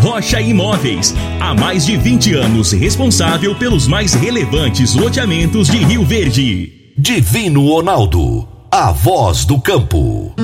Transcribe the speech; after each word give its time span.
Rocha 0.00 0.40
Imóveis. 0.40 1.14
Há 1.38 1.54
mais 1.54 1.86
de 1.86 1.96
20 1.96 2.34
anos 2.34 2.72
responsável 2.72 3.54
pelos 3.54 3.86
mais 3.86 4.14
relevantes 4.14 4.94
loteamentos 4.94 5.68
de 5.68 5.78
Rio 5.78 6.04
Verde. 6.04 6.92
Divino 6.96 7.68
Ronaldo. 7.68 8.48
A 8.70 8.92
voz 8.92 9.44
do 9.44 9.60
campo. 9.60 10.34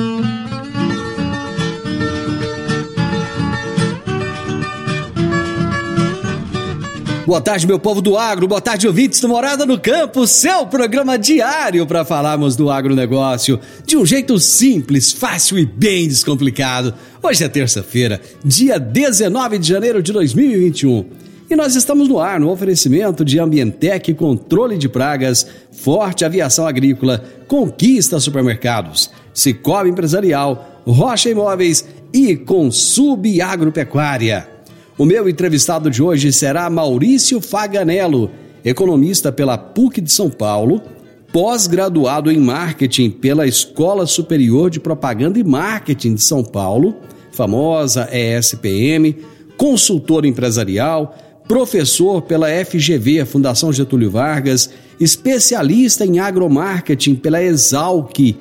Boa 7.27 7.41
tarde, 7.41 7.67
meu 7.67 7.77
povo 7.77 8.01
do 8.01 8.17
agro. 8.17 8.47
Boa 8.47 8.61
tarde, 8.61 8.87
ouvintes 8.87 9.19
do 9.19 9.27
Morada 9.27 9.65
no 9.65 9.77
Campo. 9.77 10.25
Seu 10.25 10.65
programa 10.65 11.19
diário 11.19 11.85
para 11.85 12.05
falarmos 12.05 12.55
do 12.55 12.71
agronegócio 12.71 13.59
de 13.85 13.97
um 13.97 14.05
jeito 14.05 14.39
simples, 14.39 15.11
fácil 15.11 15.59
e 15.59 15.65
bem 15.65 16.07
descomplicado. 16.07 16.93
Hoje 17.21 17.43
é 17.43 17.49
terça-feira, 17.49 18.21
dia 18.45 18.79
19 18.79 19.59
de 19.59 19.67
janeiro 19.67 20.01
de 20.01 20.13
2021. 20.13 21.05
E 21.49 21.55
nós 21.57 21.75
estamos 21.75 22.07
no 22.07 22.17
ar 22.17 22.39
no 22.39 22.49
oferecimento 22.49 23.25
de 23.25 23.37
Ambientec 23.39 24.13
Controle 24.13 24.77
de 24.77 24.87
Pragas, 24.87 25.45
Forte 25.69 26.23
Aviação 26.23 26.65
Agrícola, 26.65 27.21
Conquista 27.45 28.21
Supermercados, 28.21 29.11
Cicobi 29.33 29.89
Empresarial, 29.89 30.81
Rocha 30.87 31.29
Imóveis 31.29 31.85
e 32.13 32.37
Consub 32.37 33.41
Agropecuária. 33.41 34.56
O 34.97 35.05
meu 35.05 35.29
entrevistado 35.29 35.91
de 35.91 36.01
hoje 36.01 36.33
será 36.33 36.67
Maurício 36.71 37.39
Faganello, 37.39 38.31
economista 38.65 39.31
pela 39.31 39.55
PUC 39.55 40.01
de 40.01 40.11
São 40.11 40.27
Paulo, 40.27 40.81
pós-graduado 41.31 42.31
em 42.31 42.39
marketing 42.39 43.11
pela 43.11 43.45
Escola 43.45 44.07
Superior 44.07 44.71
de 44.71 44.79
Propaganda 44.79 45.37
e 45.37 45.43
Marketing 45.43 46.15
de 46.15 46.23
São 46.23 46.43
Paulo, 46.43 46.95
famosa 47.31 48.09
ESPM, 48.11 49.17
consultor 49.55 50.25
empresarial, 50.25 51.15
professor 51.47 52.23
pela 52.23 52.47
FGV, 52.65 53.23
Fundação 53.25 53.71
Getúlio 53.71 54.09
Vargas, 54.09 54.71
especialista 54.99 56.07
em 56.07 56.17
agromarketing 56.17 57.13
pela 57.13 57.43
Exalc. 57.43 58.35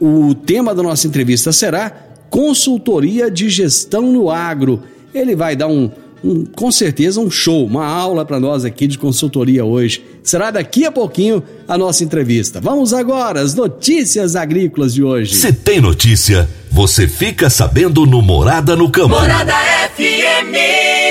O 0.00 0.32
tema 0.32 0.72
da 0.72 0.82
nossa 0.84 1.08
entrevista 1.08 1.50
será 1.50 1.90
Consultoria 2.30 3.28
de 3.28 3.48
Gestão 3.48 4.12
no 4.12 4.30
Agro 4.30 4.80
ele 5.18 5.34
vai 5.34 5.56
dar 5.56 5.66
um, 5.66 5.90
um, 6.22 6.44
com 6.44 6.70
certeza 6.70 7.20
um 7.20 7.30
show, 7.30 7.64
uma 7.66 7.86
aula 7.86 8.24
para 8.24 8.38
nós 8.38 8.64
aqui 8.64 8.86
de 8.86 8.98
consultoria 8.98 9.64
hoje. 9.64 10.04
Será 10.22 10.50
daqui 10.50 10.84
a 10.84 10.92
pouquinho 10.92 11.42
a 11.66 11.78
nossa 11.78 12.04
entrevista. 12.04 12.60
Vamos 12.60 12.92
agora 12.92 13.40
às 13.40 13.54
notícias 13.54 14.36
agrícolas 14.36 14.92
de 14.92 15.02
hoje. 15.02 15.34
Se 15.34 15.52
tem 15.52 15.80
notícia, 15.80 16.48
você 16.70 17.08
fica 17.08 17.48
sabendo 17.48 18.04
no 18.04 18.20
Morada 18.20 18.76
no 18.76 18.90
Campo. 18.90 19.10
Morada 19.10 19.54
FM. 19.94 21.05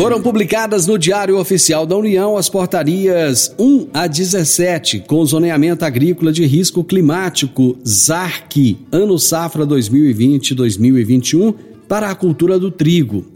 Foram 0.00 0.22
publicadas 0.22 0.86
no 0.86 0.96
Diário 0.98 1.36
Oficial 1.38 1.84
da 1.84 1.94
União 1.94 2.38
as 2.38 2.48
portarias 2.48 3.54
1 3.58 3.88
a 3.92 4.06
17, 4.06 5.00
com 5.00 5.22
zoneamento 5.26 5.84
agrícola 5.84 6.32
de 6.32 6.46
risco 6.46 6.82
climático 6.82 7.76
ZARC, 7.86 8.78
ano 8.90 9.18
safra 9.18 9.66
2020-2021, 9.66 11.54
para 11.86 12.08
a 12.08 12.14
cultura 12.14 12.58
do 12.58 12.70
trigo. 12.70 13.26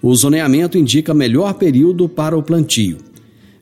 O 0.00 0.14
zoneamento 0.14 0.78
indica 0.78 1.12
melhor 1.12 1.54
período 1.54 2.08
para 2.08 2.38
o 2.38 2.42
plantio. 2.42 2.98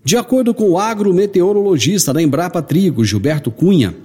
De 0.04 0.18
acordo 0.18 0.52
com 0.52 0.68
o 0.68 0.78
agrometeorologista 0.78 2.12
da 2.12 2.20
Embrapa 2.20 2.60
Trigo, 2.60 3.06
Gilberto 3.06 3.50
Cunha, 3.50 3.96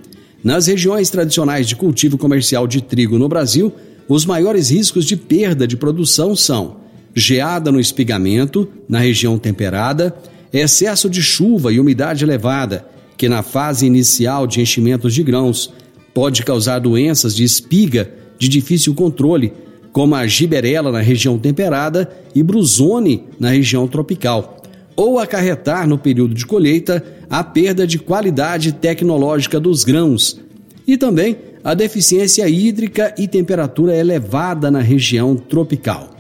nas 0.42 0.68
regiões 0.68 1.10
tradicionais 1.10 1.68
de 1.68 1.76
cultivo 1.76 2.18
comercial 2.18 2.66
de 2.68 2.82
trigo 2.82 3.20
no 3.20 3.28
Brasil, 3.28 3.74
os 4.08 4.26
maiores 4.26 4.70
riscos 4.70 5.04
de 5.04 5.18
perda 5.18 5.68
de 5.68 5.76
produção 5.76 6.38
são 6.38 6.85
geada 7.16 7.72
no 7.72 7.80
espigamento, 7.80 8.68
na 8.90 9.00
região 9.00 9.40
temperada, 9.40 10.14
excesso 10.52 11.10
de 11.10 11.24
chuva 11.24 11.72
e 11.72 11.80
umidade 11.80 12.26
elevada, 12.26 12.86
que 13.18 13.30
na 13.30 13.42
fase 13.42 13.86
inicial 13.86 14.46
de 14.46 14.60
enchimentos 14.60 15.14
de 15.14 15.24
grãos 15.24 15.74
pode 16.14 16.44
causar 16.44 16.80
doenças 16.80 17.34
de 17.34 17.44
espiga 17.44 18.12
de 18.38 18.50
difícil 18.50 18.94
controle, 18.94 19.54
como 19.94 20.14
a 20.14 20.28
giberela 20.28 20.92
na 20.92 21.00
região 21.00 21.40
temperada 21.40 22.12
e 22.34 22.44
brusone 22.44 23.24
na 23.40 23.50
região 23.50 23.88
tropical, 23.88 24.62
ou 24.94 25.20
acarretar 25.20 25.88
no 25.88 25.98
período 25.98 26.34
de 26.34 26.46
colheita 26.46 27.04
a 27.30 27.44
perda 27.44 27.88
de 27.88 27.98
qualidade 27.98 28.74
tecnológica 28.74 29.58
dos 29.60 29.86
grãos 29.86 30.40
e 30.86 30.98
também 30.98 31.38
a 31.64 31.74
deficiência 31.74 32.48
hídrica 32.48 33.16
e 33.18 33.28
temperatura 33.28 33.96
elevada 33.96 34.70
na 34.70 34.80
região 34.80 35.36
tropical. 35.36 36.15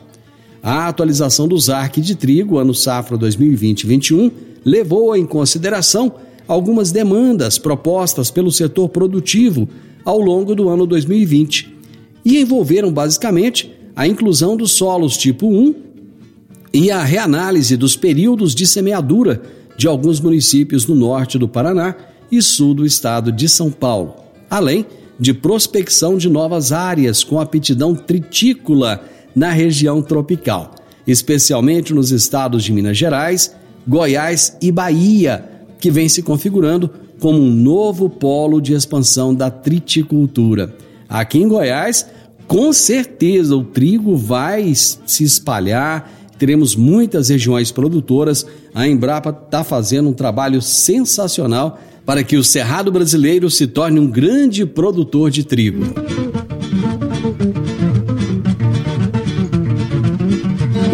A 0.65 0.87
atualização 0.87 1.47
do 1.47 1.55
ZARC 1.59 2.01
de 2.01 2.15
trigo, 2.15 2.57
ano 2.57 2.73
safra 2.73 3.15
2020-21, 3.19 4.31
levou 4.65 5.15
em 5.15 5.23
consideração 5.23 6.15
algumas 6.47 6.91
demandas 6.91 7.59
propostas 7.59 8.31
pelo 8.31 8.51
setor 8.51 8.89
produtivo 8.89 9.69
ao 10.03 10.19
longo 10.19 10.55
do 10.55 10.67
ano 10.67 10.87
2020 10.87 11.71
e 12.25 12.41
envolveram 12.41 12.91
basicamente 12.91 13.71
a 13.95 14.07
inclusão 14.07 14.57
dos 14.57 14.71
solos 14.71 15.15
tipo 15.17 15.47
1 15.47 15.75
e 16.73 16.89
a 16.89 17.03
reanálise 17.03 17.77
dos 17.77 17.95
períodos 17.95 18.55
de 18.55 18.65
semeadura 18.65 19.43
de 19.77 19.85
alguns 19.87 20.19
municípios 20.19 20.87
no 20.87 20.95
norte 20.95 21.37
do 21.37 21.47
Paraná 21.47 21.95
e 22.31 22.41
sul 22.41 22.73
do 22.73 22.87
estado 22.87 23.31
de 23.31 23.47
São 23.47 23.69
Paulo, 23.69 24.15
além 24.49 24.83
de 25.19 25.31
prospecção 25.31 26.17
de 26.17 26.27
novas 26.27 26.71
áreas 26.71 27.23
com 27.23 27.39
aptidão 27.39 27.93
tritícola 27.93 29.13
na 29.35 29.51
região 29.51 30.01
tropical, 30.01 30.73
especialmente 31.06 31.94
nos 31.94 32.12
estados 32.12 32.63
de 32.63 32.72
Minas 32.72 32.97
Gerais, 32.97 33.53
Goiás 33.88 34.57
e 34.62 34.72
Bahia, 34.72 35.44
que 35.79 35.91
vem 35.91 36.07
se 36.07 36.23
configurando 36.23 36.90
como 37.19 37.40
um 37.40 37.51
novo 37.51 38.09
polo 38.09 38.62
de 38.62 38.74
expansão 38.74 39.34
da 39.34 39.50
triticultura. 39.50 40.75
Aqui 41.07 41.40
em 41.40 41.47
Goiás, 41.47 42.06
com 42.47 42.72
certeza 42.72 43.56
o 43.56 43.63
trigo 43.63 44.15
vai 44.15 44.74
se 44.74 45.24
espalhar, 45.24 46.12
teremos 46.38 46.75
muitas 46.75 47.30
regiões 47.30 47.71
produtoras. 47.71 48.45
A 48.74 48.88
Embrapa 48.88 49.30
está 49.30 49.63
fazendo 49.63 50.09
um 50.09 50.13
trabalho 50.13 50.62
sensacional 50.62 51.80
para 52.06 52.24
que 52.24 52.38
o 52.38 52.44
Cerrado 52.44 52.92
brasileiro 52.92 53.50
se 53.50 53.65
torne 53.65 54.00
um 54.00 54.07
grande 54.07 54.65
produtor 54.65 55.31
de 55.31 55.44
trigo. 55.44 55.83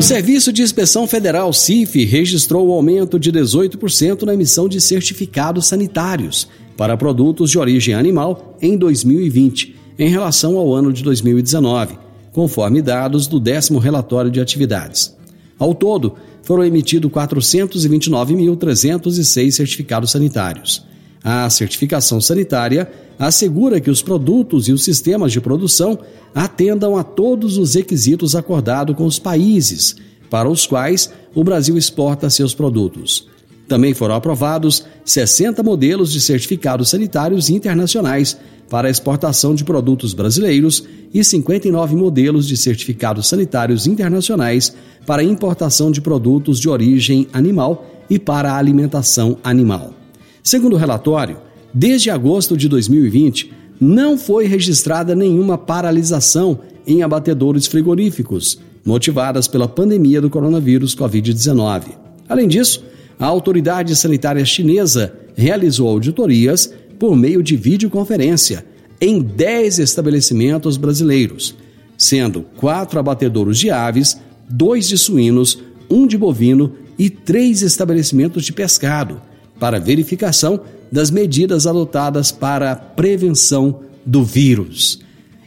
O 0.01 0.03
Serviço 0.03 0.51
de 0.51 0.63
Inspeção 0.63 1.05
Federal 1.05 1.53
CIF 1.53 2.03
registrou 2.05 2.67
o 2.67 2.71
aumento 2.71 3.19
de 3.19 3.31
18% 3.31 4.23
na 4.23 4.33
emissão 4.33 4.67
de 4.67 4.81
certificados 4.81 5.67
sanitários 5.67 6.47
para 6.75 6.97
produtos 6.97 7.51
de 7.51 7.59
origem 7.59 7.93
animal 7.93 8.57
em 8.59 8.75
2020, 8.75 9.75
em 9.99 10.09
relação 10.09 10.57
ao 10.57 10.73
ano 10.73 10.91
de 10.91 11.03
2019, 11.03 11.99
conforme 12.31 12.81
dados 12.81 13.27
do 13.27 13.39
décimo 13.39 13.77
relatório 13.77 14.31
de 14.31 14.41
atividades. 14.41 15.15
Ao 15.59 15.75
todo, 15.75 16.15
foram 16.41 16.65
emitidos 16.65 17.11
429.306 17.11 19.51
certificados 19.51 20.09
sanitários. 20.09 20.83
A 21.23 21.49
certificação 21.49 22.19
sanitária 22.19 22.89
assegura 23.19 23.79
que 23.79 23.89
os 23.89 24.01
produtos 24.01 24.67
e 24.67 24.73
os 24.73 24.83
sistemas 24.83 25.31
de 25.31 25.39
produção 25.39 25.99
atendam 26.33 26.97
a 26.97 27.03
todos 27.03 27.57
os 27.57 27.75
requisitos 27.75 28.35
acordados 28.35 28.95
com 28.95 29.05
os 29.05 29.19
países 29.19 29.95
para 30.29 30.49
os 30.49 30.65
quais 30.65 31.11
o 31.35 31.43
Brasil 31.43 31.77
exporta 31.77 32.29
seus 32.29 32.53
produtos. 32.53 33.27
Também 33.67 33.93
foram 33.93 34.15
aprovados 34.15 34.85
60 35.05 35.61
modelos 35.61 36.11
de 36.11 36.19
certificados 36.19 36.89
sanitários 36.89 37.49
internacionais 37.49 38.37
para 38.69 38.89
exportação 38.89 39.53
de 39.53 39.63
produtos 39.63 40.13
brasileiros 40.13 40.83
e 41.13 41.23
59 41.23 41.95
modelos 41.95 42.47
de 42.47 42.57
certificados 42.57 43.27
sanitários 43.27 43.85
internacionais 43.85 44.73
para 45.05 45.23
importação 45.23 45.91
de 45.91 46.01
produtos 46.01 46.59
de 46.59 46.69
origem 46.69 47.27
animal 47.33 47.85
e 48.09 48.17
para 48.17 48.55
alimentação 48.55 49.37
animal. 49.43 50.00
Segundo 50.43 50.73
o 50.73 50.77
relatório, 50.77 51.37
desde 51.73 52.09
agosto 52.09 52.57
de 52.57 52.67
2020, 52.67 53.51
não 53.79 54.17
foi 54.17 54.45
registrada 54.45 55.15
nenhuma 55.15 55.57
paralisação 55.57 56.59
em 56.85 57.03
abatedouros 57.03 57.67
frigoríficos, 57.67 58.59
motivadas 58.83 59.47
pela 59.47 59.67
pandemia 59.67 60.19
do 60.19 60.29
coronavírus 60.29 60.95
Covid-19. 60.95 61.89
Além 62.27 62.47
disso, 62.47 62.83
a 63.19 63.25
autoridade 63.25 63.95
sanitária 63.95 64.43
chinesa 64.43 65.13
realizou 65.35 65.87
auditorias 65.87 66.73
por 66.97 67.15
meio 67.15 67.43
de 67.43 67.55
videoconferência 67.55 68.65
em 68.99 69.21
10 69.21 69.79
estabelecimentos 69.79 70.77
brasileiros, 70.77 71.55
sendo 71.97 72.43
quatro 72.55 72.99
abatedouros 72.99 73.57
de 73.57 73.69
aves, 73.69 74.19
dois 74.49 74.87
de 74.87 74.97
suínos, 74.97 75.59
um 75.89 76.07
de 76.07 76.17
bovino 76.17 76.73
e 76.97 77.09
três 77.09 77.61
estabelecimentos 77.61 78.43
de 78.43 78.53
pescado, 78.53 79.21
para 79.61 79.79
verificação 79.79 80.59
das 80.91 81.09
medidas 81.11 81.67
adotadas 81.67 82.31
para 82.31 82.71
a 82.71 82.75
prevenção 82.75 83.81
do 84.03 84.23
vírus. 84.23 84.99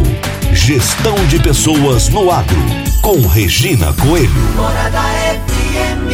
gestão 0.53 1.15
de 1.29 1.43
pessoas 1.43 2.09
no 2.09 2.31
agro, 2.31 2.61
com 3.03 3.27
Regina 3.27 3.87
Coelho. 3.95 4.29
Morada 4.57 5.01
FM. 5.47 6.09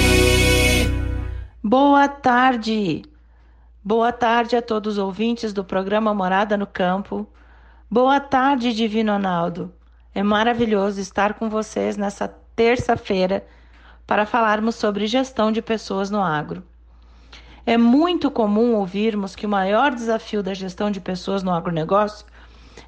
Boa 1.63 2.09
tarde. 2.09 3.03
Boa 3.83 4.13
tarde 4.13 4.57
a 4.57 4.63
todos 4.63 4.95
os 4.95 4.99
ouvintes 4.99 5.53
do 5.53 5.65
programa 5.65 6.15
Morada 6.15 6.57
no 6.57 6.67
Campo. 6.67 7.27
Boa 7.91 8.21
tarde, 8.21 8.73
Divino 8.73 9.13
Ronaldo. 9.13 9.73
É 10.15 10.23
maravilhoso 10.23 11.01
estar 11.01 11.35
com 11.35 11.49
vocês 11.49 11.97
nessa 11.97 12.29
terça-feira 12.57 13.47
para 14.07 14.27
falarmos 14.27 14.75
sobre 14.75 15.07
gestão 15.07 15.51
de 15.51 15.63
pessoas 15.63 16.11
no 16.11 16.23
agro. 16.23 16.63
É 17.67 17.79
muito 17.79 18.31
comum 18.31 18.75
ouvirmos 18.75 19.35
que 19.35 19.47
o 19.47 19.49
maior 19.49 19.95
desafio 19.95 20.43
da 20.43 20.53
gestão 20.53 20.91
de 20.91 21.01
pessoas 21.01 21.43
no 21.43 21.53
agronegócio 21.53 22.27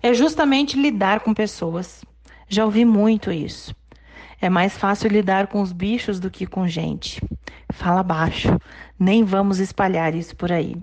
é 0.07 0.15
justamente 0.15 0.81
lidar 0.81 1.21
com 1.21 1.35
pessoas. 1.35 2.05
Já 2.49 2.65
ouvi 2.65 2.85
muito 2.85 3.33
isso. 3.33 3.75
É 4.41 4.49
mais 4.49 4.77
fácil 4.77 5.11
lidar 5.11 5.49
com 5.49 5.61
os 5.61 5.73
bichos 5.73 6.21
do 6.21 6.31
que 6.31 6.47
com 6.47 6.69
gente. 6.69 7.21
Fala 7.73 8.03
baixo, 8.03 8.49
nem 8.99 9.25
vamos 9.25 9.59
espalhar 9.59 10.15
isso 10.15 10.37
por 10.37 10.53
aí. 10.53 10.77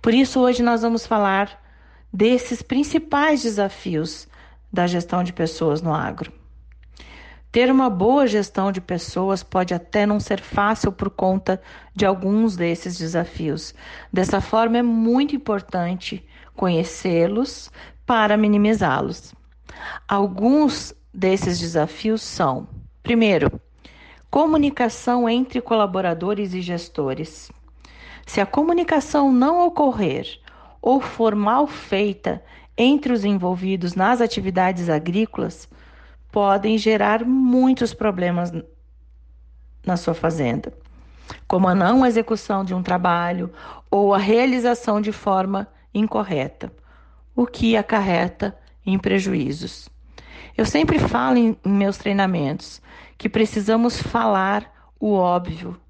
Por 0.00 0.14
isso, 0.14 0.40
hoje 0.40 0.62
nós 0.62 0.82
vamos 0.82 1.06
falar 1.06 1.60
desses 2.12 2.62
principais 2.62 3.42
desafios 3.42 4.28
da 4.72 4.86
gestão 4.86 5.24
de 5.24 5.32
pessoas 5.32 5.82
no 5.82 5.92
agro. 5.92 6.32
Ter 7.50 7.70
uma 7.70 7.88
boa 7.88 8.26
gestão 8.26 8.70
de 8.70 8.80
pessoas 8.80 9.42
pode 9.42 9.74
até 9.74 10.06
não 10.06 10.20
ser 10.20 10.40
fácil 10.40 10.92
por 10.92 11.10
conta 11.10 11.60
de 11.94 12.04
alguns 12.04 12.56
desses 12.56 12.96
desafios. 12.96 13.74
Dessa 14.12 14.40
forma, 14.40 14.78
é 14.78 14.82
muito 14.82 15.34
importante 15.34 16.24
conhecê-los 16.54 17.70
para 18.06 18.36
minimizá-los. 18.36 19.34
Alguns 20.08 20.94
desses 21.12 21.58
desafios 21.58 22.22
são: 22.22 22.66
primeiro, 23.02 23.60
comunicação 24.30 25.28
entre 25.28 25.60
colaboradores 25.60 26.54
e 26.54 26.60
gestores. 26.60 27.50
Se 28.26 28.40
a 28.40 28.46
comunicação 28.46 29.32
não 29.32 29.66
ocorrer 29.66 30.40
ou 30.80 31.00
for 31.00 31.34
mal 31.34 31.66
feita 31.66 32.42
entre 32.76 33.12
os 33.12 33.24
envolvidos 33.24 33.94
nas 33.94 34.20
atividades 34.20 34.88
agrícolas, 34.88 35.68
podem 36.32 36.76
gerar 36.76 37.24
muitos 37.24 37.94
problemas 37.94 38.52
na 39.86 39.96
sua 39.96 40.14
fazenda, 40.14 40.72
como 41.46 41.68
a 41.68 41.74
não 41.74 42.04
execução 42.04 42.64
de 42.64 42.74
um 42.74 42.82
trabalho 42.82 43.52
ou 43.90 44.12
a 44.12 44.18
realização 44.18 45.00
de 45.00 45.12
forma 45.12 45.68
incorreta, 45.94 46.72
o 47.34 47.46
que 47.46 47.76
acarreta 47.76 48.56
em 48.84 48.98
prejuízos. 48.98 49.88
Eu 50.56 50.64
sempre 50.64 50.98
falo 50.98 51.36
em, 51.36 51.56
em 51.64 51.72
meus 51.72 51.96
treinamentos 51.96 52.80
que 53.18 53.28
precisamos 53.28 54.00
falar 54.00 54.72
o 55.00 55.12
óbvio, 55.12 55.80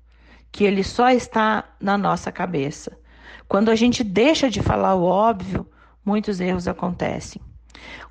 que 0.50 0.64
ele 0.64 0.82
só 0.82 1.10
está 1.10 1.64
na 1.80 1.98
nossa 1.98 2.32
cabeça. 2.32 2.96
Quando 3.48 3.70
a 3.70 3.74
gente 3.74 4.02
deixa 4.02 4.48
de 4.48 4.62
falar 4.62 4.94
o 4.94 5.04
óbvio, 5.04 5.66
muitos 6.04 6.40
erros 6.40 6.66
acontecem. 6.66 7.42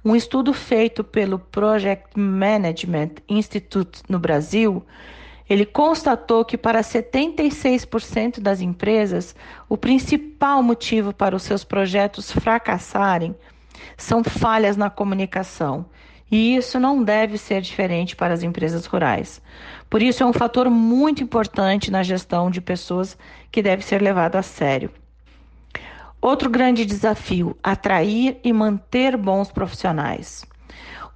Um 0.06 0.16
estudo 0.16 0.54
feito 0.54 1.04
pelo 1.04 1.40
Project 1.40 2.20
Management 2.20 3.16
Institute 3.28 4.04
no 4.08 4.20
Brasil, 4.20 4.86
ele 5.50 5.66
constatou 5.66 6.46
que 6.46 6.58
para 6.58 6.82
76% 6.82 8.40
das 8.40 8.62
empresas, 8.62 9.36
o 9.68 9.78
principal 9.78 10.64
motivo 10.64 11.14
para 11.14 11.36
os 11.36 11.44
seus 11.44 11.64
projetos 11.64 12.32
fracassarem 12.32 13.36
são 13.98 14.24
falhas 14.24 14.78
na 14.78 14.90
comunicação. 14.90 15.86
E 16.32 16.56
isso 16.56 16.80
não 16.80 17.04
deve 17.04 17.38
ser 17.38 17.62
diferente 17.62 18.16
para 18.16 18.34
as 18.34 18.42
empresas 18.42 18.86
rurais. 18.86 19.42
Por 19.90 20.02
isso, 20.02 20.24
é 20.24 20.26
um 20.26 20.34
fator 20.34 20.70
muito 20.70 21.22
importante 21.22 21.92
na 21.92 22.02
gestão 22.02 22.50
de 22.50 22.60
pessoas 22.60 23.18
que 23.52 23.62
deve 23.62 23.84
ser 23.86 24.02
levado 24.02 24.36
a 24.36 24.42
sério. 24.42 24.90
Outro 26.20 26.50
grande 26.50 26.86
desafio: 26.86 27.56
atrair 27.62 28.40
e 28.44 28.52
manter 28.52 29.16
bons 29.18 29.52
profissionais. 29.52 30.44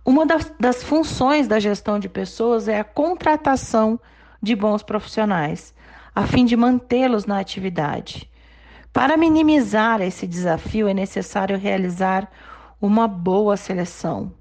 Uma 0.05 0.25
das, 0.25 0.53
das, 0.59 0.83
funções 0.83 1.47
da 1.47 1.59
gestão 1.59 1.97
de 1.97 2.07
pessoas 2.07 2.67
é 2.67 2.79
a 2.79 2.83
contratação 2.83 3.99
de 4.47 4.55
bons 4.55 4.81
profissionais, 4.81 5.73
a 6.15 6.25
fim 6.25 6.45
de 6.45 6.57
mantê-los 6.57 7.25
na 7.25 7.39
atividade. 7.39 8.29
Para 8.91 9.15
minimizar 9.15 10.01
esse 10.01 10.25
desafio, 10.25 10.87
é 10.87 10.93
necessário 10.93 11.57
realizar 11.57 12.31
uma 12.81 13.07
boa 13.07 13.55
seleção, 13.55 14.31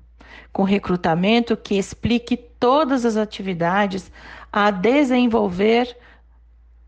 com 0.52 0.62
recrutamento 0.62 1.56
que 1.56 1.76
explique 1.76 2.36
todas 2.36 3.04
as 3.04 3.16
atividades 3.16 4.10
a 4.50 4.70
desenvolver 4.70 5.94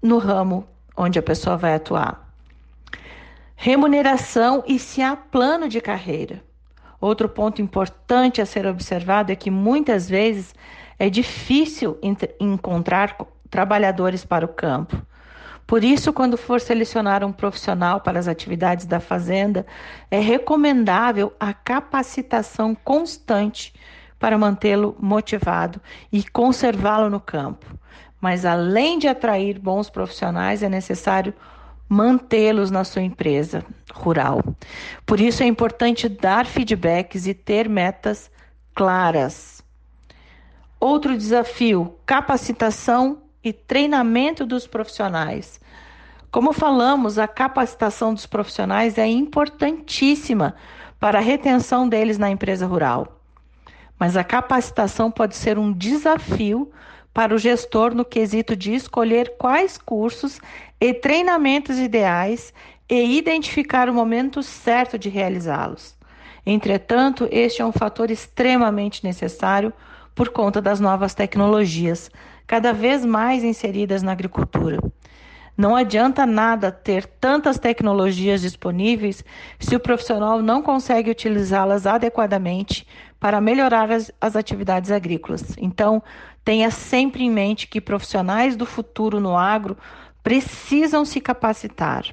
no 0.01 0.17
ramo 0.17 0.67
onde 0.97 1.19
a 1.19 1.23
pessoa 1.23 1.57
vai 1.57 1.75
atuar 1.75 2.29
remuneração 3.61 4.63
e 4.69 4.79
se 4.79 5.03
há 5.03 5.17
plano 5.17 5.69
de 5.69 5.81
carreira. 5.81 6.41
Outro 7.01 7.29
ponto 7.29 7.61
importante 7.61 8.41
a 8.41 8.47
ser 8.47 8.65
observado 8.65 9.33
é 9.33 9.37
que 9.37 9.51
muitas 9.51 10.09
vezes 10.09 10.55
é 10.99 11.09
difícil 11.09 11.99
encontrar 12.41 13.17
trabalhadores 13.51 14.25
para 14.25 14.45
o 14.45 14.49
campo. 14.49 15.01
Por 15.67 15.85
isso, 15.85 16.15
quando 16.15 16.39
for 16.39 16.61
selecionar 16.61 17.23
um 17.23 17.31
profissional 17.31 18.01
para 18.01 18.19
as 18.19 18.27
atividades 18.27 18.87
da 18.87 19.01
fazenda, 19.01 19.67
é 20.11 20.19
recomendável 20.19 21.33
a 21.39 21.53
capacitação 21.53 22.75
constante 22.75 23.75
para 24.19 24.39
mantê-lo 24.39 24.97
motivado 24.99 25.81
e 26.11 26.25
conservá-lo 26.25 27.11
no 27.11 27.21
campo. 27.21 27.67
Mas 28.21 28.45
além 28.45 28.99
de 28.99 29.07
atrair 29.07 29.59
bons 29.59 29.91
profissionais, 29.91 30.63
é 30.63 30.69
necessário 30.69 31.35
mantê-los 31.89 32.71
na 32.71 32.83
sua 32.83 33.03
empresa 33.03 33.65
rural. 33.93 34.43
Por 35.07 35.21
isso 35.21 35.43
é 35.43 35.47
importante 35.47 36.09
dar 36.09 36.47
feedbacks 36.47 37.27
e 37.27 37.35
ter 37.35 37.69
metas 37.69 38.31
claras. 38.75 39.58
Outro 40.81 41.17
desafio: 41.17 41.95
capacitação 42.07 43.19
e 43.43 43.53
treinamento 43.53 44.47
dos 44.47 44.67
profissionais. 44.67 45.61
Como 46.31 46.53
falamos, 46.53 47.19
a 47.19 47.27
capacitação 47.27 48.13
dos 48.13 48.27
profissionais 48.27 48.99
é 48.99 49.07
importantíssima 49.07 50.55
para 51.01 51.19
a 51.19 51.23
retenção 51.23 51.89
deles 51.89 52.19
na 52.19 52.31
empresa 52.31 52.67
rural. 52.67 53.21
Mas 53.99 54.17
a 54.17 54.23
capacitação 54.23 55.11
pode 55.11 55.35
ser 55.35 55.59
um 55.59 55.73
desafio 55.73 56.71
para 57.13 57.35
o 57.35 57.39
gestor 57.39 57.95
no 57.95 58.05
quesito 58.05 58.55
de 58.55 58.75
escolher 58.75 59.35
quais 59.39 59.79
cursos 59.79 60.41
e 60.81 60.95
treinamentos 60.95 61.79
ideais 61.79 62.53
e 62.89 63.19
identificar 63.19 63.89
o 63.89 63.95
momento 63.95 64.43
certo 64.43 64.99
de 64.99 65.09
realizá-los. 65.09 65.97
Entretanto, 66.47 67.29
este 67.31 67.61
é 67.61 67.65
um 67.65 67.73
fator 67.73 68.11
extremamente 68.11 69.03
necessário 69.03 69.73
por 70.19 70.31
conta 70.31 70.61
das 70.61 70.81
novas 70.81 71.15
tecnologias, 71.15 72.11
cada 72.45 72.73
vez 72.73 73.05
mais 73.05 73.45
inseridas 73.45 74.03
na 74.03 74.11
agricultura. 74.11 74.81
Não 75.57 75.77
adianta 75.77 76.27
nada 76.27 76.73
ter 76.73 77.07
tantas 77.07 77.57
tecnologias 77.57 78.41
disponíveis 78.41 79.25
se 79.61 79.77
o 79.77 79.81
profissional 79.81 80.43
não 80.43 80.61
consegue 80.61 81.09
utilizá-las 81.09 81.87
adequadamente 81.87 82.85
para 83.21 83.41
melhorar 83.41 83.93
as, 83.93 84.11
as, 84.21 84.35
atividades 84.35 84.91
agrícolas. 84.91 85.55
Então, 85.57 86.03
tenha 86.45 86.69
sempre 86.73 87.23
em 87.23 87.31
mente 87.31 87.69
que 87.69 87.81
profissionais 87.81 88.57
do 88.57 88.67
futuro 88.67 89.21
no 89.21 89.37
agro 89.37 89.77
precisam 90.21 91.05
se 91.05 91.21
capacitar. 91.21 92.07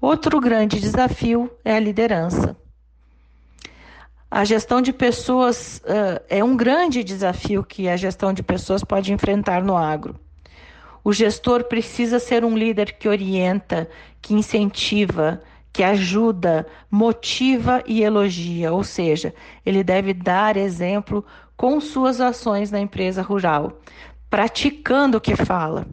Outro 0.00 0.40
grande 0.40 0.80
desafio 0.80 1.50
é 1.62 1.76
a 1.76 1.80
liderança. 1.80 2.56
A 4.36 4.44
gestão 4.44 4.82
de 4.82 4.92
pessoas 4.92 5.78
uh, 5.86 6.22
é 6.28 6.44
um 6.44 6.54
grande 6.54 7.02
desafio 7.02 7.64
que 7.64 7.88
a 7.88 7.96
gestão 7.96 8.34
de 8.34 8.42
pessoas 8.42 8.84
pode 8.84 9.10
enfrentar 9.10 9.64
no 9.64 9.74
agro. 9.74 10.14
O 11.02 11.10
gestor 11.10 11.64
precisa 11.64 12.18
ser 12.18 12.44
um 12.44 12.54
líder 12.54 12.98
que 12.98 13.08
orienta, 13.08 13.88
que 14.20 14.34
incentiva, 14.34 15.40
que 15.72 15.82
ajuda, 15.82 16.66
motiva 16.90 17.82
e 17.86 18.02
elogia, 18.02 18.74
ou 18.74 18.84
seja, 18.84 19.32
ele 19.64 19.82
deve 19.82 20.12
dar 20.12 20.58
exemplo 20.58 21.24
com 21.56 21.80
suas 21.80 22.20
ações 22.20 22.70
na 22.70 22.78
empresa 22.78 23.22
rural, 23.22 23.80
praticando 24.28 25.16
o 25.16 25.20
que 25.20 25.34
fala. 25.34 25.86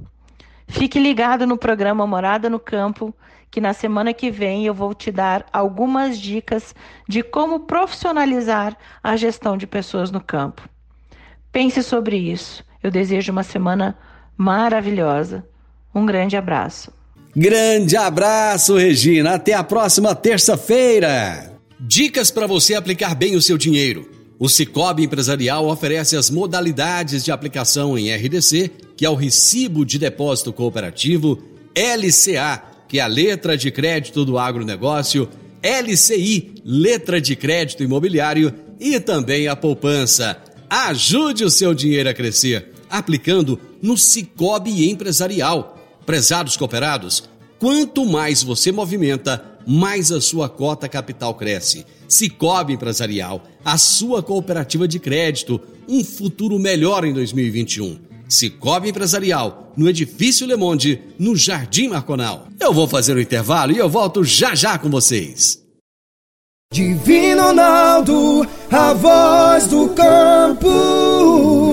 Fique 0.73 0.99
ligado 0.99 1.45
no 1.45 1.55
programa 1.55 2.05
Morada 2.07 2.49
no 2.49 2.59
Campo, 2.59 3.13
que 3.51 3.61
na 3.61 3.73
semana 3.73 4.11
que 4.11 4.31
vem 4.31 4.65
eu 4.65 4.73
vou 4.73 4.91
te 4.91 5.11
dar 5.11 5.45
algumas 5.53 6.17
dicas 6.17 6.73
de 7.07 7.21
como 7.21 7.59
profissionalizar 7.59 8.75
a 9.03 9.15
gestão 9.15 9.55
de 9.55 9.67
pessoas 9.67 10.09
no 10.09 10.19
campo. 10.19 10.67
Pense 11.51 11.83
sobre 11.83 12.17
isso. 12.17 12.65
Eu 12.81 12.89
desejo 12.89 13.31
uma 13.31 13.43
semana 13.43 13.95
maravilhosa. 14.35 15.45
Um 15.93 16.07
grande 16.07 16.35
abraço. 16.35 16.91
Grande 17.35 17.95
abraço, 17.95 18.75
Regina. 18.75 19.35
Até 19.35 19.53
a 19.53 19.63
próxima 19.63 20.15
terça-feira. 20.15 21.53
Dicas 21.79 22.31
para 22.31 22.47
você 22.47 22.73
aplicar 22.73 23.13
bem 23.13 23.35
o 23.35 23.41
seu 23.41 23.59
dinheiro. 23.59 24.09
O 24.43 24.49
Cicobi 24.49 25.05
Empresarial 25.05 25.69
oferece 25.69 26.17
as 26.17 26.29
modalidades 26.29 27.23
de 27.23 27.31
aplicação 27.31 27.97
em 27.97 28.13
RDC, 28.13 28.69
que 28.97 29.05
é 29.05 29.09
o 29.09 29.15
Recibo 29.15 29.85
de 29.85 29.97
Depósito 29.97 30.51
Cooperativo, 30.51 31.41
LCA, 31.73 32.61
que 32.89 32.99
é 32.99 33.03
a 33.03 33.07
letra 33.07 33.55
de 33.55 33.71
crédito 33.71 34.25
do 34.25 34.37
agronegócio, 34.37 35.29
LCI, 35.63 36.55
letra 36.65 37.21
de 37.21 37.37
crédito 37.37 37.83
imobiliário 37.83 38.53
e 38.81 38.99
também 38.99 39.47
a 39.47 39.55
poupança. 39.55 40.35
Ajude 40.69 41.45
o 41.45 41.49
seu 41.49 41.73
dinheiro 41.73 42.09
a 42.09 42.13
crescer 42.13 42.73
aplicando 42.89 43.57
no 43.81 43.97
Cicobi 43.97 44.89
Empresarial. 44.89 45.81
Prezados 46.05 46.57
cooperados, 46.57 47.23
quanto 47.57 48.05
mais 48.05 48.43
você 48.43 48.73
movimenta, 48.73 49.52
mais 49.65 50.11
a 50.11 50.21
sua 50.21 50.49
cota 50.49 50.87
capital 50.87 51.33
cresce. 51.35 51.85
Cicobi 52.07 52.73
Empresarial, 52.73 53.43
a 53.63 53.77
sua 53.77 54.21
cooperativa 54.21 54.87
de 54.87 54.99
crédito, 54.99 55.59
um 55.87 56.03
futuro 56.03 56.59
melhor 56.59 57.03
em 57.05 57.13
2021. 57.13 57.97
Cicobi 58.29 58.89
Empresarial, 58.89 59.71
no 59.75 59.89
Edifício 59.89 60.47
Le 60.47 60.55
Monde, 60.55 61.01
no 61.19 61.35
Jardim 61.35 61.89
Marconal. 61.89 62.47
Eu 62.59 62.73
vou 62.73 62.87
fazer 62.87 63.15
o 63.15 63.21
intervalo 63.21 63.71
e 63.71 63.77
eu 63.77 63.89
volto 63.89 64.23
já 64.23 64.55
já 64.55 64.77
com 64.77 64.89
vocês. 64.89 65.61
Divino 66.73 67.43
Ronaldo, 67.43 68.47
a 68.71 68.93
voz 68.93 69.67
do 69.67 69.89
campo. 69.89 71.72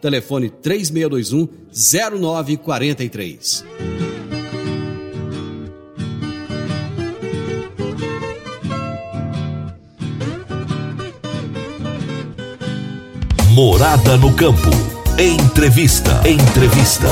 telefone 0.00 0.50
3621 0.50 1.48
0943. 1.72 3.64
Morada 13.54 14.16
no 14.16 14.34
campo. 14.34 14.70
Entrevista. 15.18 16.22
Entrevista. 16.24 17.08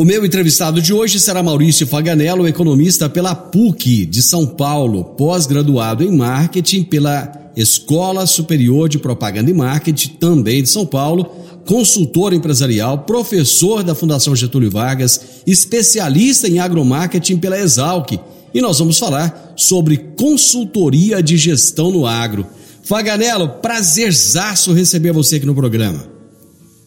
O 0.00 0.04
meu 0.04 0.24
entrevistado 0.24 0.80
de 0.80 0.94
hoje 0.94 1.20
será 1.20 1.42
Maurício 1.42 1.86
Faganello, 1.86 2.48
economista 2.48 3.06
pela 3.06 3.34
PUC 3.34 4.06
de 4.06 4.22
São 4.22 4.46
Paulo, 4.46 5.04
pós-graduado 5.04 6.02
em 6.02 6.10
marketing 6.10 6.84
pela 6.84 7.30
Escola 7.54 8.24
Superior 8.24 8.88
de 8.88 8.98
Propaganda 8.98 9.50
e 9.50 9.52
Marketing, 9.52 10.12
também 10.18 10.62
de 10.62 10.70
São 10.70 10.86
Paulo, 10.86 11.26
consultor 11.66 12.32
empresarial, 12.32 13.00
professor 13.00 13.82
da 13.82 13.94
Fundação 13.94 14.34
Getúlio 14.34 14.70
Vargas, 14.70 15.42
especialista 15.46 16.48
em 16.48 16.60
agromarketing 16.60 17.36
pela 17.36 17.58
Exalc. 17.58 18.18
E 18.54 18.60
nós 18.62 18.78
vamos 18.78 18.98
falar 18.98 19.52
sobre 19.54 19.98
consultoria 20.18 21.22
de 21.22 21.36
gestão 21.36 21.90
no 21.90 22.06
agro. 22.06 22.46
Faganello, 22.82 23.50
prazerzaço 23.60 24.72
receber 24.72 25.12
você 25.12 25.36
aqui 25.36 25.44
no 25.44 25.54
programa. 25.54 26.04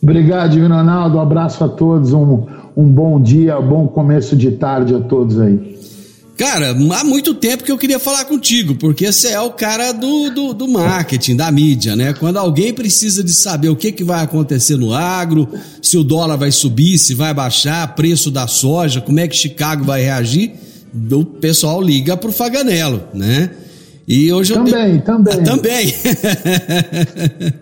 Obrigado, 0.01 0.49
Divino 0.49 0.75
Ronaldo. 0.75 1.17
Um 1.17 1.21
abraço 1.21 1.63
a 1.63 1.69
todos, 1.69 2.11
um, 2.11 2.45
um 2.75 2.85
bom 2.85 3.21
dia, 3.21 3.59
um 3.59 3.67
bom 3.67 3.87
começo 3.87 4.35
de 4.35 4.51
tarde 4.51 4.95
a 4.95 4.99
todos 4.99 5.39
aí. 5.39 5.73
Cara, 6.35 6.71
há 6.71 7.03
muito 7.03 7.35
tempo 7.35 7.63
que 7.63 7.71
eu 7.71 7.77
queria 7.77 7.99
falar 7.99 8.25
contigo, 8.25 8.73
porque 8.75 9.11
você 9.11 9.29
é 9.29 9.39
o 9.39 9.51
cara 9.51 9.91
do, 9.91 10.31
do, 10.31 10.53
do, 10.53 10.67
marketing, 10.67 11.35
da 11.35 11.51
mídia, 11.51 11.95
né? 11.95 12.11
Quando 12.13 12.37
alguém 12.37 12.73
precisa 12.73 13.23
de 13.23 13.31
saber 13.31 13.69
o 13.69 13.75
que, 13.75 13.91
que 13.91 14.03
vai 14.03 14.23
acontecer 14.23 14.75
no 14.75 14.93
agro, 14.93 15.47
se 15.79 15.95
o 15.95 16.03
dólar 16.03 16.35
vai 16.35 16.51
subir, 16.51 16.97
se 16.97 17.13
vai 17.13 17.33
baixar, 17.35 17.95
preço 17.95 18.31
da 18.31 18.47
soja, 18.47 18.99
como 18.99 19.19
é 19.19 19.27
que 19.27 19.35
Chicago 19.35 19.83
vai 19.83 20.01
reagir, 20.01 20.53
o 21.11 21.23
pessoal 21.23 21.79
liga 21.79 22.17
pro 22.17 22.31
Faganello, 22.31 23.03
né? 23.13 23.51
E 24.07 24.33
hoje 24.33 24.53
também, 24.53 24.95
eu... 24.95 25.01
também. 25.01 25.33
Ah, 25.33 25.43
também. 25.43 25.93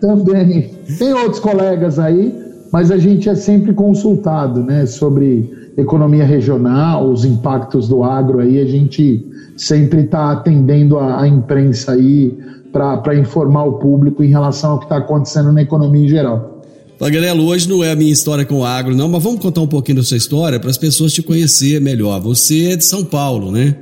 também. 0.00 0.70
Tem 0.98 1.12
outros 1.12 1.40
colegas 1.40 1.98
aí, 1.98 2.41
mas 2.72 2.90
a 2.90 2.96
gente 2.96 3.28
é 3.28 3.34
sempre 3.34 3.74
consultado, 3.74 4.62
né, 4.62 4.86
sobre 4.86 5.72
economia 5.76 6.24
regional, 6.24 7.08
os 7.08 7.24
impactos 7.24 7.86
do 7.86 8.02
agro 8.02 8.40
aí, 8.40 8.58
a 8.58 8.64
gente 8.64 9.26
sempre 9.56 10.00
está 10.00 10.32
atendendo 10.32 10.98
a, 10.98 11.20
a, 11.20 11.28
imprensa 11.28 11.92
aí 11.92 12.34
para 12.72 13.14
informar 13.14 13.64
o 13.64 13.74
público 13.74 14.24
em 14.24 14.28
relação 14.28 14.72
ao 14.72 14.78
que 14.78 14.86
está 14.86 14.96
acontecendo 14.96 15.52
na 15.52 15.60
economia 15.60 16.04
em 16.04 16.08
geral. 16.08 16.62
Paganello, 16.98 17.44
hoje 17.44 17.68
não 17.68 17.84
é 17.84 17.90
a 17.90 17.96
minha 17.96 18.12
história 18.12 18.44
com 18.44 18.60
o 18.60 18.64
agro, 18.64 18.94
não, 18.94 19.08
mas 19.08 19.22
vamos 19.22 19.40
contar 19.40 19.60
um 19.60 19.66
pouquinho 19.66 19.98
da 19.98 20.04
sua 20.04 20.16
história 20.16 20.58
para 20.58 20.70
as 20.70 20.78
pessoas 20.78 21.12
te 21.12 21.22
conhecer 21.22 21.80
melhor. 21.80 22.20
Você 22.20 22.72
é 22.72 22.76
de 22.76 22.84
São 22.84 23.04
Paulo, 23.04 23.50
né? 23.50 23.76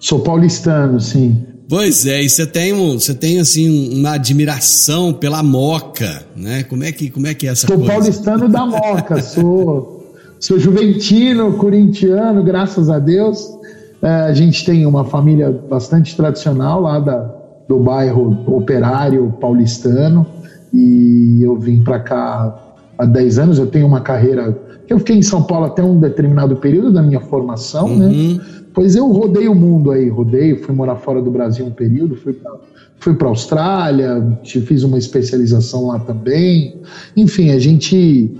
Sou 0.00 0.20
paulistano, 0.20 1.00
sim. 1.00 1.36
Pois 1.68 2.06
é, 2.06 2.22
e 2.22 2.28
você 2.28 2.46
tem, 2.46 2.72
você 2.72 3.14
tem 3.14 3.38
assim 3.38 3.98
uma 3.98 4.14
admiração 4.14 5.12
pela 5.12 5.42
Moca, 5.42 6.24
né? 6.34 6.62
Como 6.62 6.82
é 6.82 6.90
que, 6.90 7.10
como 7.10 7.26
é, 7.26 7.34
que 7.34 7.46
é 7.46 7.50
essa 7.50 7.66
sou 7.66 7.76
coisa? 7.76 7.92
Sou 7.92 8.00
paulistano 8.00 8.48
da 8.48 8.64
Moca, 8.64 9.20
sou 9.22 9.98
Sou 10.40 10.58
juventino, 10.58 11.54
corintiano, 11.54 12.44
graças 12.44 12.88
a 12.88 12.98
Deus. 13.00 13.58
É, 14.00 14.08
a 14.08 14.32
gente 14.32 14.64
tem 14.64 14.86
uma 14.86 15.04
família 15.04 15.50
bastante 15.68 16.16
tradicional 16.16 16.80
lá 16.80 17.00
da, 17.00 17.34
do 17.68 17.80
bairro 17.80 18.44
operário 18.46 19.34
paulistano 19.40 20.24
e 20.72 21.40
eu 21.42 21.56
vim 21.56 21.82
para 21.82 21.98
cá 21.98 22.56
há 22.96 23.04
10 23.04 23.38
anos. 23.40 23.58
Eu 23.58 23.66
tenho 23.66 23.86
uma 23.86 24.00
carreira. 24.00 24.56
Eu 24.88 25.00
fiquei 25.00 25.16
em 25.16 25.22
São 25.22 25.42
Paulo 25.42 25.66
até 25.66 25.82
um 25.82 25.98
determinado 25.98 26.54
período 26.56 26.92
da 26.92 27.02
minha 27.02 27.20
formação, 27.20 27.88
né? 27.88 28.06
uhum. 28.06 28.34
né? 28.34 28.40
Pois 28.78 28.94
eu 28.94 29.10
rodei 29.10 29.48
o 29.48 29.56
mundo 29.56 29.90
aí, 29.90 30.08
rodei, 30.08 30.54
fui 30.54 30.72
morar 30.72 30.94
fora 30.94 31.20
do 31.20 31.32
Brasil 31.32 31.66
um 31.66 31.70
período, 31.72 32.14
fui 32.14 32.32
para 32.32 32.52
fui 33.00 33.12
para 33.12 33.26
Austrália, 33.26 34.38
fiz 34.44 34.84
uma 34.84 34.96
especialização 34.96 35.88
lá 35.88 35.98
também. 35.98 36.76
Enfim, 37.16 37.50
a 37.50 37.58
gente 37.58 38.32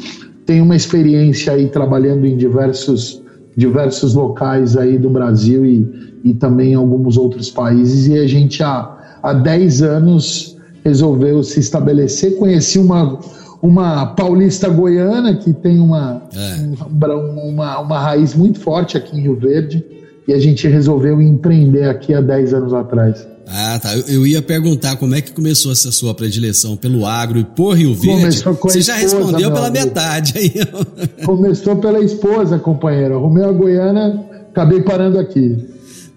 tem 0.46 0.60
uma 0.60 0.76
experiência 0.76 1.54
aí 1.54 1.66
trabalhando 1.66 2.24
em 2.24 2.36
diversos, 2.36 3.20
diversos 3.56 4.14
locais 4.14 4.76
aí 4.76 4.96
do 4.96 5.10
Brasil 5.10 5.66
e, 5.66 6.20
e 6.22 6.32
também 6.34 6.70
em 6.70 6.76
alguns 6.76 7.16
outros 7.16 7.50
países, 7.50 8.06
e 8.06 8.16
a 8.16 8.28
gente 8.28 8.62
há, 8.62 9.18
há 9.20 9.32
10 9.32 9.82
anos 9.82 10.56
resolveu 10.84 11.42
se 11.42 11.58
estabelecer. 11.58 12.36
Conheci 12.36 12.78
uma, 12.78 13.18
uma 13.60 14.06
paulista 14.06 14.68
goiana 14.68 15.34
que 15.34 15.52
tem 15.52 15.80
uma, 15.80 16.22
é. 16.32 17.04
uma, 17.48 17.80
uma 17.80 17.98
raiz 17.98 18.36
muito 18.36 18.60
forte 18.60 18.96
aqui 18.96 19.18
em 19.18 19.22
Rio 19.22 19.34
Verde 19.34 19.98
e 20.28 20.34
a 20.34 20.38
gente 20.38 20.68
resolveu 20.68 21.22
empreender 21.22 21.88
aqui 21.88 22.12
há 22.12 22.20
10 22.20 22.52
anos 22.52 22.74
atrás. 22.74 23.26
Ah, 23.46 23.78
tá. 23.82 23.96
Eu, 23.96 24.04
eu, 24.08 24.26
ia 24.26 24.42
perguntar 24.42 24.96
como 24.96 25.14
é 25.14 25.22
que 25.22 25.32
começou 25.32 25.72
essa 25.72 25.90
sua 25.90 26.12
predileção 26.12 26.76
pelo 26.76 27.06
agro 27.06 27.38
e 27.38 27.44
por 27.44 27.78
Rio 27.78 27.94
Verde. 27.94 28.44
Você 28.60 28.82
já 28.82 29.02
esposa, 29.02 29.16
respondeu 29.16 29.50
pela 29.50 29.68
amigo. 29.68 29.86
metade 29.86 30.34
aí. 30.36 30.52
Começou 31.24 31.76
pela 31.76 31.98
esposa, 32.00 32.58
companheiro. 32.58 33.16
Arrumei 33.16 33.42
a 33.42 33.50
Goiânia, 33.50 34.22
acabei 34.50 34.82
parando 34.82 35.18
aqui. 35.18 35.56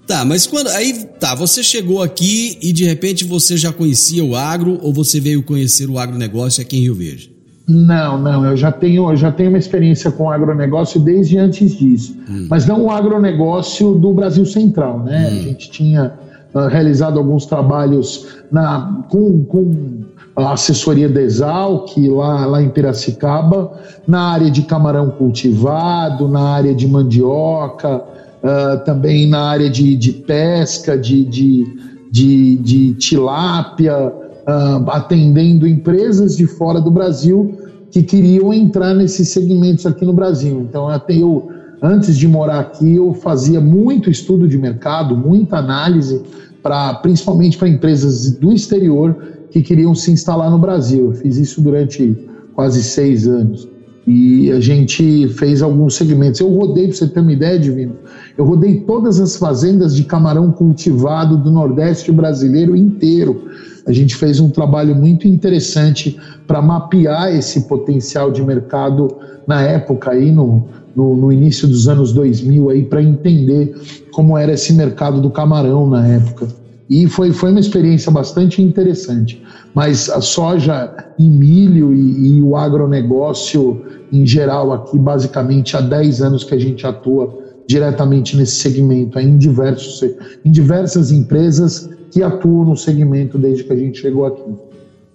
Tá, 0.06 0.25
mas 0.25 0.46
quando. 0.46 0.68
Aí, 0.72 1.06
tá, 1.18 1.34
você 1.34 1.63
chegou 1.63 2.01
aqui 2.01 2.58
e 2.62 2.74
de 2.74 2.84
repente 2.84 3.24
você 3.24 3.56
já 3.56 3.72
conhecia 3.72 4.25
o 4.25 4.36
agro 4.36 4.77
ou 4.82 4.91
você 4.94 5.22
veio 5.22 5.41
conhecer 5.41 5.89
o 5.89 5.98
agronegócio 5.98 6.62
aqui 6.62 6.75
em 6.75 6.82
Rio 6.82 6.96
Verde? 6.96 7.31
Não, 7.68 8.20
não, 8.20 8.46
eu 8.46 8.58
já 8.58 8.72
tenho, 8.72 9.10
eu 9.10 9.15
já 9.15 9.32
tenho 9.32 9.50
uma 9.50 9.58
experiência 9.58 10.12
com 10.12 10.30
agronegócio 10.30 11.00
desde 11.00 11.38
antes 11.38 11.77
disso. 11.77 12.15
Hum. 12.30 12.48
Mas 12.50 12.65
não 12.65 12.86
o 12.86 12.91
agronegócio 12.91 13.94
do 13.96 14.13
Brasil 14.13 14.46
Central, 14.46 15.00
né? 15.00 15.30
Hum. 15.32 15.38
A 15.38 15.41
gente 15.44 15.72
tinha 15.72 16.13
uh, 16.53 16.68
realizado 16.68 17.18
alguns 17.18 17.46
trabalhos 17.46 18.27
na, 18.51 19.03
com, 19.10 19.44
com 19.46 20.01
a 20.36 20.53
assessoria 20.53 21.08
da 21.08 21.22
Exalc, 21.22 21.96
lá, 21.98 22.46
lá 22.46 22.62
em 22.62 22.70
Piracicaba, 22.70 23.72
na 24.08 24.32
área 24.32 24.50
de 24.50 24.63
camarão 24.63 25.10
cultivado, 25.10 26.27
na 26.27 26.41
área 26.41 26.74
de 26.74 26.88
mandioca, 26.88 27.98
uh, 27.98 28.84
também 28.86 29.27
na 29.27 29.50
área 29.50 29.70
de, 29.70 29.96
de 29.96 30.12
pesca, 30.12 30.98
de, 30.98 31.24
de, 31.24 31.65
de, 32.12 32.58
de 32.58 32.94
tilápia, 32.96 34.12
uh, 34.51 34.89
atendendo 34.91 35.65
empresas 35.65 36.36
de 36.36 36.46
fora 36.46 36.81
do 36.81 36.91
Brasil 36.91 37.58
que 37.89 38.03
queriam 38.03 38.53
entrar 38.53 38.93
nesses 38.93 39.29
segmentos 39.29 39.86
aqui 39.86 40.05
no 40.05 40.13
Brasil. 40.13 40.62
Então, 40.62 40.88
até 40.88 41.15
eu, 41.15 41.50
antes 41.81 42.17
de 42.17 42.27
morar 42.27 42.60
aqui, 42.60 42.96
eu 42.96 43.13
fazia 43.13 43.60
muito 43.60 44.10
estudo 44.10 44.48
de 44.48 44.58
mercado, 44.58 45.15
muita 45.15 45.58
análise, 45.58 46.22
para 46.62 46.93
principalmente 46.96 47.58
para 47.58 47.67
empresas 47.67 48.31
do 48.31 48.53
exterior 48.53 49.15
que 49.50 49.62
queriam 49.62 49.93
se 49.93 50.12
instalar 50.12 50.50
no 50.50 50.58
Brasil. 50.58 51.08
Eu 51.08 51.13
fiz 51.13 51.38
isso 51.38 51.62
durante 51.62 52.15
quase 52.53 52.84
seis 52.84 53.27
anos. 53.27 53.67
E 54.08 54.51
a 54.51 54.60
gente 54.60 55.27
fez 55.29 55.62
alguns 55.62 55.96
segmentos. 55.96 56.39
Eu 56.39 56.50
rodei, 56.50 56.88
para 56.88 56.96
você 56.96 57.08
ter 57.08 57.20
uma 57.20 57.31
ideia, 57.31 57.60
Divino, 57.60 57.96
eu 58.38 58.43
rodei 58.46 58.79
todas 58.81 59.20
as 59.20 59.36
fazendas 59.36 59.96
de 59.96 60.03
camarão 60.03 60.51
cultivado 60.51 61.38
do 61.38 61.51
Nordeste 61.51 62.12
brasileiro 62.12 62.75
inteiro 62.75 63.43
a 63.86 63.91
gente 63.91 64.15
fez 64.15 64.39
um 64.39 64.50
trabalho 64.50 64.96
muito 64.96 65.27
interessante 65.27 66.17
para 66.46 66.62
mapear 66.62 67.34
esse 67.34 67.62
potencial 67.62 68.31
de 68.31 68.43
mercado 68.43 69.08
na 69.48 69.62
época 69.62 70.12
aí 70.12 70.31
no, 70.31 70.67
no, 70.96 71.15
no 71.15 71.31
início 71.31 71.67
dos 71.67 71.88
anos 71.88 72.13
2000 72.13 72.70
aí 72.70 72.84
para 72.84 73.01
entender 73.01 73.75
como 74.12 74.38
era 74.38 74.53
esse 74.53 74.74
mercado 74.74 75.20
do 75.20 75.29
camarão 75.29 75.89
na 75.89 76.05
época. 76.08 76.48
E 76.91 77.07
foi, 77.07 77.31
foi 77.31 77.51
uma 77.51 77.60
experiência 77.62 78.12
bastante 78.12 78.62
interessante. 78.62 79.41
Mas 79.74 80.10
a 80.10 80.19
soja 80.19 80.93
e 81.17 81.24
milho 81.24 81.93
e, 81.93 82.27
e 82.27 82.41
o 82.41 82.57
agronegócio 82.57 83.81
em 84.12 84.27
geral 84.27 84.74
aqui, 84.74 85.00
basicamente 85.00 85.77
há 85.77 85.79
10 85.79 86.21
anos 86.21 86.43
que 86.43 86.53
a 86.53 86.60
gente 86.60 86.86
atua 86.86 87.33
diretamente 87.65 88.36
nesse 88.36 88.57
segmento, 88.57 89.17
em, 89.17 89.38
diversos, 89.38 90.03
em 90.43 90.51
diversas 90.51 91.13
empresas 91.13 91.89
que 92.12 92.21
atuam 92.21 92.65
no 92.65 92.75
segmento 92.75 93.38
desde 93.38 93.63
que 93.63 93.71
a 93.71 93.77
gente 93.77 94.01
chegou 94.01 94.25
aqui. 94.25 94.43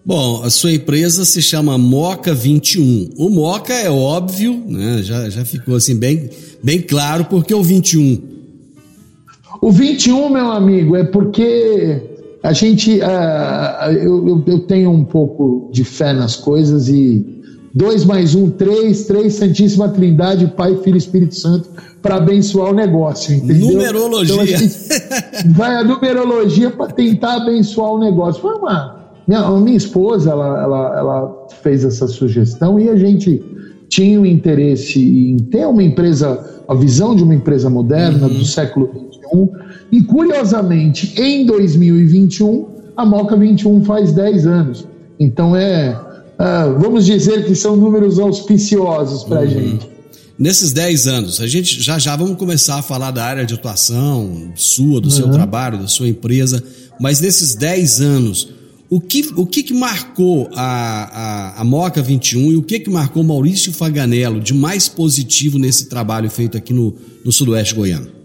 Bom, 0.02 0.42
a 0.42 0.48
sua 0.48 0.72
empresa 0.72 1.26
se 1.26 1.42
chama 1.42 1.76
Moca 1.76 2.32
21. 2.32 3.10
O 3.18 3.28
Moca 3.28 3.74
é 3.74 3.90
óbvio, 3.90 4.64
né? 4.66 5.02
já, 5.02 5.28
já 5.28 5.44
ficou 5.44 5.76
assim 5.76 5.94
bem, 5.94 6.30
bem 6.62 6.80
claro, 6.80 7.26
porque 7.26 7.52
o 7.52 7.62
21. 7.62 8.35
O 9.60 9.70
21, 9.70 10.28
meu 10.30 10.50
amigo, 10.50 10.96
é 10.96 11.04
porque 11.04 12.02
a 12.42 12.52
gente. 12.52 12.98
Uh, 12.98 13.92
eu, 13.92 14.44
eu, 14.46 14.58
tenho 14.60 14.90
um 14.90 15.04
pouco 15.04 15.68
de 15.72 15.84
fé 15.84 16.12
nas 16.12 16.36
coisas 16.36 16.88
e 16.88 17.24
2 17.74 18.04
mais 18.04 18.34
1, 18.34 18.44
um, 18.44 18.50
3, 18.50 19.04
3, 19.04 19.34
Santíssima 19.34 19.88
Trindade, 19.88 20.46
Pai, 20.56 20.76
Filho 20.76 20.96
e 20.96 20.98
Espírito 20.98 21.34
Santo 21.34 21.68
para 22.00 22.16
abençoar 22.16 22.70
o 22.70 22.74
negócio, 22.74 23.34
entendeu? 23.34 23.72
Numerologia. 23.72 24.34
Então, 24.34 25.52
vai 25.52 25.74
a 25.74 25.82
numerologia 25.82 26.70
para 26.70 26.92
tentar 26.92 27.36
abençoar 27.36 27.90
o 27.90 27.98
negócio. 27.98 28.40
Foi 28.40 28.54
uma, 28.54 29.10
minha, 29.26 29.50
minha 29.58 29.76
esposa, 29.76 30.30
ela, 30.30 30.62
ela, 30.62 30.98
ela 30.98 31.46
fez 31.62 31.84
essa 31.84 32.06
sugestão 32.06 32.78
e 32.78 32.88
a 32.88 32.96
gente 32.96 33.42
tinha 33.88 34.20
o 34.20 34.22
um 34.22 34.26
interesse 34.26 35.00
em 35.00 35.36
ter 35.36 35.66
uma 35.66 35.82
empresa, 35.82 36.62
a 36.68 36.74
visão 36.74 37.14
de 37.14 37.24
uma 37.24 37.34
empresa 37.34 37.68
moderna 37.68 38.26
uhum. 38.26 38.38
do 38.38 38.44
século 38.44 39.05
E 39.90 40.02
curiosamente, 40.02 41.20
em 41.20 41.44
2021, 41.44 42.66
a 42.96 43.04
Moca 43.04 43.36
21 43.36 43.84
faz 43.84 44.12
10 44.12 44.46
anos. 44.46 44.84
Então 45.18 45.54
é, 45.54 45.98
é 46.38 46.70
vamos 46.78 47.04
dizer 47.04 47.44
que 47.44 47.54
são 47.54 47.76
números 47.76 48.18
auspiciosos 48.18 49.24
para 49.24 49.40
a 49.40 49.42
uhum. 49.42 49.48
gente. 49.48 49.96
Nesses 50.38 50.72
10 50.72 51.06
anos, 51.06 51.40
a 51.40 51.46
gente 51.46 51.82
já 51.82 51.98
já 51.98 52.14
vamos 52.14 52.36
começar 52.36 52.78
a 52.78 52.82
falar 52.82 53.10
da 53.10 53.24
área 53.24 53.46
de 53.46 53.54
atuação 53.54 54.52
sua, 54.54 55.00
do 55.00 55.06
uhum. 55.06 55.10
seu 55.10 55.30
trabalho, 55.30 55.78
da 55.78 55.88
sua 55.88 56.08
empresa, 56.08 56.62
mas 57.00 57.20
nesses 57.20 57.54
10 57.54 58.00
anos, 58.00 58.48
o 58.88 59.00
que, 59.00 59.32
o 59.34 59.46
que, 59.46 59.62
que 59.62 59.74
marcou 59.74 60.48
a, 60.54 61.56
a, 61.56 61.60
a 61.60 61.64
Moca 61.64 62.02
21 62.02 62.52
e 62.52 62.56
o 62.56 62.62
que, 62.62 62.78
que 62.78 62.90
marcou 62.90 63.24
Maurício 63.24 63.72
Faganello 63.72 64.38
de 64.40 64.54
mais 64.54 64.88
positivo 64.88 65.58
nesse 65.58 65.86
trabalho 65.88 66.30
feito 66.30 66.56
aqui 66.56 66.72
no, 66.72 66.94
no 67.24 67.32
Sudoeste 67.32 67.74
Goiano? 67.74 68.15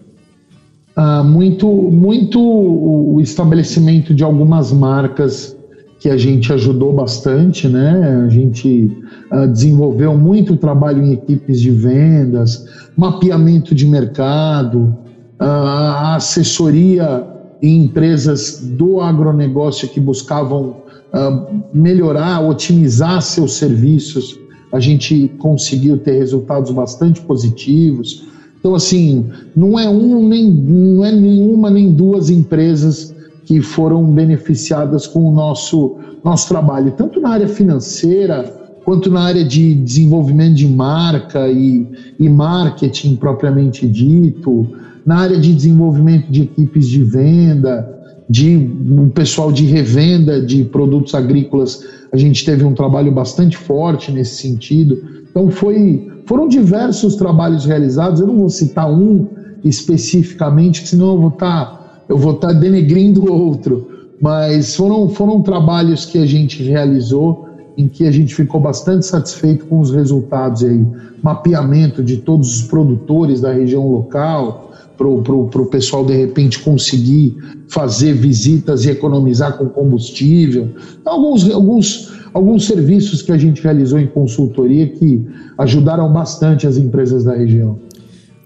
Ah, 0.96 1.24
muito, 1.24 1.68
muito 1.68 2.40
o 2.42 3.20
estabelecimento 3.22 4.14
de 4.14 4.24
algumas 4.24 4.74
marcas 4.74 5.56
que 6.00 6.10
a 6.10 6.18
gente 6.18 6.52
ajudou 6.52 6.92
bastante, 6.92 7.68
né? 7.68 8.24
A 8.26 8.28
gente 8.28 8.92
uh, 9.32 9.48
desenvolveu 9.48 10.18
muito 10.18 10.58
trabalho 10.58 11.04
em 11.04 11.14
equipes 11.14 11.62
de 11.62 11.70
vendas, 11.70 12.66
mapeamento 12.98 13.76
de 13.76 13.86
mercado, 13.86 14.98
uh, 15.40 16.16
assessoria 16.16 17.24
em 17.62 17.84
empresas 17.84 18.60
do 18.62 19.00
agronegócio 19.00 19.88
que 19.88 20.00
buscavam 20.00 20.78
uh, 21.14 21.62
melhorar, 21.72 22.42
otimizar 22.42 23.22
seus 23.22 23.54
serviços. 23.54 24.40
A 24.74 24.80
gente 24.80 25.32
conseguiu 25.38 26.00
ter 26.00 26.18
resultados 26.18 26.72
bastante 26.72 27.22
positivos. 27.22 28.31
Então, 28.62 28.76
assim, 28.76 29.26
não 29.56 29.78
é 29.78 29.90
um 29.90 30.28
nem 30.30 30.50
não 30.50 31.04
é 31.04 31.12
nenhuma 31.12 31.70
nem 31.70 31.92
duas 31.92 32.30
empresas 32.30 33.14
que 33.44 33.60
foram 33.60 34.06
beneficiadas 34.06 35.08
com 35.08 35.28
o 35.28 35.34
nosso, 35.34 35.98
nosso 36.24 36.48
trabalho, 36.48 36.94
tanto 36.96 37.20
na 37.20 37.32
área 37.32 37.48
financeira, 37.48 38.44
quanto 38.86 39.10
na 39.10 39.22
área 39.22 39.44
de 39.44 39.74
desenvolvimento 39.74 40.56
de 40.56 40.68
marca 40.68 41.50
e, 41.50 41.88
e 42.20 42.30
marketing 42.30 43.16
propriamente 43.16 43.88
dito, 43.88 44.68
na 45.06 45.18
área 45.18 45.40
de 45.40 45.54
desenvolvimento 45.54 46.32
de 46.32 46.44
equipes 46.44 46.88
de 46.88 47.04
venda, 47.04 48.00
de 48.30 48.70
o 48.98 49.10
pessoal 49.10 49.52
de 49.52 49.66
revenda 49.66 50.40
de 50.40 50.64
produtos 50.64 51.14
agrícolas, 51.14 51.84
a 52.14 52.18
gente 52.18 52.46
teve 52.46 52.64
um 52.64 52.74
trabalho 52.74 53.12
bastante 53.12 53.58
forte 53.58 54.12
nesse 54.12 54.42
sentido. 54.42 55.02
Então 55.30 55.50
foi, 55.50 56.08
foram 56.26 56.48
diversos 56.48 57.16
trabalhos 57.16 57.66
realizados, 57.66 58.20
eu 58.20 58.28
não 58.28 58.38
vou 58.38 58.50
citar 58.50 58.92
um 58.92 59.28
especificamente, 59.64 60.88
senão 60.88 61.14
eu 61.14 61.20
vou 61.20 61.30
estar 61.30 61.82
eu 62.12 62.18
vou 62.18 62.34
tá 62.34 62.52
denegrindo 62.52 63.32
outro, 63.32 63.88
mas 64.20 64.76
foram, 64.76 65.08
foram 65.08 65.42
trabalhos 65.42 66.06
que 66.06 66.18
a 66.18 66.26
gente 66.26 66.62
realizou 66.62 67.48
em 67.78 67.88
que 67.88 68.06
a 68.06 68.12
gente 68.12 68.36
ficou 68.36 68.60
bastante 68.60 69.06
satisfeito 69.06 69.66
com 69.66 69.80
os 69.80 69.92
resultados 69.92 70.62
aí, 70.62 70.86
mapeamento 71.24 72.04
de 72.04 72.18
todos 72.18 72.54
os 72.54 72.64
produtores 72.64 73.40
da 73.40 73.54
região 73.54 73.88
local, 73.88 74.74
para 74.98 75.08
o 75.08 75.66
pessoal 75.66 76.06
de 76.06 76.14
repente 76.14 76.60
conseguir 76.60 77.36
fazer 77.68 78.14
visitas 78.14 78.86
e 78.86 78.92
economizar 78.92 79.58
com 79.58 79.68
combustível, 79.68 80.70
alguns, 81.06 81.50
alguns, 81.50 82.12
alguns 82.34 82.66
serviços 82.66 83.22
que 83.22 83.32
a 83.32 83.38
gente 83.38 83.62
realizou 83.62 84.00
em 84.00 84.08
consultoria 84.08 84.88
que 84.88 85.22
ajudaram 85.58 86.12
bastante 86.12 86.66
as 86.68 86.78
empresas 86.78 87.24
da 87.24 87.36
região. 87.36 87.80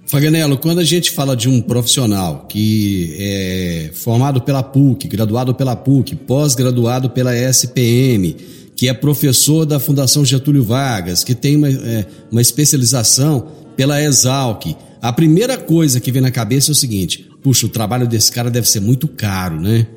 Faganello, 0.07 0.57
quando 0.57 0.79
a 0.79 0.83
gente 0.83 1.11
fala 1.11 1.35
de 1.35 1.49
um 1.49 1.59
profissional 1.59 2.45
que 2.47 3.15
é 3.17 3.89
formado 3.93 4.39
pela 4.41 4.61
PUC, 4.61 5.07
graduado 5.07 5.55
pela 5.55 5.75
PUC, 5.75 6.15
pós-graduado 6.15 7.09
pela 7.09 7.35
SPM, 7.35 8.35
que 8.75 8.87
é 8.87 8.93
professor 8.93 9.65
da 9.65 9.79
Fundação 9.79 10.23
Getúlio 10.23 10.63
Vargas, 10.63 11.23
que 11.23 11.33
tem 11.33 11.55
uma, 11.55 11.69
é, 11.69 12.05
uma 12.31 12.41
especialização 12.41 13.47
pela 13.75 14.01
Exalc, 14.01 14.75
a 15.01 15.11
primeira 15.11 15.57
coisa 15.57 15.99
que 15.99 16.11
vem 16.11 16.21
na 16.21 16.31
cabeça 16.31 16.71
é 16.71 16.73
o 16.73 16.75
seguinte: 16.75 17.27
puxa, 17.41 17.65
o 17.65 17.69
trabalho 17.69 18.07
desse 18.07 18.31
cara 18.31 18.51
deve 18.51 18.69
ser 18.69 18.79
muito 18.79 19.07
caro, 19.07 19.59
né? 19.59 19.87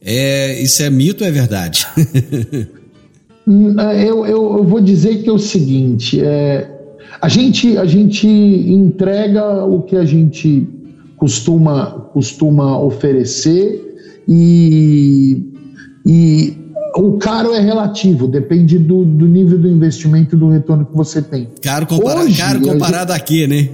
É, 0.00 0.60
isso 0.60 0.82
é 0.82 0.90
mito 0.90 1.22
ou 1.22 1.28
é 1.28 1.32
verdade? 1.32 1.86
Hum, 3.46 3.76
eu, 3.78 4.24
eu, 4.26 4.56
eu, 4.56 4.64
vou 4.64 4.80
dizer 4.80 5.22
que 5.22 5.28
é 5.28 5.32
o 5.32 5.38
seguinte: 5.38 6.20
é, 6.20 6.70
a, 7.20 7.28
gente, 7.28 7.76
a 7.76 7.84
gente 7.84 8.26
entrega 8.26 9.64
o 9.64 9.82
que 9.82 9.96
a 9.96 10.04
gente 10.04 10.66
costuma, 11.16 11.90
costuma 12.12 12.78
oferecer 12.78 14.22
e, 14.26 15.42
e 16.06 16.56
o 16.96 17.18
caro 17.18 17.52
é 17.52 17.60
relativo, 17.60 18.26
depende 18.26 18.78
do, 18.78 19.04
do 19.04 19.26
nível 19.26 19.58
do 19.58 19.68
investimento 19.68 20.36
e 20.36 20.38
do 20.38 20.48
retorno 20.48 20.86
que 20.86 20.96
você 20.96 21.20
tem. 21.20 21.48
Caro, 21.60 21.86
compara 21.86 22.20
Hoje, 22.20 22.38
caro 22.38 22.60
comparado 22.60 23.12
gente, 23.12 23.20
aqui, 23.20 23.46
né? 23.46 23.68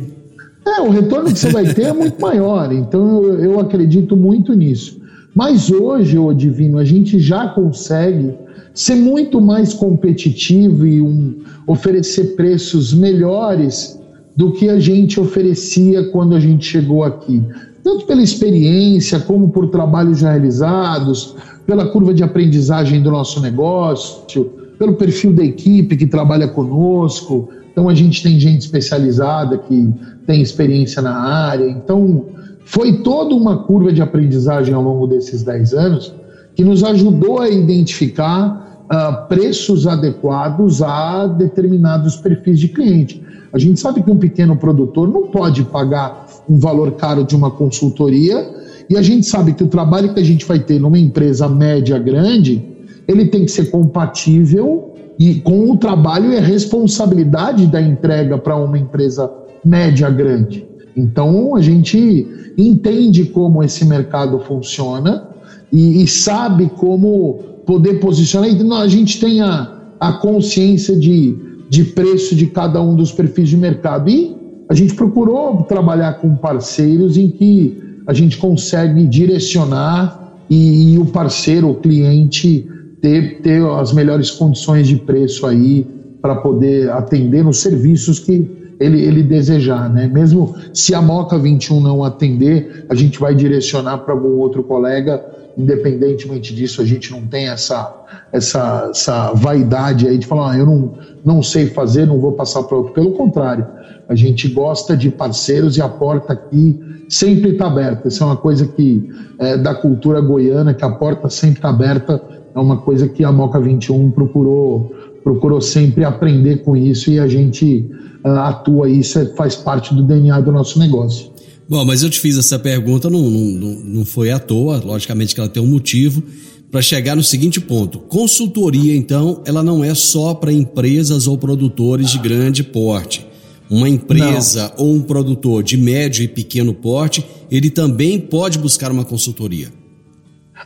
É, 0.66 0.80
o 0.80 0.90
retorno 0.90 1.32
que 1.32 1.38
você 1.38 1.50
vai 1.50 1.72
ter 1.72 1.86
é 1.86 1.92
muito 1.92 2.20
maior, 2.20 2.72
então 2.72 3.22
eu, 3.24 3.44
eu 3.44 3.60
acredito 3.60 4.16
muito 4.16 4.52
nisso. 4.52 4.99
Mas 5.34 5.70
hoje, 5.70 6.18
ô 6.18 6.32
Divino, 6.32 6.78
a 6.78 6.84
gente 6.84 7.20
já 7.20 7.48
consegue 7.48 8.34
ser 8.74 8.94
muito 8.94 9.40
mais 9.40 9.72
competitivo 9.72 10.86
e 10.86 11.00
um, 11.00 11.38
oferecer 11.66 12.36
preços 12.36 12.92
melhores 12.92 13.98
do 14.36 14.52
que 14.52 14.68
a 14.68 14.78
gente 14.78 15.20
oferecia 15.20 16.04
quando 16.10 16.34
a 16.34 16.40
gente 16.40 16.64
chegou 16.64 17.04
aqui. 17.04 17.42
Tanto 17.82 18.06
pela 18.06 18.22
experiência, 18.22 19.18
como 19.20 19.48
por 19.50 19.68
trabalhos 19.68 20.18
já 20.18 20.30
realizados, 20.30 21.36
pela 21.66 21.86
curva 21.86 22.12
de 22.12 22.22
aprendizagem 22.22 23.02
do 23.02 23.10
nosso 23.10 23.40
negócio, 23.40 24.50
pelo 24.78 24.94
perfil 24.94 25.32
da 25.32 25.44
equipe 25.44 25.96
que 25.96 26.06
trabalha 26.06 26.48
conosco. 26.48 27.48
Então, 27.70 27.88
a 27.88 27.94
gente 27.94 28.22
tem 28.22 28.38
gente 28.38 28.62
especializada 28.62 29.56
que 29.58 29.92
tem 30.26 30.42
experiência 30.42 31.00
na 31.00 31.14
área. 31.14 31.68
Então, 31.68 32.26
foi 32.70 32.98
toda 32.98 33.34
uma 33.34 33.64
curva 33.64 33.92
de 33.92 34.00
aprendizagem 34.00 34.72
ao 34.72 34.80
longo 34.80 35.08
desses 35.08 35.42
10 35.42 35.74
anos 35.74 36.14
que 36.54 36.62
nos 36.62 36.84
ajudou 36.84 37.40
a 37.40 37.48
identificar 37.48 38.84
uh, 38.84 39.26
preços 39.26 39.88
adequados 39.88 40.80
a 40.80 41.26
determinados 41.26 42.14
perfis 42.14 42.60
de 42.60 42.68
cliente. 42.68 43.20
A 43.52 43.58
gente 43.58 43.80
sabe 43.80 44.04
que 44.04 44.10
um 44.10 44.18
pequeno 44.18 44.56
produtor 44.56 45.08
não 45.08 45.26
pode 45.32 45.64
pagar 45.64 46.26
um 46.48 46.60
valor 46.60 46.92
caro 46.92 47.24
de 47.24 47.34
uma 47.34 47.50
consultoria 47.50 48.48
e 48.88 48.96
a 48.96 49.02
gente 49.02 49.26
sabe 49.26 49.52
que 49.52 49.64
o 49.64 49.68
trabalho 49.68 50.14
que 50.14 50.20
a 50.20 50.24
gente 50.24 50.46
vai 50.46 50.60
ter 50.60 50.78
numa 50.78 50.98
empresa 50.98 51.48
média 51.48 51.98
grande, 51.98 52.64
ele 53.08 53.26
tem 53.26 53.44
que 53.44 53.50
ser 53.50 53.72
compatível 53.72 54.94
e 55.18 55.40
com 55.40 55.72
o 55.72 55.76
trabalho 55.76 56.32
e 56.32 56.36
a 56.36 56.40
responsabilidade 56.40 57.66
da 57.66 57.82
entrega 57.82 58.38
para 58.38 58.54
uma 58.54 58.78
empresa 58.78 59.28
média 59.64 60.08
grande. 60.08 60.70
Então 60.96 61.54
a 61.56 61.60
gente 61.60 62.26
entende 62.56 63.24
como 63.26 63.62
esse 63.62 63.84
mercado 63.84 64.38
funciona 64.40 65.28
e, 65.72 66.02
e 66.02 66.06
sabe 66.06 66.70
como 66.76 67.40
poder 67.64 68.00
posicionar. 68.00 68.50
Então 68.50 68.72
a 68.74 68.88
gente 68.88 69.20
tem 69.20 69.40
a, 69.40 69.72
a 69.98 70.12
consciência 70.14 70.96
de, 70.96 71.36
de 71.68 71.84
preço 71.84 72.34
de 72.34 72.46
cada 72.46 72.80
um 72.82 72.94
dos 72.94 73.12
perfis 73.12 73.48
de 73.48 73.56
mercado. 73.56 74.10
E 74.10 74.36
a 74.68 74.74
gente 74.74 74.94
procurou 74.94 75.62
trabalhar 75.62 76.14
com 76.14 76.34
parceiros 76.34 77.16
em 77.16 77.28
que 77.28 77.76
a 78.06 78.12
gente 78.12 78.38
consegue 78.38 79.06
direcionar 79.06 80.34
e, 80.48 80.94
e 80.94 80.98
o 80.98 81.06
parceiro, 81.06 81.70
o 81.70 81.74
cliente, 81.76 82.68
ter, 83.00 83.40
ter 83.40 83.64
as 83.64 83.92
melhores 83.92 84.30
condições 84.30 84.88
de 84.88 84.96
preço 84.96 85.46
aí 85.46 85.86
para 86.20 86.36
poder 86.36 86.90
atender 86.90 87.44
nos 87.44 87.58
serviços 87.58 88.18
que 88.18 88.59
ele, 88.80 89.02
ele 89.02 89.22
desejar, 89.22 89.92
né? 89.92 90.08
Mesmo 90.08 90.56
se 90.72 90.94
a 90.94 91.02
Moca 91.02 91.38
21 91.38 91.80
não 91.80 92.02
atender, 92.02 92.86
a 92.88 92.94
gente 92.94 93.20
vai 93.20 93.34
direcionar 93.34 93.98
para 93.98 94.14
algum 94.14 94.38
outro 94.38 94.62
colega, 94.62 95.22
independentemente 95.56 96.54
disso, 96.54 96.80
a 96.80 96.84
gente 96.86 97.12
não 97.12 97.26
tem 97.26 97.48
essa, 97.48 97.94
essa, 98.32 98.88
essa 98.90 99.32
vaidade 99.34 100.08
aí 100.08 100.16
de 100.16 100.26
falar, 100.26 100.52
ah, 100.52 100.58
eu 100.58 100.64
não, 100.64 100.94
não 101.22 101.42
sei 101.42 101.66
fazer, 101.66 102.06
não 102.06 102.18
vou 102.18 102.32
passar 102.32 102.62
para 102.62 102.78
outro. 102.78 102.94
Pelo 102.94 103.12
contrário, 103.12 103.66
a 104.08 104.14
gente 104.14 104.48
gosta 104.48 104.96
de 104.96 105.10
parceiros 105.10 105.76
e 105.76 105.82
a 105.82 105.88
porta 105.88 106.32
aqui 106.32 106.80
sempre 107.08 107.50
está 107.50 107.66
aberta. 107.66 108.08
Isso 108.08 108.22
é 108.22 108.26
uma 108.26 108.36
coisa 108.36 108.66
que 108.66 109.10
é 109.38 109.58
da 109.58 109.74
cultura 109.74 110.22
goiana, 110.22 110.72
que 110.72 110.84
a 110.84 110.90
porta 110.90 111.28
sempre 111.28 111.56
está 111.56 111.68
aberta, 111.68 112.22
é 112.54 112.58
uma 112.58 112.78
coisa 112.78 113.06
que 113.06 113.22
a 113.22 113.30
Moca 113.30 113.60
21 113.60 114.10
procurou 114.10 114.90
procurou 115.22 115.60
sempre 115.60 116.04
aprender 116.04 116.62
com 116.62 116.76
isso 116.76 117.10
e 117.10 117.18
a 117.18 117.28
gente 117.28 117.86
uh, 118.24 118.28
atua 118.28 118.88
isso, 118.88 119.18
é, 119.18 119.26
faz 119.34 119.54
parte 119.56 119.94
do 119.94 120.02
DNA 120.02 120.40
do 120.40 120.52
nosso 120.52 120.78
negócio. 120.78 121.30
Bom, 121.68 121.84
mas 121.84 122.02
eu 122.02 122.10
te 122.10 122.18
fiz 122.18 122.36
essa 122.36 122.58
pergunta, 122.58 123.08
não, 123.08 123.22
não, 123.22 123.74
não 123.84 124.04
foi 124.04 124.30
à 124.30 124.38
toa, 124.38 124.82
logicamente 124.84 125.34
que 125.34 125.40
ela 125.40 125.48
tem 125.48 125.62
um 125.62 125.68
motivo, 125.68 126.22
para 126.70 126.82
chegar 126.82 127.16
no 127.16 127.22
seguinte 127.22 127.60
ponto. 127.60 127.98
Consultoria, 127.98 128.96
então, 128.96 129.42
ela 129.44 129.62
não 129.62 129.82
é 129.82 129.94
só 129.94 130.34
para 130.34 130.52
empresas 130.52 131.26
ou 131.26 131.36
produtores 131.36 132.10
de 132.10 132.18
grande 132.18 132.62
porte. 132.62 133.26
Uma 133.68 133.88
empresa 133.88 134.72
não. 134.76 134.84
ou 134.84 134.94
um 134.94 135.02
produtor 135.02 135.62
de 135.62 135.76
médio 135.76 136.24
e 136.24 136.28
pequeno 136.28 136.74
porte, 136.74 137.24
ele 137.50 137.70
também 137.70 138.18
pode 138.18 138.58
buscar 138.58 138.90
uma 138.90 139.04
consultoria. 139.04 139.68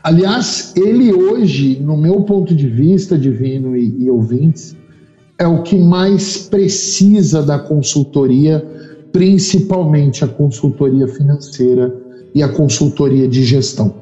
Aliás, 0.03 0.73
ele 0.77 1.13
hoje, 1.13 1.81
no 1.81 1.97
meu 1.97 2.23
ponto 2.23 2.55
de 2.55 2.69
vista, 2.69 3.17
Divino 3.17 3.77
e, 3.77 4.05
e 4.05 4.11
ouvintes, 4.11 4.77
é 5.39 5.47
o 5.47 5.63
que 5.63 5.77
mais 5.77 6.39
precisa 6.49 7.43
da 7.43 7.59
consultoria, 7.59 8.65
principalmente 9.13 10.25
a 10.25 10.29
consultoria 10.29 11.09
financeira 11.09 11.95
e 12.35 12.43
a 12.43 12.49
consultoria 12.49 13.29
de 13.29 13.45
gestão. 13.45 13.95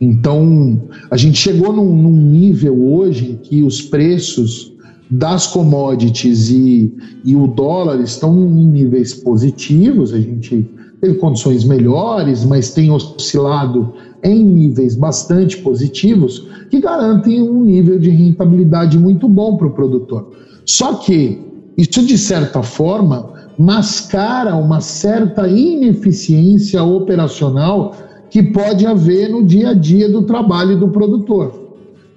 Então, 0.00 0.82
a 1.10 1.16
gente 1.16 1.38
chegou 1.38 1.72
num, 1.72 1.94
num 1.94 2.16
nível 2.16 2.84
hoje 2.84 3.32
em 3.32 3.36
que 3.36 3.62
os 3.62 3.80
preços 3.80 4.74
das 5.10 5.46
commodities 5.46 6.50
e, 6.50 6.92
e 7.24 7.36
o 7.36 7.46
dólar 7.46 8.00
estão 8.00 8.38
em 8.40 8.66
níveis 8.66 9.14
positivos, 9.14 10.12
a 10.12 10.18
gente 10.18 10.68
teve 11.00 11.14
condições 11.16 11.64
melhores, 11.64 12.44
mas 12.44 12.72
tem 12.72 12.90
oscilado 12.90 13.92
em 14.24 14.42
níveis 14.42 14.96
bastante 14.96 15.58
positivos 15.58 16.48
que 16.70 16.80
garantem 16.80 17.42
um 17.42 17.62
nível 17.62 17.98
de 17.98 18.08
rentabilidade 18.08 18.98
muito 18.98 19.28
bom 19.28 19.56
para 19.56 19.66
o 19.66 19.72
produtor. 19.72 20.30
Só 20.64 20.94
que 20.94 21.38
isso, 21.76 22.04
de 22.06 22.16
certa 22.16 22.62
forma, 22.62 23.32
mascara 23.58 24.56
uma 24.56 24.80
certa 24.80 25.46
ineficiência 25.46 26.82
operacional 26.82 27.94
que 28.30 28.42
pode 28.42 28.86
haver 28.86 29.28
no 29.28 29.44
dia 29.44 29.70
a 29.70 29.74
dia 29.74 30.08
do 30.08 30.22
trabalho 30.22 30.78
do 30.78 30.88
produtor. 30.88 31.62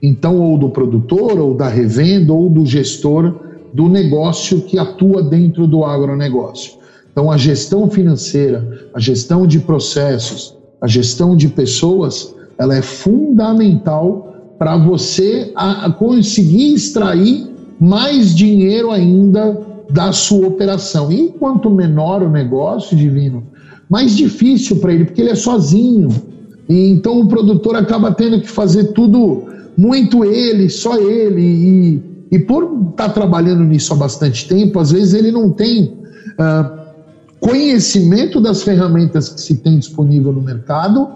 Então, 0.02 0.40
ou 0.40 0.58
do 0.58 0.70
produtor, 0.70 1.40
ou 1.40 1.54
da 1.54 1.68
revenda, 1.68 2.34
ou 2.34 2.50
do 2.50 2.66
gestor 2.66 3.36
do 3.74 3.88
negócio 3.88 4.62
que 4.62 4.80
atua 4.80 5.22
dentro 5.22 5.68
do 5.68 5.84
agronegócio. 5.84 6.74
Então, 7.12 7.32
a 7.32 7.38
gestão 7.38 7.90
financeira, 7.90 8.90
a 8.94 9.00
gestão 9.00 9.46
de 9.46 9.60
processos, 9.60 10.57
a 10.82 10.88
gestão 10.88 11.36
de 11.36 11.48
pessoas, 11.48 12.34
ela 12.58 12.76
é 12.76 12.82
fundamental 12.82 14.54
para 14.58 14.78
você 14.78 15.54
conseguir 15.98 16.74
extrair 16.74 17.48
mais 17.80 18.36
dinheiro 18.36 18.92
ainda 18.92 19.60
da 19.92 20.12
sua 20.12 20.48
operação. 20.48 21.12
E 21.12 21.30
quanto 21.30 21.70
menor 21.70 22.24
o 22.24 22.30
negócio, 22.30 22.98
Divino, 22.98 23.44
mais 23.90 24.16
difícil 24.16 24.78
para 24.78 24.94
ele, 24.94 25.06
porque 25.06 25.22
ele 25.22 25.32
é 25.32 25.36
sozinho. 25.36 26.10
E 26.68 26.90
então 26.90 27.22
o 27.22 27.28
produtor 27.28 27.76
acaba 27.76 28.12
tendo 28.12 28.42
que 28.42 28.50
fazer 28.50 28.92
tudo 28.94 29.44
muito 29.78 30.26
ele, 30.26 30.70
só 30.70 30.98
ele. 30.98 31.42
E, 31.42 32.02
e 32.32 32.40
por 32.40 32.64
estar 32.92 33.08
tá 33.08 33.10
trabalhando 33.10 33.64
nisso 33.64 33.94
há 33.94 33.96
bastante 33.96 34.48
tempo, 34.48 34.80
às 34.80 34.92
vezes 34.92 35.14
ele 35.14 35.32
não 35.32 35.52
tem 35.52 35.84
uh, 35.84 36.77
conhecimento 37.40 38.40
das 38.40 38.64
ferramentas 38.64 39.30
que 39.30 39.42
se 39.42 39.58
tem 39.58 39.78
disponível 39.78 40.34
no 40.34 40.42
mercado 40.42 41.08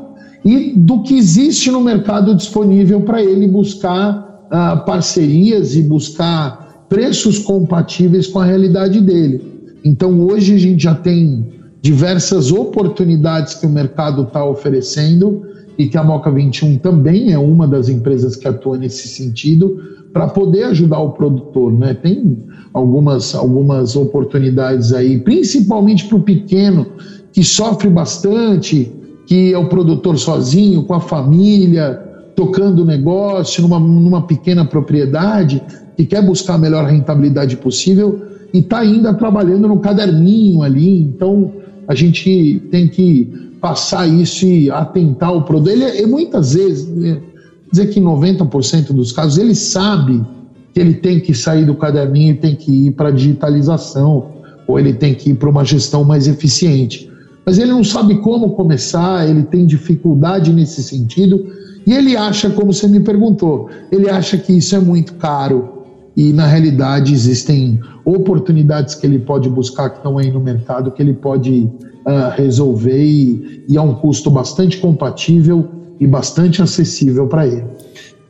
e 0.44 0.74
do 0.76 1.04
que 1.04 1.18
existe 1.18 1.72
no 1.72 1.82
mercado 1.82 2.36
disponível 2.36 3.02
para 3.02 3.22
ele 3.22 3.48
buscar 3.48 4.48
uh, 4.48 4.86
parcerias 4.86 5.76
e 5.76 5.84
buscar 5.84 6.86
preços 6.90 7.40
compatíveis 7.40 8.28
com 8.28 8.40
a 8.40 8.46
realidade 8.46 9.00
dele. 9.02 9.42
Então 9.84 10.20
hoje 10.22 10.56
a 10.56 10.58
gente 10.58 10.84
já 10.84 10.96
tem 10.96 11.46
diversas 11.82 12.52
oportunidades 12.52 13.56
que 13.56 13.66
o 13.66 13.70
mercado 13.70 14.24
está 14.24 14.46
oferecendo 14.46 15.44
e 15.78 15.88
que 15.88 15.98
a 15.98 16.04
Moca 16.04 16.30
21 16.30 16.78
também 16.78 17.32
é 17.32 17.40
uma 17.40 17.68
das 17.68 17.90
empresas 17.90 18.36
que 18.36 18.48
atua 18.48 18.78
nesse 18.78 19.08
sentido 19.08 19.80
para 20.14 20.28
poder 20.28 20.66
ajudar 20.66 21.00
o 21.00 21.12
produtor, 21.12 21.72
né? 21.72 21.94
Tem 21.94 22.38
algumas, 22.74 23.34
algumas 23.34 23.96
oportunidades 23.96 24.94
aí, 24.94 25.20
principalmente 25.20 26.06
para 26.06 26.18
o 26.18 26.22
pequeno, 26.22 26.88
que 27.32 27.44
sofre 27.44 27.90
bastante, 27.90 28.92
que 29.26 29.54
é 29.54 29.58
o 29.58 29.70
produtor 29.70 30.18
sozinho, 30.18 30.84
com 30.84 30.94
a 30.94 31.00
família, 31.00 31.94
tocando 32.36 32.82
o 32.82 32.86
negócio 32.86 33.62
numa, 33.62 33.80
numa 33.80 34.22
pequena 34.24 34.66
propriedade, 34.66 35.62
que 35.96 36.06
quer 36.06 36.26
buscar 36.26 36.56
a 36.56 36.58
melhor 36.58 36.86
rentabilidade 36.86 37.56
possível 37.58 38.22
e 38.54 38.60
está 38.60 38.80
ainda 38.80 39.14
trabalhando 39.14 39.68
no 39.68 39.80
caderninho 39.80 40.62
ali. 40.62 41.02
Então, 41.02 41.52
a 41.92 41.96
gente 41.96 42.62
tem 42.72 42.88
que 42.88 43.52
passar 43.60 44.08
isso 44.08 44.46
e 44.46 44.72
atentar 44.72 45.30
ao 45.30 45.44
produto. 45.44 45.70
Ele, 45.70 46.02
e 46.02 46.06
muitas 46.06 46.54
vezes, 46.54 46.88
né, 46.88 47.22
dizer 47.70 47.88
que 47.88 48.00
90% 48.00 48.94
dos 48.94 49.12
casos, 49.12 49.38
ele 49.38 49.54
sabe 49.54 50.26
que 50.74 50.80
ele 50.80 50.94
tem 50.94 51.20
que 51.20 51.34
sair 51.34 51.66
do 51.66 51.76
caderninho 51.76 52.32
e 52.32 52.38
tem 52.38 52.56
que 52.56 52.88
ir 52.88 52.92
para 52.92 53.10
a 53.10 53.12
digitalização, 53.12 54.32
ou 54.66 54.80
ele 54.80 54.94
tem 54.94 55.14
que 55.14 55.32
ir 55.32 55.34
para 55.34 55.50
uma 55.50 55.66
gestão 55.66 56.06
mais 56.06 56.28
eficiente. 56.28 57.12
Mas 57.46 57.58
ele 57.58 57.72
não 57.72 57.84
sabe 57.84 58.20
como 58.20 58.52
começar, 58.52 59.30
ele 59.30 59.44
tem 59.44 59.66
dificuldade 59.66 60.54
nesse 60.54 60.82
sentido, 60.82 61.46
e 61.86 61.94
ele 61.94 62.16
acha, 62.16 62.50
como 62.50 62.72
você 62.72 62.88
me 62.88 63.02
perguntou, 63.02 63.70
ele 63.92 64.10
acha 64.10 64.38
que 64.38 64.54
isso 64.54 64.76
é 64.76 64.80
muito 64.80 65.16
caro. 65.16 65.81
E 66.16 66.34
na 66.34 66.46
realidade 66.46 67.14
existem 67.14 67.80
oportunidades 68.04 68.96
que 68.96 69.06
ele 69.06 69.20
pode 69.20 69.50
buscar 69.50 69.90
que 69.90 69.98
estão 69.98 70.18
aí 70.18 70.32
no 70.32 70.40
mercado, 70.40 70.92
que 70.92 71.02
ele 71.02 71.14
pode 71.14 71.70
uh, 72.06 72.36
resolver 72.36 73.04
e, 73.04 73.64
e 73.70 73.78
a 73.78 73.82
um 73.82 73.96
custo 73.96 74.30
bastante 74.30 74.78
compatível 74.78 75.70
e 76.00 76.08
bastante 76.08 76.62
acessível 76.62 77.28
para 77.28 77.48
ele. 77.48 77.64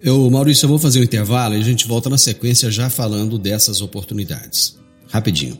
Eu, 0.03 0.29
Maurício, 0.29 0.65
eu 0.65 0.69
vou 0.69 0.79
fazer 0.79 0.99
um 0.99 1.03
intervalo 1.03 1.55
e 1.55 1.57
a 1.57 1.63
gente 1.63 1.87
volta 1.87 2.09
na 2.09 2.17
sequência 2.17 2.69
já 2.71 2.89
falando 2.89 3.37
dessas 3.37 3.81
oportunidades. 3.81 4.77
Rapidinho. 5.09 5.57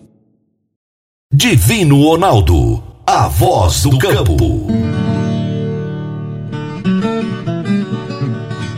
Divino 1.34 2.02
Ronaldo, 2.04 2.84
a 3.06 3.28
voz 3.28 3.84
do 3.84 3.98
campo. 3.98 4.68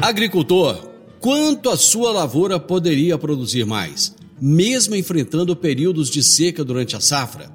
Agricultor, 0.02 0.93
quanto 1.24 1.70
a 1.70 1.78
sua 1.78 2.12
lavoura 2.12 2.60
poderia 2.60 3.18
produzir 3.18 3.66
mais, 3.66 4.14
mesmo 4.42 4.94
enfrentando 4.94 5.56
períodos 5.56 6.10
de 6.10 6.22
seca 6.22 6.66
durante 6.66 6.98
a 6.98 7.00
safra? 7.00 7.50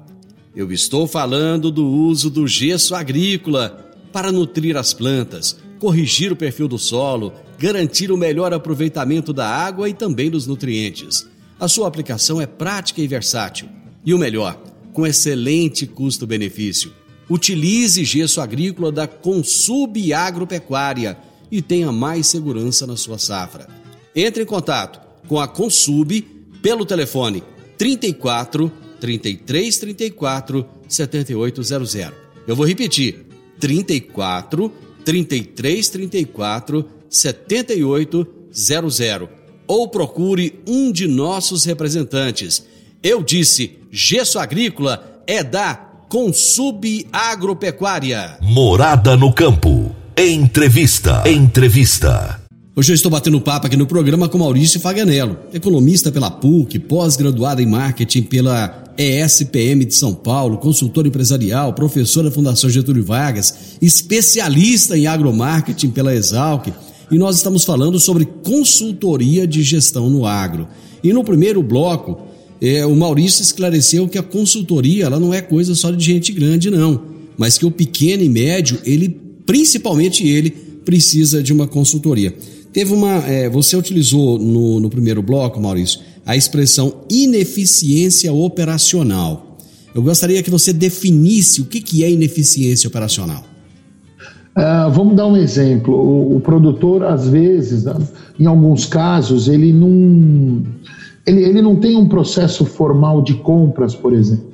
Eu 0.55 0.71
estou 0.71 1.05
falando 1.05 1.69
do 1.69 1.85
uso 1.85 2.31
do 2.31 2.47
gesso 2.47 2.95
agrícola 2.95 3.93
para 4.11 4.31
nutrir 4.31 4.75
as 4.75 4.91
plantas, 4.91 5.55
corrigir 5.77 6.31
o 6.31 6.35
perfil 6.35 6.67
do 6.67 6.79
solo, 6.79 7.31
garantir 7.59 8.11
o 8.11 8.17
melhor 8.17 8.51
aproveitamento 8.55 9.31
da 9.31 9.47
água 9.47 9.87
e 9.87 9.93
também 9.93 10.31
dos 10.31 10.47
nutrientes. 10.47 11.27
A 11.59 11.67
sua 11.67 11.87
aplicação 11.87 12.41
é 12.41 12.47
prática 12.47 13.01
e 13.01 13.07
versátil. 13.07 13.69
E 14.03 14.15
o 14.15 14.17
melhor, 14.17 14.59
com 14.93 15.05
excelente 15.05 15.85
custo-benefício. 15.85 16.91
Utilize 17.29 18.03
gesso 18.03 18.41
agrícola 18.41 18.91
da 18.91 19.05
Consub 19.05 20.11
Agropecuária 20.11 21.28
e 21.51 21.61
tenha 21.61 21.91
mais 21.91 22.27
segurança 22.27 22.87
na 22.87 22.95
sua 22.95 23.17
safra. 23.17 23.67
Entre 24.15 24.43
em 24.43 24.45
contato 24.45 25.01
com 25.27 25.37
a 25.39 25.47
Consub 25.47 26.21
pelo 26.61 26.85
telefone 26.85 27.43
34 27.77 28.71
33 28.99 29.77
34 29.77 30.65
7800. 30.87 31.97
Eu 32.47 32.55
vou 32.55 32.65
repetir: 32.65 33.25
34 33.59 34.71
33 35.05 35.89
34 35.89 36.85
7800 37.09 39.29
ou 39.67 39.87
procure 39.87 40.59
um 40.67 40.91
de 40.91 41.07
nossos 41.07 41.63
representantes. 41.63 42.65
Eu 43.03 43.23
disse, 43.23 43.77
gesso 43.91 44.39
agrícola 44.39 45.21
é 45.27 45.43
da 45.43 45.89
Consub 46.09 47.07
Agropecuária. 47.13 48.39
Morada 48.41 49.15
no 49.15 49.31
campo. 49.31 49.78
Entrevista. 50.21 51.23
Entrevista. 51.25 52.41
Hoje 52.75 52.91
eu 52.91 52.95
estou 52.95 53.09
batendo 53.09 53.39
papo 53.39 53.67
aqui 53.67 53.77
no 53.77 53.87
programa 53.87 54.27
com 54.27 54.37
Maurício 54.37 54.77
Faganello, 54.77 55.37
economista 55.53 56.11
pela 56.11 56.29
PUC, 56.29 56.77
pós-graduado 56.77 57.61
em 57.61 57.65
marketing 57.65 58.23
pela 58.23 58.83
ESPM 58.97 59.85
de 59.85 59.95
São 59.95 60.13
Paulo, 60.13 60.57
consultor 60.57 61.07
empresarial, 61.07 61.71
professor 61.71 62.21
da 62.21 62.31
Fundação 62.31 62.69
Getúlio 62.69 63.01
Vargas, 63.01 63.77
especialista 63.81 64.97
em 64.97 65.07
agromarketing 65.07 65.91
pela 65.91 66.13
Exalc, 66.13 66.67
e 67.09 67.17
nós 67.17 67.37
estamos 67.37 67.63
falando 67.63 67.97
sobre 67.97 68.25
consultoria 68.25 69.47
de 69.47 69.63
gestão 69.63 70.09
no 70.09 70.25
agro. 70.25 70.67
E 71.01 71.13
no 71.13 71.23
primeiro 71.23 71.63
bloco, 71.63 72.19
é, 72.61 72.85
o 72.85 72.93
Maurício 72.93 73.41
esclareceu 73.41 74.05
que 74.09 74.17
a 74.17 74.23
consultoria 74.23 75.05
ela 75.05 75.17
não 75.17 75.33
é 75.33 75.41
coisa 75.41 75.73
só 75.75 75.89
de 75.89 76.03
gente 76.03 76.33
grande, 76.33 76.69
não, 76.69 77.03
mas 77.37 77.57
que 77.57 77.65
o 77.65 77.71
pequeno 77.71 78.21
e 78.21 78.27
médio, 78.27 78.81
ele, 78.83 79.28
principalmente 79.49 80.27
ele, 80.27 80.51
precisa 80.85 81.41
de 81.41 81.51
uma 81.51 81.65
consultoria. 81.65 82.31
Teve 82.71 82.93
uma. 82.93 83.15
É, 83.25 83.49
você 83.49 83.75
utilizou 83.75 84.37
no, 84.37 84.79
no 84.79 84.91
primeiro 84.91 85.23
bloco, 85.23 85.59
Maurício, 85.59 86.01
a 86.23 86.37
expressão 86.37 86.93
ineficiência 87.09 88.31
operacional. 88.31 89.57
Eu 89.95 90.03
gostaria 90.03 90.43
que 90.43 90.51
você 90.51 90.71
definisse 90.71 91.61
o 91.61 91.65
que, 91.65 91.81
que 91.81 92.03
é 92.03 92.11
ineficiência 92.11 92.87
operacional. 92.87 93.43
Uh, 94.55 94.91
vamos 94.91 95.15
dar 95.15 95.25
um 95.25 95.35
exemplo. 95.35 95.95
O, 95.95 96.35
o, 96.35 96.39
produtor, 96.39 97.03
às 97.03 97.27
vezes, 97.27 97.85
em 98.39 98.45
alguns 98.45 98.85
casos, 98.85 99.47
ele 99.47 99.73
não, 99.73 100.61
ele, 101.25 101.43
ele 101.43 101.61
não 101.63 101.75
tem 101.75 101.97
um 101.97 102.07
processo 102.07 102.65
formal 102.65 103.23
de 103.23 103.33
compras, 103.33 103.95
por 103.95 104.13
exemplo. 104.13 104.53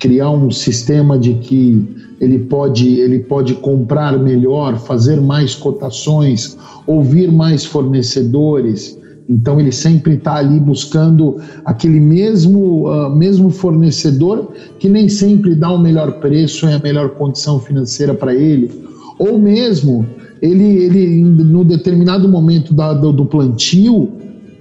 Criar 0.00 0.30
um 0.30 0.50
sistema 0.50 1.16
de 1.16 1.34
que 1.34 2.01
ele 2.22 2.38
pode, 2.38 3.00
ele 3.00 3.18
pode 3.18 3.54
comprar 3.54 4.16
melhor, 4.16 4.78
fazer 4.78 5.20
mais 5.20 5.56
cotações, 5.56 6.56
ouvir 6.86 7.32
mais 7.32 7.64
fornecedores. 7.64 8.96
Então 9.28 9.58
ele 9.58 9.72
sempre 9.72 10.14
está 10.14 10.36
ali 10.36 10.60
buscando 10.60 11.38
aquele 11.64 11.98
mesmo, 11.98 12.88
uh, 12.88 13.10
mesmo 13.10 13.50
fornecedor 13.50 14.52
que 14.78 14.88
nem 14.88 15.08
sempre 15.08 15.56
dá 15.56 15.72
o 15.72 15.78
melhor 15.78 16.20
preço 16.20 16.64
e 16.66 16.72
a 16.72 16.78
melhor 16.78 17.10
condição 17.10 17.58
financeira 17.58 18.14
para 18.14 18.32
ele. 18.32 18.70
Ou 19.18 19.36
mesmo 19.36 20.06
ele, 20.40 20.84
ele 20.84 21.24
no 21.24 21.64
determinado 21.64 22.28
momento 22.28 22.72
da, 22.72 22.92
do, 22.92 23.12
do 23.12 23.26
plantio, 23.26 24.08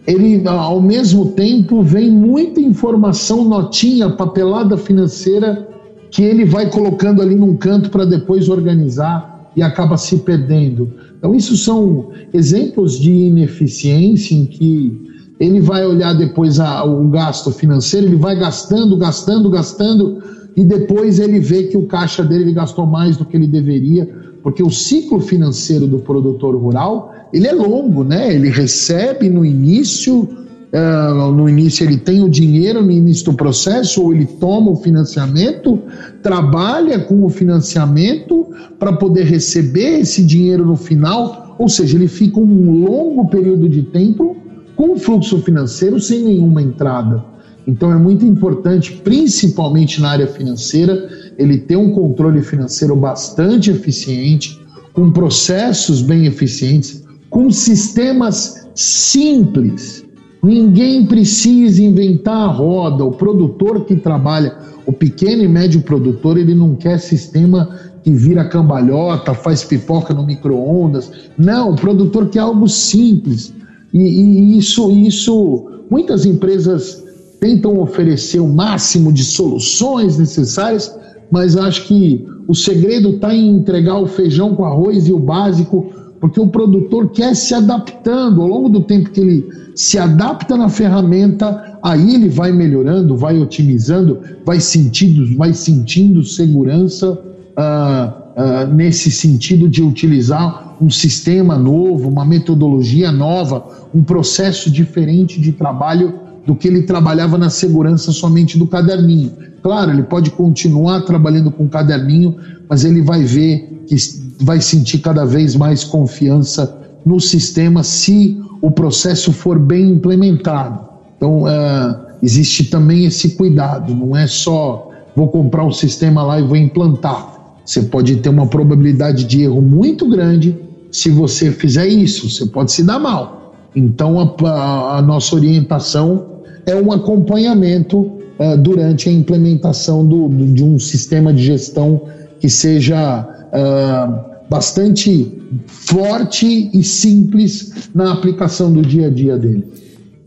ele 0.07 0.41
ao 0.47 0.81
mesmo 0.81 1.27
tempo 1.27 1.83
vem 1.83 2.09
muita 2.09 2.59
informação, 2.59 3.47
notinha, 3.47 4.09
papelada 4.09 4.77
financeira 4.77 5.70
que 6.11 6.21
ele 6.21 6.43
vai 6.43 6.69
colocando 6.69 7.21
ali 7.21 7.35
num 7.35 7.55
canto 7.55 7.89
para 7.89 8.05
depois 8.05 8.49
organizar 8.49 9.49
e 9.55 9.63
acaba 9.63 9.97
se 9.97 10.17
perdendo. 10.17 10.91
Então, 11.17 11.33
isso 11.33 11.55
são 11.55 12.09
exemplos 12.33 12.99
de 12.99 13.11
ineficiência 13.11 14.35
em 14.35 14.45
que 14.45 15.09
ele 15.39 15.59
vai 15.59 15.85
olhar 15.85 16.13
depois 16.13 16.59
a, 16.59 16.83
o 16.83 17.07
gasto 17.07 17.51
financeiro, 17.51 18.07
ele 18.07 18.15
vai 18.17 18.37
gastando, 18.37 18.95
gastando, 18.97 19.49
gastando, 19.49 20.21
e 20.55 20.63
depois 20.63 21.19
ele 21.19 21.39
vê 21.39 21.63
que 21.63 21.77
o 21.77 21.87
caixa 21.87 22.23
dele 22.23 22.43
ele 22.43 22.53
gastou 22.53 22.85
mais 22.85 23.17
do 23.17 23.25
que 23.25 23.37
ele 23.37 23.47
deveria, 23.47 24.07
porque 24.43 24.61
o 24.61 24.69
ciclo 24.69 25.19
financeiro 25.19 25.87
do 25.87 25.99
produtor 25.99 26.55
rural 26.55 27.13
ele 27.33 27.47
é 27.47 27.53
longo, 27.53 28.03
né? 28.03 28.33
Ele 28.33 28.49
recebe 28.49 29.29
no 29.29 29.45
início 29.45 30.27
Uh, 30.73 31.31
no 31.33 31.49
início 31.49 31.83
ele 31.83 31.97
tem 31.97 32.23
o 32.23 32.29
dinheiro 32.29 32.81
no 32.81 32.91
início 32.91 33.25
do 33.25 33.33
processo, 33.33 34.01
ou 34.01 34.13
ele 34.13 34.25
toma 34.25 34.71
o 34.71 34.75
financiamento, 34.77 35.81
trabalha 36.23 36.97
com 36.99 37.25
o 37.25 37.29
financiamento 37.29 38.47
para 38.79 38.93
poder 38.93 39.25
receber 39.25 39.99
esse 39.99 40.23
dinheiro 40.23 40.65
no 40.65 40.77
final, 40.77 41.57
ou 41.59 41.67
seja, 41.67 41.97
ele 41.97 42.07
fica 42.07 42.39
um 42.39 42.85
longo 42.85 43.27
período 43.27 43.67
de 43.67 43.81
tempo 43.83 44.37
com 44.73 44.97
fluxo 44.97 45.41
financeiro 45.41 45.99
sem 45.99 46.23
nenhuma 46.23 46.61
entrada. 46.61 47.21
Então 47.67 47.91
é 47.91 47.97
muito 47.97 48.25
importante, 48.25 48.93
principalmente 49.03 50.01
na 50.01 50.11
área 50.11 50.27
financeira, 50.27 51.09
ele 51.37 51.57
ter 51.57 51.75
um 51.75 51.91
controle 51.91 52.41
financeiro 52.41 52.95
bastante 52.95 53.69
eficiente, 53.69 54.57
com 54.93 55.11
processos 55.11 56.01
bem 56.01 56.25
eficientes, 56.25 57.03
com 57.29 57.51
sistemas 57.51 58.67
simples 58.73 60.00
Ninguém 60.43 61.05
precisa 61.05 61.83
inventar 61.83 62.49
a 62.49 62.51
roda. 62.51 63.05
O 63.05 63.11
produtor 63.11 63.85
que 63.85 63.95
trabalha, 63.95 64.55
o 64.85 64.91
pequeno 64.91 65.43
e 65.43 65.47
médio 65.47 65.81
produtor, 65.81 66.37
ele 66.37 66.55
não 66.55 66.75
quer 66.75 66.99
sistema 66.99 67.69
que 68.03 68.11
vira 68.11 68.45
cambalhota, 68.45 69.33
faz 69.33 69.63
pipoca 69.63 70.13
no 70.13 70.25
micro-ondas. 70.25 71.11
Não, 71.37 71.71
o 71.71 71.75
produtor 71.75 72.29
quer 72.29 72.39
algo 72.39 72.67
simples. 72.67 73.53
E, 73.93 73.99
e 73.99 74.57
isso, 74.57 74.89
isso, 74.91 75.67
muitas 75.89 76.25
empresas 76.25 77.03
tentam 77.39 77.79
oferecer 77.79 78.39
o 78.39 78.47
máximo 78.47 79.11
de 79.11 79.23
soluções 79.23 80.17
necessárias, 80.17 80.95
mas 81.29 81.55
acho 81.55 81.85
que 81.85 82.25
o 82.47 82.55
segredo 82.55 83.11
está 83.11 83.33
em 83.33 83.49
entregar 83.49 83.97
o 83.99 84.07
feijão 84.07 84.55
com 84.55 84.65
arroz 84.65 85.07
e 85.07 85.13
o 85.13 85.19
básico, 85.19 85.91
porque 86.21 86.39
o 86.39 86.47
produtor 86.47 87.09
quer 87.09 87.35
se 87.35 87.55
adaptando 87.55 88.43
ao 88.43 88.47
longo 88.47 88.69
do 88.69 88.81
tempo 88.81 89.09
que 89.09 89.19
ele 89.19 89.49
se 89.75 89.97
adapta 89.97 90.55
na 90.55 90.69
ferramenta, 90.69 91.79
aí 91.81 92.13
ele 92.13 92.29
vai 92.29 92.51
melhorando, 92.51 93.17
vai 93.17 93.39
otimizando, 93.39 94.19
vai 94.45 94.59
sentindo, 94.59 95.35
vai 95.35 95.51
sentindo 95.51 96.23
segurança 96.23 97.11
uh, 97.11 98.69
uh, 98.69 98.73
nesse 98.73 99.09
sentido 99.09 99.67
de 99.67 99.81
utilizar 99.81 100.77
um 100.79 100.91
sistema 100.91 101.57
novo, 101.57 102.07
uma 102.07 102.23
metodologia 102.23 103.11
nova, 103.11 103.87
um 103.93 104.03
processo 104.03 104.69
diferente 104.69 105.41
de 105.41 105.51
trabalho 105.51 106.13
do 106.45 106.55
que 106.55 106.67
ele 106.67 106.83
trabalhava 106.83 107.35
na 107.35 107.49
segurança 107.49 108.11
somente 108.11 108.59
do 108.59 108.67
caderninho. 108.67 109.31
Claro, 109.63 109.91
ele 109.91 110.03
pode 110.03 110.29
continuar 110.31 111.01
trabalhando 111.01 111.51
com 111.51 111.65
o 111.65 111.69
caderninho, 111.69 112.35
mas 112.69 112.83
ele 112.85 113.01
vai 113.01 113.23
ver 113.23 113.83
que 113.87 113.95
vai 114.41 114.59
sentir 114.61 114.99
cada 114.99 115.25
vez 115.25 115.55
mais 115.55 115.83
confiança 115.83 116.77
no 117.05 117.19
sistema 117.19 117.83
se 117.83 118.39
o 118.61 118.69
processo 118.69 119.31
for 119.31 119.57
bem 119.57 119.89
implementado. 119.89 120.79
Então, 121.17 121.43
uh, 121.43 121.95
existe 122.21 122.65
também 122.65 123.05
esse 123.05 123.31
cuidado, 123.35 123.93
não 123.93 124.15
é 124.15 124.27
só 124.27 124.89
vou 125.15 125.27
comprar 125.27 125.65
um 125.65 125.71
sistema 125.71 126.23
lá 126.23 126.39
e 126.39 126.43
vou 126.43 126.55
implantar. 126.55 127.57
Você 127.65 127.83
pode 127.83 128.17
ter 128.17 128.29
uma 128.29 128.47
probabilidade 128.47 129.25
de 129.25 129.43
erro 129.43 129.61
muito 129.61 130.09
grande 130.09 130.57
se 130.91 131.09
você 131.09 131.51
fizer 131.51 131.87
isso, 131.87 132.29
você 132.29 132.45
pode 132.45 132.71
se 132.71 132.83
dar 132.83 132.99
mal. 132.99 133.55
Então, 133.75 134.19
a, 134.19 134.49
a, 134.49 134.97
a 134.97 135.01
nossa 135.01 135.35
orientação 135.35 136.25
é 136.65 136.75
um 136.75 136.91
acompanhamento 136.91 137.99
uh, 137.99 138.57
durante 138.57 139.09
a 139.09 139.11
implementação 139.11 140.05
do, 140.05 140.27
do, 140.27 140.47
de 140.47 140.63
um 140.63 140.79
sistema 140.79 141.33
de 141.33 141.43
gestão 141.43 142.01
que 142.39 142.49
seja 142.49 143.27
uh, 143.53 144.30
bastante 144.51 145.31
forte 145.65 146.69
e 146.73 146.83
simples 146.83 147.71
na 147.95 148.11
aplicação 148.11 148.69
do 148.69 148.81
dia 148.81 149.07
a 149.07 149.09
dia 149.09 149.37
dele. 149.37 149.63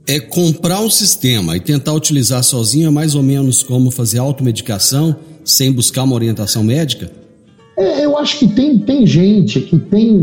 É 0.07 0.19
comprar 0.19 0.81
um 0.81 0.89
sistema 0.89 1.59
e 1.59 1.61
tentar 1.61 1.93
utilizar 1.93 2.43
sozinho 2.43 2.89
é 2.89 2.91
mais 2.91 3.15
ou 3.15 3.23
menos 3.23 3.63
como 3.63 3.91
fazer 3.91 4.21
automedicação 4.21 5.15
sem 5.45 5.71
buscar 5.71 6.05
uma 6.05 6.15
orientação 6.15 6.65
médica? 6.65 7.11
É, 7.77 8.03
eu 8.03 8.17
acho 8.17 8.39
que 8.39 8.49
tem, 8.49 8.79
tem 8.79 9.07
gente 9.07 9.61
que 9.61 9.79
tem. 9.79 10.17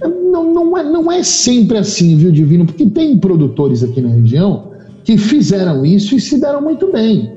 Não, 0.00 0.52
não, 0.52 0.76
é, 0.76 0.82
não 0.82 1.12
é 1.12 1.22
sempre 1.22 1.78
assim, 1.78 2.16
viu, 2.16 2.32
Divino? 2.32 2.66
Porque 2.66 2.86
tem 2.86 3.16
produtores 3.16 3.84
aqui 3.84 4.00
na 4.00 4.08
região 4.08 4.72
que 5.04 5.16
fizeram 5.16 5.86
isso 5.86 6.16
e 6.16 6.20
se 6.20 6.40
deram 6.40 6.62
muito 6.62 6.90
bem. 6.90 7.32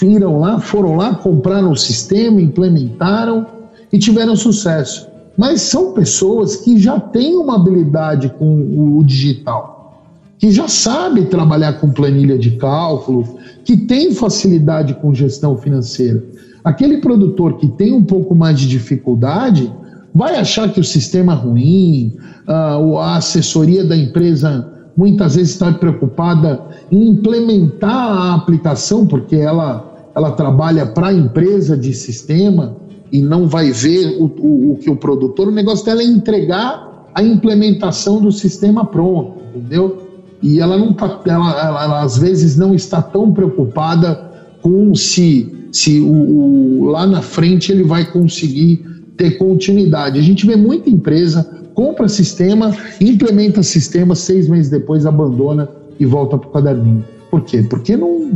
Viram 0.00 0.38
lá, 0.38 0.60
foram 0.60 0.94
lá, 0.94 1.16
compraram 1.16 1.72
o 1.72 1.76
sistema, 1.76 2.40
implementaram 2.40 3.44
e 3.92 3.98
tiveram 3.98 4.36
sucesso. 4.36 5.08
Mas 5.38 5.62
são 5.62 5.92
pessoas 5.92 6.56
que 6.56 6.76
já 6.76 6.98
têm 6.98 7.36
uma 7.36 7.54
habilidade 7.54 8.28
com 8.28 8.98
o 8.98 9.04
digital, 9.04 10.02
que 10.36 10.50
já 10.50 10.66
sabe 10.66 11.26
trabalhar 11.26 11.74
com 11.74 11.92
planilha 11.92 12.36
de 12.36 12.56
cálculo, 12.56 13.38
que 13.64 13.76
tem 13.76 14.12
facilidade 14.12 14.94
com 14.94 15.14
gestão 15.14 15.56
financeira. 15.56 16.24
Aquele 16.64 16.98
produtor 16.98 17.56
que 17.56 17.68
tem 17.68 17.92
um 17.92 18.02
pouco 18.02 18.34
mais 18.34 18.58
de 18.58 18.66
dificuldade 18.66 19.72
vai 20.12 20.34
achar 20.34 20.72
que 20.72 20.80
o 20.80 20.84
sistema 20.84 21.34
é 21.34 21.36
ruim, 21.36 22.16
a 22.48 23.16
assessoria 23.16 23.84
da 23.84 23.96
empresa 23.96 24.72
muitas 24.96 25.36
vezes 25.36 25.52
está 25.52 25.70
preocupada 25.72 26.60
em 26.90 27.10
implementar 27.10 27.94
a 27.94 28.34
aplicação, 28.34 29.06
porque 29.06 29.36
ela, 29.36 30.10
ela 30.16 30.32
trabalha 30.32 30.84
para 30.84 31.08
a 31.08 31.14
empresa 31.14 31.76
de 31.76 31.94
sistema 31.94 32.87
e 33.10 33.22
não 33.22 33.46
vai 33.46 33.70
ver 33.70 34.16
o, 34.20 34.24
o, 34.24 34.72
o, 34.72 34.76
que 34.76 34.90
o 34.90 34.96
produtor, 34.96 35.48
o 35.48 35.52
negócio 35.52 35.84
dela 35.84 36.02
é 36.02 36.04
entregar 36.04 37.08
a 37.14 37.22
implementação 37.22 38.20
do 38.20 38.30
sistema 38.30 38.84
pronto, 38.84 39.40
entendeu? 39.54 40.06
E 40.42 40.60
ela 40.60 40.76
não 40.76 40.92
tá, 40.92 41.20
ela, 41.26 41.50
ela, 41.60 41.84
ela 41.84 42.02
às 42.02 42.18
vezes 42.18 42.56
não 42.56 42.74
está 42.74 43.02
tão 43.02 43.32
preocupada 43.32 44.30
com 44.62 44.94
se 44.94 45.54
se 45.70 46.00
o, 46.00 46.12
o, 46.12 46.84
lá 46.86 47.06
na 47.06 47.20
frente 47.20 47.70
ele 47.70 47.82
vai 47.82 48.10
conseguir 48.10 48.84
ter 49.16 49.32
continuidade. 49.32 50.18
A 50.18 50.22
gente 50.22 50.46
vê 50.46 50.56
muita 50.56 50.88
empresa 50.88 51.58
compra 51.78 52.08
sistema, 52.08 52.74
implementa 53.00 53.62
sistema, 53.62 54.16
seis 54.16 54.48
meses 54.48 54.68
depois 54.68 55.06
abandona 55.06 55.68
e 56.00 56.04
volta 56.04 56.36
para 56.36 56.48
o 56.48 56.52
caderninho. 56.52 57.04
Por 57.30 57.42
quê? 57.42 57.62
Porque 57.62 57.96
não, 57.96 58.32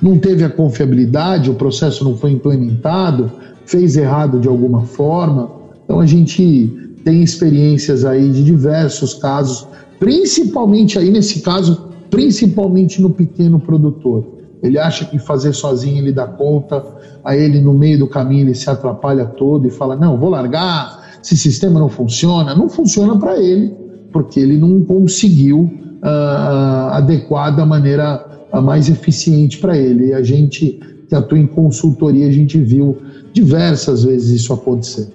não 0.00 0.16
teve 0.16 0.44
a 0.44 0.48
confiabilidade, 0.48 1.50
o 1.50 1.54
processo 1.54 2.04
não 2.04 2.16
foi 2.16 2.30
implementado, 2.30 3.32
fez 3.66 3.96
errado 3.96 4.40
de 4.40 4.48
alguma 4.48 4.82
forma. 4.82 5.50
Então 5.84 6.00
a 6.00 6.06
gente 6.06 6.94
tem 7.04 7.22
experiências 7.22 8.04
aí 8.04 8.30
de 8.30 8.42
diversos 8.42 9.14
casos, 9.14 9.66
principalmente 9.98 10.98
aí 10.98 11.10
nesse 11.10 11.40
caso, 11.40 11.88
principalmente 12.10 13.00
no 13.00 13.10
pequeno 13.10 13.60
produtor. 13.60 14.24
Ele 14.62 14.78
acha 14.78 15.04
que 15.04 15.18
fazer 15.18 15.52
sozinho 15.52 15.98
ele 15.98 16.12
dá 16.12 16.26
conta, 16.26 16.82
aí 17.22 17.42
ele 17.42 17.60
no 17.60 17.74
meio 17.74 17.98
do 17.98 18.08
caminho 18.08 18.44
ele 18.44 18.54
se 18.54 18.70
atrapalha 18.70 19.26
todo 19.26 19.66
e 19.66 19.70
fala: 19.70 19.94
"Não, 19.94 20.16
vou 20.16 20.30
largar, 20.30 21.18
esse 21.22 21.36
sistema 21.36 21.78
não 21.78 21.90
funciona". 21.90 22.54
Não 22.54 22.68
funciona 22.68 23.18
para 23.18 23.38
ele, 23.38 23.74
porque 24.10 24.40
ele 24.40 24.56
não 24.56 24.80
conseguiu 24.80 25.70
uh, 26.02 26.92
adequar 26.92 27.54
da 27.54 27.66
maneira 27.66 28.24
uh, 28.52 28.62
mais 28.62 28.88
eficiente 28.88 29.58
para 29.58 29.76
ele. 29.76 30.06
E 30.06 30.14
a 30.14 30.22
gente 30.22 30.80
que 31.08 31.14
atua 31.14 31.38
em 31.38 31.46
consultoria, 31.46 32.26
a 32.26 32.32
gente 32.32 32.58
viu 32.58 32.96
diversas 33.34 34.04
vezes 34.04 34.40
isso 34.40 34.52
acontecer. 34.52 35.08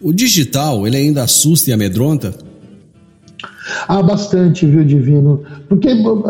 O 0.00 0.12
digital, 0.12 0.86
ele 0.86 0.96
ainda 0.96 1.24
assusta 1.24 1.70
e 1.70 1.72
amedronta? 1.72 2.32
Ah, 3.86 4.02
bastante, 4.02 4.64
viu, 4.64 4.84
Divino? 4.84 5.42
Porque, 5.68 5.88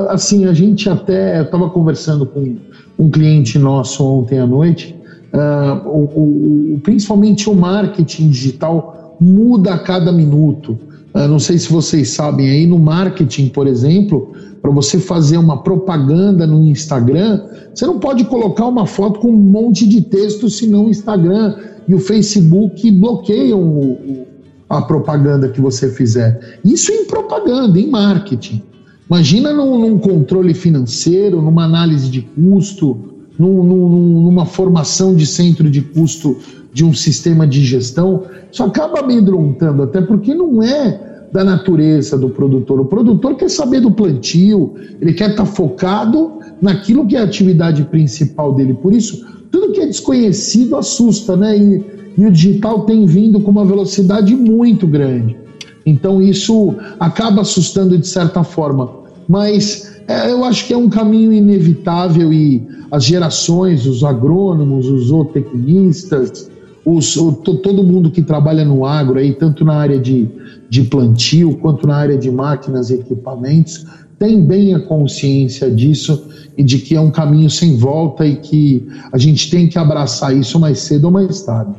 assim, 0.08 0.46
a 0.46 0.52
gente 0.52 0.88
até. 0.88 1.42
Estava 1.42 1.68
conversando 1.70 2.26
com 2.26 2.56
um 2.98 3.10
cliente 3.10 3.58
nosso 3.58 4.04
ontem 4.04 4.38
à 4.38 4.46
noite, 4.46 4.96
uh, 5.32 5.88
o, 5.88 6.74
o, 6.74 6.80
principalmente 6.80 7.48
o 7.48 7.54
marketing 7.54 8.30
digital 8.30 9.16
muda 9.20 9.74
a 9.74 9.78
cada 9.78 10.10
minuto. 10.10 10.78
Uh, 11.14 11.26
não 11.28 11.38
sei 11.38 11.58
se 11.58 11.70
vocês 11.70 12.10
sabem 12.10 12.48
aí, 12.48 12.66
no 12.66 12.78
marketing, 12.78 13.48
por 13.48 13.66
exemplo, 13.66 14.32
para 14.60 14.70
você 14.70 14.98
fazer 14.98 15.38
uma 15.38 15.62
propaganda 15.62 16.46
no 16.46 16.62
Instagram, 16.64 17.42
você 17.74 17.86
não 17.86 17.98
pode 17.98 18.24
colocar 18.24 18.66
uma 18.66 18.86
foto 18.86 19.20
com 19.20 19.28
um 19.28 19.36
monte 19.36 19.86
de 19.86 20.02
texto, 20.02 20.50
senão 20.50 20.86
o 20.86 20.90
Instagram 20.90 21.56
e 21.86 21.94
o 21.94 21.98
Facebook 21.98 22.90
bloqueiam 22.90 23.60
o, 23.60 24.26
a 24.68 24.82
propaganda 24.82 25.48
que 25.48 25.60
você 25.60 25.88
fizer. 25.88 26.58
Isso 26.64 26.92
em 26.92 27.06
propaganda, 27.06 27.80
em 27.80 27.88
marketing. 27.88 28.62
Imagina 29.08 29.54
num, 29.54 29.78
num 29.78 29.98
controle 29.98 30.52
financeiro, 30.52 31.40
numa 31.40 31.64
análise 31.64 32.10
de 32.10 32.20
custo, 32.20 32.98
num, 33.38 33.62
num, 33.62 34.22
numa 34.22 34.44
formação 34.44 35.14
de 35.14 35.24
centro 35.24 35.70
de 35.70 35.80
custo 35.80 36.36
de 36.72 36.84
um 36.84 36.92
sistema 36.92 37.46
de 37.46 37.64
gestão. 37.64 38.24
Isso 38.50 38.62
acaba 38.62 39.00
amedrontando, 39.00 39.82
até 39.82 40.00
porque 40.00 40.34
não 40.34 40.62
é 40.62 41.26
da 41.32 41.44
natureza 41.44 42.16
do 42.16 42.30
produtor. 42.30 42.80
O 42.80 42.84
produtor 42.86 43.36
quer 43.36 43.50
saber 43.50 43.80
do 43.80 43.90
plantio, 43.90 44.74
ele 45.00 45.12
quer 45.12 45.30
estar 45.30 45.44
focado 45.44 46.38
naquilo 46.60 47.06
que 47.06 47.16
é 47.16 47.20
a 47.20 47.24
atividade 47.24 47.84
principal 47.84 48.54
dele. 48.54 48.74
Por 48.74 48.92
isso, 48.92 49.24
tudo 49.50 49.72
que 49.72 49.80
é 49.80 49.86
desconhecido 49.86 50.76
assusta, 50.76 51.36
né? 51.36 51.56
E, 51.56 51.84
e 52.16 52.26
o 52.26 52.32
digital 52.32 52.84
tem 52.84 53.06
vindo 53.06 53.40
com 53.40 53.50
uma 53.50 53.64
velocidade 53.64 54.34
muito 54.34 54.86
grande. 54.86 55.36
Então 55.84 56.20
isso 56.20 56.74
acaba 56.98 57.42
assustando 57.42 57.96
de 57.96 58.06
certa 58.06 58.42
forma, 58.44 58.90
mas 59.26 60.00
é, 60.06 60.30
eu 60.30 60.44
acho 60.44 60.66
que 60.66 60.74
é 60.74 60.76
um 60.76 60.88
caminho 60.88 61.32
inevitável 61.32 62.32
e 62.32 62.66
as 62.90 63.04
gerações, 63.04 63.86
os 63.86 64.02
agrônomos, 64.02 64.86
os 64.86 65.06
zootecnistas, 65.06 66.50
os, 66.96 67.16
o, 67.16 67.32
todo 67.32 67.82
mundo 67.82 68.10
que 68.10 68.22
trabalha 68.22 68.64
no 68.64 68.86
agro, 68.86 69.18
aí, 69.18 69.34
tanto 69.34 69.64
na 69.64 69.74
área 69.74 69.98
de, 69.98 70.28
de 70.70 70.82
plantio 70.84 71.56
quanto 71.58 71.86
na 71.86 71.96
área 71.96 72.16
de 72.16 72.30
máquinas 72.30 72.90
e 72.90 72.94
equipamentos, 72.94 73.84
tem 74.18 74.44
bem 74.44 74.74
a 74.74 74.80
consciência 74.80 75.70
disso 75.70 76.28
e 76.56 76.64
de 76.64 76.78
que 76.78 76.96
é 76.96 77.00
um 77.00 77.10
caminho 77.10 77.50
sem 77.50 77.76
volta 77.76 78.26
e 78.26 78.36
que 78.36 78.86
a 79.12 79.18
gente 79.18 79.50
tem 79.50 79.68
que 79.68 79.78
abraçar 79.78 80.36
isso 80.36 80.58
mais 80.58 80.80
cedo 80.80 81.04
ou 81.04 81.10
mais 81.10 81.42
tarde. 81.42 81.72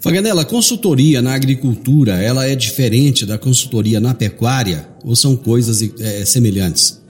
Faganella, 0.00 0.42
a 0.42 0.44
consultoria 0.44 1.22
na 1.22 1.34
agricultura, 1.34 2.14
ela 2.14 2.46
é 2.46 2.54
diferente 2.56 3.24
da 3.24 3.38
consultoria 3.38 4.00
na 4.00 4.14
pecuária 4.14 4.88
ou 5.04 5.14
são 5.14 5.36
coisas 5.36 5.82
é, 6.00 6.24
semelhantes? 6.24 7.00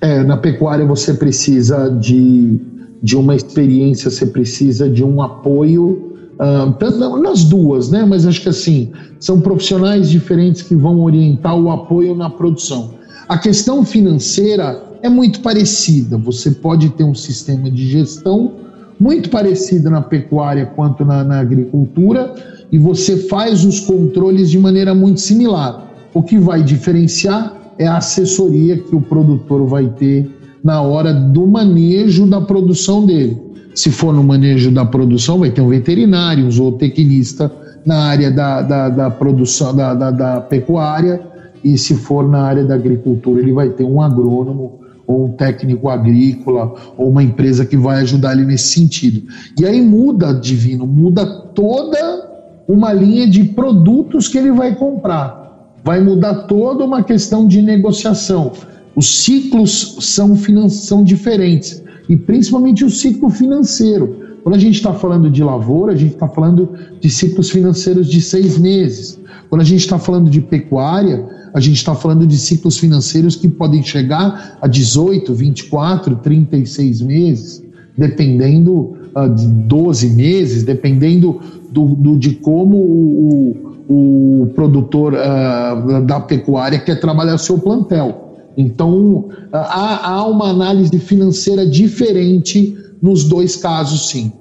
É, 0.00 0.22
na 0.22 0.36
pecuária 0.36 0.84
você 0.86 1.14
precisa 1.14 1.88
de, 1.88 2.60
de 3.02 3.16
uma 3.16 3.34
experiência, 3.34 4.10
você 4.10 4.26
precisa 4.26 4.88
de 4.88 5.02
um 5.02 5.22
apoio, 5.22 6.11
uh, 6.38 7.18
nas 7.22 7.44
duas, 7.44 7.90
né? 7.90 8.04
Mas 8.04 8.26
acho 8.26 8.42
que 8.42 8.48
assim, 8.48 8.92
são 9.18 9.40
profissionais 9.40 10.10
diferentes 10.10 10.62
que 10.62 10.74
vão 10.74 11.00
orientar 11.00 11.56
o 11.58 11.70
apoio 11.70 12.14
na 12.14 12.30
produção. 12.30 12.94
A 13.28 13.38
questão 13.38 13.84
financeira 13.84 14.82
é 15.02 15.08
muito 15.08 15.40
parecida, 15.40 16.16
você 16.16 16.50
pode 16.50 16.90
ter 16.90 17.04
um 17.04 17.14
sistema 17.14 17.70
de 17.70 17.88
gestão 17.88 18.52
muito 18.98 19.30
parecida 19.30 19.90
na 19.90 20.00
pecuária 20.00 20.64
quanto 20.64 21.04
na, 21.04 21.24
na 21.24 21.40
agricultura, 21.40 22.34
e 22.70 22.78
você 22.78 23.16
faz 23.16 23.64
os 23.64 23.80
controles 23.80 24.50
de 24.50 24.58
maneira 24.58 24.94
muito 24.94 25.20
similar. 25.20 25.90
O 26.14 26.22
que 26.22 26.38
vai 26.38 26.62
diferenciar 26.62 27.52
é 27.78 27.86
a 27.86 27.96
assessoria 27.96 28.78
que 28.78 28.94
o 28.94 29.00
produtor 29.00 29.66
vai 29.66 29.88
ter 29.88 30.30
na 30.62 30.80
hora 30.80 31.12
do 31.12 31.46
manejo 31.46 32.26
da 32.26 32.40
produção 32.40 33.04
dele. 33.04 33.36
Se 33.74 33.90
for 33.90 34.12
no 34.12 34.22
manejo 34.22 34.70
da 34.70 34.84
produção, 34.84 35.38
vai 35.38 35.50
ter 35.50 35.60
um 35.60 35.68
veterinário, 35.68 36.46
um 36.46 36.50
zootecnista 36.50 37.50
na 37.84 38.04
área 38.04 38.30
da, 38.30 38.62
da, 38.62 38.88
da 38.88 39.10
produção 39.10 39.74
da, 39.74 39.94
da, 39.94 40.10
da 40.10 40.40
pecuária, 40.40 41.20
e 41.64 41.78
se 41.78 41.94
for 41.94 42.28
na 42.28 42.42
área 42.42 42.64
da 42.64 42.74
agricultura, 42.74 43.40
ele 43.40 43.52
vai 43.52 43.70
ter 43.70 43.84
um 43.84 44.00
agrônomo 44.02 44.80
ou 45.06 45.26
um 45.26 45.32
técnico 45.32 45.88
agrícola, 45.88 46.74
ou 46.96 47.10
uma 47.10 47.22
empresa 47.22 47.66
que 47.66 47.76
vai 47.76 48.00
ajudar 48.00 48.32
ele 48.32 48.44
nesse 48.44 48.68
sentido. 48.68 49.22
E 49.58 49.66
aí 49.66 49.82
muda, 49.82 50.32
Divino, 50.32 50.86
muda 50.86 51.26
toda 51.26 52.30
uma 52.68 52.92
linha 52.92 53.26
de 53.28 53.44
produtos 53.44 54.28
que 54.28 54.38
ele 54.38 54.52
vai 54.52 54.74
comprar. 54.74 55.40
vai 55.84 56.00
mudar 56.00 56.46
toda 56.46 56.84
uma 56.84 57.02
questão 57.02 57.46
de 57.46 57.60
negociação. 57.60 58.52
Os 58.94 59.24
ciclos 59.24 59.96
são, 60.00 60.36
são 60.68 61.02
diferentes, 61.02 61.81
e 62.08 62.16
principalmente 62.16 62.84
o 62.84 62.90
ciclo 62.90 63.30
financeiro. 63.30 64.32
Quando 64.42 64.56
a 64.56 64.58
gente 64.58 64.74
está 64.74 64.92
falando 64.92 65.30
de 65.30 65.42
lavoura, 65.42 65.92
a 65.92 65.96
gente 65.96 66.14
está 66.14 66.28
falando 66.28 66.70
de 67.00 67.08
ciclos 67.08 67.50
financeiros 67.50 68.08
de 68.08 68.20
seis 68.20 68.58
meses. 68.58 69.18
Quando 69.48 69.60
a 69.60 69.64
gente 69.64 69.80
está 69.80 69.98
falando 69.98 70.28
de 70.28 70.40
pecuária, 70.40 71.24
a 71.54 71.60
gente 71.60 71.76
está 71.76 71.94
falando 71.94 72.26
de 72.26 72.36
ciclos 72.38 72.78
financeiros 72.78 73.36
que 73.36 73.48
podem 73.48 73.82
chegar 73.82 74.58
a 74.60 74.66
18, 74.66 75.32
24, 75.32 76.16
36 76.16 77.02
meses, 77.02 77.62
dependendo 77.96 78.96
uh, 79.14 79.28
de 79.32 79.46
12 79.46 80.10
meses, 80.10 80.64
dependendo 80.64 81.40
do, 81.70 81.86
do 81.94 82.16
de 82.16 82.34
como 82.36 82.78
o, 82.78 83.56
o, 83.88 84.42
o 84.42 84.46
produtor 84.54 85.12
uh, 85.12 86.00
da 86.04 86.18
pecuária 86.18 86.78
quer 86.78 86.98
trabalhar 86.98 87.38
seu 87.38 87.58
plantel. 87.58 88.31
Então, 88.56 89.28
há, 89.52 90.10
há 90.10 90.26
uma 90.26 90.50
análise 90.50 90.98
financeira 90.98 91.66
diferente 91.66 92.76
nos 93.00 93.24
dois 93.24 93.56
casos, 93.56 94.08
sim. 94.08 94.32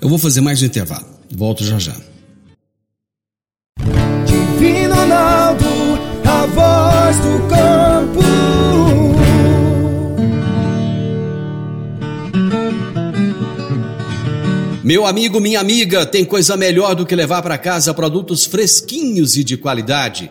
Eu 0.00 0.08
vou 0.08 0.18
fazer 0.18 0.40
mais 0.40 0.60
um 0.62 0.66
intervalo. 0.66 1.06
Volto 1.30 1.64
já 1.64 1.78
já. 1.78 1.96
Divino 4.26 4.94
Ronaldo, 4.94 5.64
a 6.24 6.46
voz 6.46 7.16
do 7.18 7.48
campo. 7.48 8.22
Meu 14.84 15.06
amigo, 15.06 15.40
minha 15.40 15.60
amiga, 15.60 16.04
tem 16.04 16.24
coisa 16.24 16.56
melhor 16.56 16.94
do 16.94 17.06
que 17.06 17.14
levar 17.14 17.40
para 17.40 17.56
casa 17.56 17.94
produtos 17.94 18.44
fresquinhos 18.44 19.36
e 19.36 19.44
de 19.44 19.56
qualidade. 19.56 20.30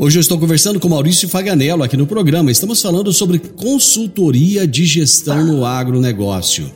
Hoje 0.00 0.16
eu 0.16 0.20
estou 0.20 0.38
conversando 0.38 0.78
com 0.78 0.88
Maurício 0.88 1.28
Faganello 1.28 1.82
aqui 1.82 1.96
no 1.96 2.06
programa. 2.06 2.52
Estamos 2.52 2.80
falando 2.80 3.12
sobre 3.12 3.40
consultoria 3.40 4.64
de 4.64 4.86
gestão 4.86 5.44
no 5.44 5.64
agronegócio. 5.64 6.70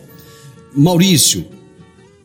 Maurício, 0.75 1.45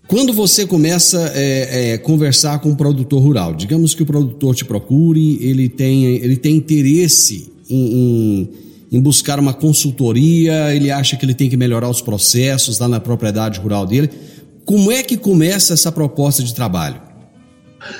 quando 0.08 0.34
você 0.34 0.66
começa 0.66 1.20
a 1.20 1.32
é, 1.36 1.92
é, 1.92 1.98
conversar 2.00 2.58
com 2.58 2.70
um 2.70 2.76
produtor 2.76 3.22
rural, 3.22 3.54
digamos 3.54 3.94
que 3.94 4.02
o 4.02 4.08
produtor 4.08 4.56
te 4.56 4.66
procure, 4.66 5.38
ele 5.40 5.70
tem, 5.70 6.04
ele 6.04 6.36
tem 6.36 6.56
interesse 6.56 7.48
em, 7.70 7.94
em, 7.94 8.50
em, 8.94 9.00
buscar 9.00 9.40
uma 9.40 9.54
consultoria, 9.54 10.74
ele 10.74 10.90
acha 10.90 11.16
que 11.16 11.24
ele 11.24 11.36
tem 11.36 11.48
que 11.48 11.56
melhorar 11.56 11.92
os 11.92 12.02
processos 12.02 12.80
lá 12.80 12.88
na 12.88 13.00
propriedade 13.00 13.60
rural 13.60 13.86
dele. 13.86 14.10
Como 14.66 14.92
é 14.92 15.04
que 15.04 15.16
começa 15.16 15.76
essa 15.76 15.92
proposta 15.92 16.42
de 16.42 16.56
trabalho? 16.56 17.07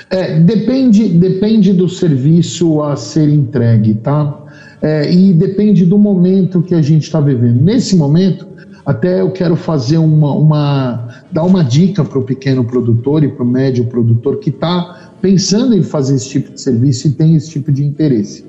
É, 0.10 0.40
depende, 0.40 1.08
depende 1.10 1.74
do 1.74 1.88
serviço 1.88 2.82
a 2.82 2.96
ser 2.96 3.30
entregue, 3.30 3.96
tá? 3.96 4.46
É, 4.82 5.12
e 5.12 5.34
depende 5.34 5.86
do 5.86 5.98
momento 5.98 6.62
que 6.62 6.76
a 6.76 6.82
gente 6.82 7.04
está 7.04 7.20
vivendo. 7.20 7.62
Nesse 7.62 7.96
momento, 7.96 8.48
até 8.86 9.22
eu 9.22 9.32
quero 9.32 9.56
fazer 9.56 9.98
uma, 9.98 10.34
uma 10.34 11.08
dar 11.32 11.44
uma 11.44 11.64
dica 11.64 12.06
para 12.06 12.20
o 12.20 12.24
pequeno 12.24 12.64
produtor 12.64 13.24
e 13.24 13.28
para 13.28 13.44
o 13.44 13.48
médio 13.48 13.86
produtor 13.86 14.40
que 14.40 14.50
está 14.50 15.12
pensando 15.22 15.76
em 15.76 15.84
fazer 15.84 16.16
esse 16.16 16.30
tipo 16.30 16.54
de 16.54 16.62
serviço 16.62 17.08
e 17.08 17.12
tem 17.12 17.36
esse 17.36 17.50
tipo 17.50 17.72
de 17.72 17.84
interesse. 17.84 18.46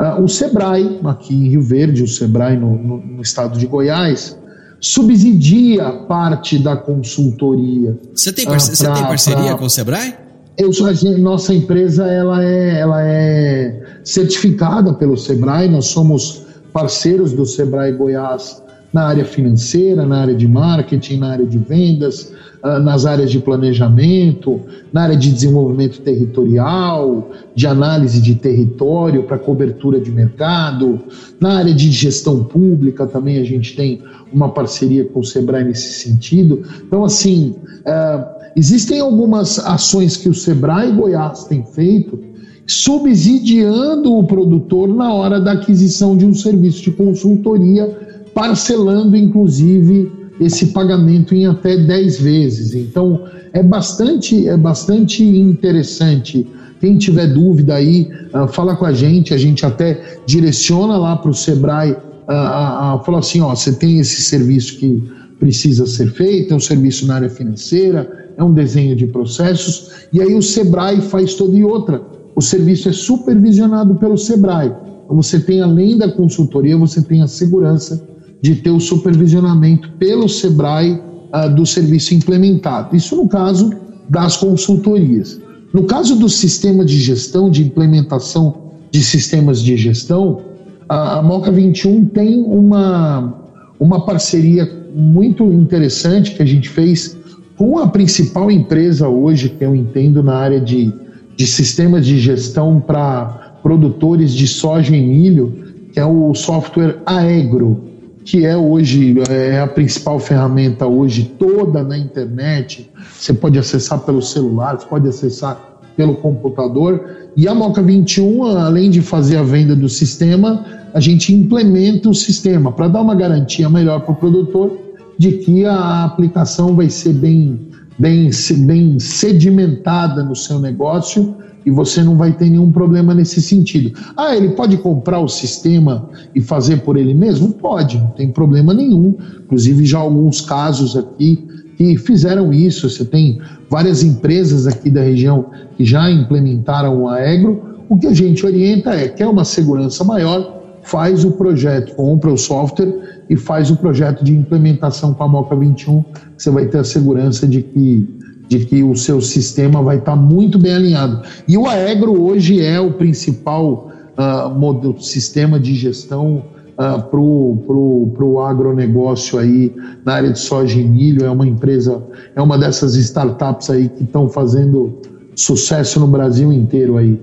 Uh, 0.00 0.22
o 0.22 0.28
Sebrae, 0.28 0.98
aqui 1.04 1.34
em 1.34 1.48
Rio 1.48 1.62
Verde, 1.62 2.02
o 2.02 2.08
Sebrae 2.08 2.56
no, 2.56 2.76
no, 2.76 2.98
no 2.98 3.22
estado 3.22 3.58
de 3.58 3.66
Goiás, 3.66 4.36
subsidia 4.80 5.90
parte 6.08 6.58
da 6.58 6.76
consultoria. 6.76 7.98
Você 8.14 8.32
tem, 8.32 8.44
parce 8.44 8.72
uh, 8.72 8.84
pra, 8.84 8.94
tem 8.94 9.04
parceria 9.04 9.44
pra... 9.44 9.56
com 9.56 9.64
o 9.66 9.70
Sebrae? 9.70 10.25
Eu, 10.58 10.70
nossa 11.18 11.52
empresa 11.52 12.06
ela 12.06 12.42
é, 12.42 12.80
ela 12.80 13.02
é 13.02 13.98
certificada 14.02 14.94
pelo 14.94 15.16
Sebrae, 15.16 15.68
nós 15.68 15.86
somos 15.86 16.46
parceiros 16.72 17.32
do 17.32 17.44
Sebrae 17.44 17.92
Goiás 17.92 18.62
na 18.92 19.04
área 19.08 19.24
financeira, 19.26 20.06
na 20.06 20.22
área 20.22 20.34
de 20.34 20.48
marketing, 20.48 21.18
na 21.18 21.32
área 21.32 21.46
de 21.46 21.58
vendas, 21.58 22.32
ah, 22.62 22.78
nas 22.78 23.04
áreas 23.04 23.30
de 23.30 23.38
planejamento, 23.38 24.60
na 24.90 25.02
área 25.02 25.16
de 25.16 25.30
desenvolvimento 25.30 26.00
territorial, 26.00 27.30
de 27.54 27.66
análise 27.66 28.22
de 28.22 28.34
território 28.34 29.24
para 29.24 29.38
cobertura 29.38 30.00
de 30.00 30.10
mercado, 30.10 30.98
na 31.38 31.58
área 31.58 31.74
de 31.74 31.92
gestão 31.92 32.42
pública 32.44 33.06
também 33.06 33.38
a 33.38 33.44
gente 33.44 33.76
tem 33.76 34.02
uma 34.32 34.48
parceria 34.48 35.04
com 35.04 35.20
o 35.20 35.24
Sebrae 35.24 35.64
nesse 35.64 35.92
sentido. 36.00 36.62
Então, 36.86 37.04
assim, 37.04 37.54
ah, 37.84 38.35
existem 38.56 38.98
algumas 38.98 39.58
ações 39.58 40.16
que 40.16 40.28
o 40.28 40.34
Sebrae 40.34 40.90
Goiás 40.90 41.44
tem 41.44 41.64
feito 41.64 42.18
subsidiando 42.66 44.16
o 44.16 44.24
produtor 44.24 44.88
na 44.88 45.12
hora 45.12 45.40
da 45.40 45.52
aquisição 45.52 46.16
de 46.16 46.26
um 46.26 46.34
serviço 46.34 46.82
de 46.82 46.90
consultoria 46.90 48.26
parcelando 48.34 49.16
inclusive 49.16 50.10
esse 50.40 50.66
pagamento 50.66 51.34
em 51.34 51.46
até 51.46 51.76
10 51.76 52.20
vezes. 52.20 52.74
Então 52.74 53.22
é 53.52 53.62
bastante, 53.62 54.46
é 54.48 54.56
bastante 54.56 55.24
interessante. 55.24 56.46
Quem 56.80 56.98
tiver 56.98 57.28
dúvida 57.28 57.74
aí, 57.74 58.08
uh, 58.34 58.46
fala 58.48 58.76
com 58.76 58.84
a 58.84 58.92
gente, 58.92 59.32
a 59.32 59.38
gente 59.38 59.64
até 59.64 60.18
direciona 60.26 60.98
lá 60.98 61.16
para 61.16 61.30
o 61.30 61.34
Sebrae, 61.34 61.92
uh, 61.92 61.96
uh, 61.96 63.04
fala 63.04 63.20
assim, 63.20 63.40
ó, 63.40 63.54
você 63.54 63.72
tem 63.72 63.98
esse 63.98 64.20
serviço 64.22 64.76
que 64.76 65.02
precisa 65.38 65.86
ser 65.86 66.10
feito, 66.12 66.52
é 66.52 66.56
um 66.56 66.60
serviço 66.60 67.06
na 67.06 67.16
área 67.16 67.30
financeira, 67.30 68.30
é 68.36 68.42
um 68.42 68.52
desenho 68.52 68.96
de 68.96 69.06
processos, 69.06 69.90
e 70.12 70.20
aí 70.20 70.34
o 70.34 70.42
Sebrae 70.42 71.00
faz 71.00 71.34
toda 71.34 71.56
e 71.56 71.64
outra. 71.64 72.02
O 72.34 72.42
serviço 72.42 72.88
é 72.88 72.92
supervisionado 72.92 73.94
pelo 73.96 74.16
Sebrae. 74.16 74.72
Então 75.04 75.16
você 75.16 75.38
tem, 75.38 75.62
além 75.62 75.96
da 75.96 76.10
consultoria, 76.10 76.76
você 76.76 77.00
tem 77.00 77.22
a 77.22 77.26
segurança 77.26 78.04
de 78.42 78.56
ter 78.56 78.70
o 78.70 78.80
supervisionamento 78.80 79.90
pelo 79.92 80.28
SEBRAE 80.28 81.00
uh, 81.32 81.54
do 81.54 81.64
serviço 81.64 82.14
implementado. 82.14 82.94
Isso 82.94 83.16
no 83.16 83.28
caso 83.28 83.72
das 84.08 84.36
consultorias. 84.36 85.40
No 85.72 85.84
caso 85.84 86.16
do 86.16 86.28
sistema 86.28 86.84
de 86.84 86.98
gestão, 86.98 87.50
de 87.50 87.62
implementação 87.62 88.72
de 88.90 89.02
sistemas 89.02 89.62
de 89.62 89.76
gestão, 89.76 90.40
a, 90.88 91.18
a 91.18 91.22
Moca 91.22 91.50
21 91.50 92.06
tem 92.06 92.42
uma, 92.42 93.45
uma 93.78 94.04
parceria 94.04 94.70
muito 94.94 95.44
interessante 95.52 96.34
que 96.34 96.42
a 96.42 96.46
gente 96.46 96.68
fez 96.68 97.16
com 97.56 97.78
a 97.78 97.88
principal 97.88 98.50
empresa 98.50 99.08
hoje 99.08 99.48
que 99.48 99.64
eu 99.64 99.74
entendo 99.74 100.22
na 100.22 100.36
área 100.36 100.60
de, 100.60 100.92
de 101.36 101.46
sistemas 101.46 102.04
de 102.04 102.18
gestão 102.18 102.80
para 102.80 103.58
produtores 103.62 104.32
de 104.32 104.46
soja 104.46 104.94
e 104.94 105.00
milho, 105.00 105.64
que 105.92 105.98
é 106.00 106.04
o 106.04 106.34
software 106.34 106.98
Aegro 107.06 107.86
que 108.26 108.44
é 108.44 108.56
hoje 108.56 109.14
é 109.30 109.60
a 109.60 109.68
principal 109.68 110.18
ferramenta 110.18 110.84
hoje 110.84 111.32
toda 111.38 111.84
na 111.84 111.96
internet. 111.96 112.90
Você 113.16 113.32
pode 113.32 113.56
acessar 113.56 114.00
pelo 114.00 114.20
celular, 114.20 114.76
você 114.76 114.86
pode 114.86 115.08
acessar 115.08 115.75
pelo 115.96 116.14
computador. 116.16 117.04
E 117.36 117.48
a 117.48 117.54
Moca 117.54 117.82
21, 117.82 118.44
além 118.44 118.90
de 118.90 119.00
fazer 119.00 119.36
a 119.36 119.42
venda 119.42 119.74
do 119.74 119.88
sistema, 119.88 120.64
a 120.94 121.00
gente 121.00 121.34
implementa 121.34 122.08
o 122.08 122.14
sistema 122.14 122.70
para 122.72 122.88
dar 122.88 123.02
uma 123.02 123.14
garantia 123.14 123.68
melhor 123.68 124.00
para 124.00 124.12
o 124.12 124.16
produtor 124.16 124.78
de 125.18 125.32
que 125.32 125.64
a 125.64 126.04
aplicação 126.04 126.74
vai 126.76 126.90
ser 126.90 127.14
bem, 127.14 127.58
bem, 127.98 128.30
bem 128.58 128.98
sedimentada 128.98 130.22
no 130.22 130.36
seu 130.36 130.58
negócio 130.58 131.34
e 131.64 131.70
você 131.70 132.02
não 132.02 132.16
vai 132.16 132.32
ter 132.32 132.48
nenhum 132.48 132.70
problema 132.70 133.12
nesse 133.12 133.42
sentido. 133.42 133.98
Ah, 134.16 134.36
ele 134.36 134.50
pode 134.50 134.76
comprar 134.76 135.18
o 135.18 135.28
sistema 135.28 136.08
e 136.32 136.40
fazer 136.40 136.82
por 136.82 136.96
ele 136.96 137.12
mesmo? 137.12 137.52
Pode, 137.54 137.98
não 137.98 138.10
tem 138.10 138.30
problema 138.30 138.72
nenhum. 138.72 139.16
Inclusive, 139.44 139.84
já 139.84 139.98
alguns 139.98 140.40
casos 140.40 140.96
aqui 140.96 141.44
que 141.76 141.96
fizeram 141.96 142.52
isso. 142.52 142.88
Você 142.88 143.04
tem 143.04 143.40
várias 143.70 144.02
empresas 144.02 144.66
aqui 144.66 144.90
da 144.90 145.02
região 145.02 145.46
que 145.76 145.84
já 145.84 146.10
implementaram 146.10 147.08
a 147.08 147.20
Egro. 147.20 147.76
O 147.88 147.98
que 147.98 148.06
a 148.06 148.14
gente 148.14 148.44
orienta 148.44 148.90
é: 148.90 149.08
quer 149.08 149.26
uma 149.26 149.44
segurança 149.44 150.02
maior, 150.02 150.62
faz 150.82 151.24
o 151.24 151.32
projeto, 151.32 151.94
compra 151.94 152.32
o 152.32 152.38
software 152.38 153.24
e 153.28 153.36
faz 153.36 153.70
o 153.70 153.76
projeto 153.76 154.24
de 154.24 154.32
implementação 154.32 155.12
com 155.12 155.24
a 155.24 155.28
Moca 155.28 155.56
21, 155.56 156.04
você 156.36 156.50
vai 156.50 156.66
ter 156.66 156.78
a 156.78 156.84
segurança 156.84 157.46
de 157.46 157.62
que 157.62 158.16
de 158.48 158.64
que 158.64 158.80
o 158.82 158.94
seu 158.94 159.20
sistema 159.20 159.82
vai 159.82 159.98
estar 159.98 160.14
muito 160.14 160.56
bem 160.56 160.74
alinhado. 160.74 161.20
E 161.48 161.58
o 161.58 161.66
Aegro 161.66 162.22
hoje 162.22 162.64
é 162.64 162.78
o 162.78 162.92
principal 162.92 163.90
uh, 164.16 164.48
modelo, 164.50 165.00
sistema 165.00 165.58
de 165.58 165.74
gestão 165.74 166.44
uh, 166.78 167.02
para 167.02 167.20
o 167.20 168.12
pro, 168.14 168.40
agronegócio 168.40 169.38
aí 169.38 169.74
na 170.04 170.14
área 170.14 170.32
de 170.32 170.38
soja 170.38 170.78
e 170.78 170.84
milho. 170.84 171.24
É 171.24 171.30
uma 171.30 171.46
empresa, 171.46 172.02
é 172.34 172.40
uma 172.40 172.58
dessas 172.58 172.94
startups 172.94 173.70
aí 173.70 173.88
que 173.88 174.04
estão 174.04 174.28
fazendo 174.28 175.00
sucesso 175.34 175.98
no 176.00 176.06
Brasil 176.06 176.52
inteiro 176.52 176.96
aí. 176.96 177.18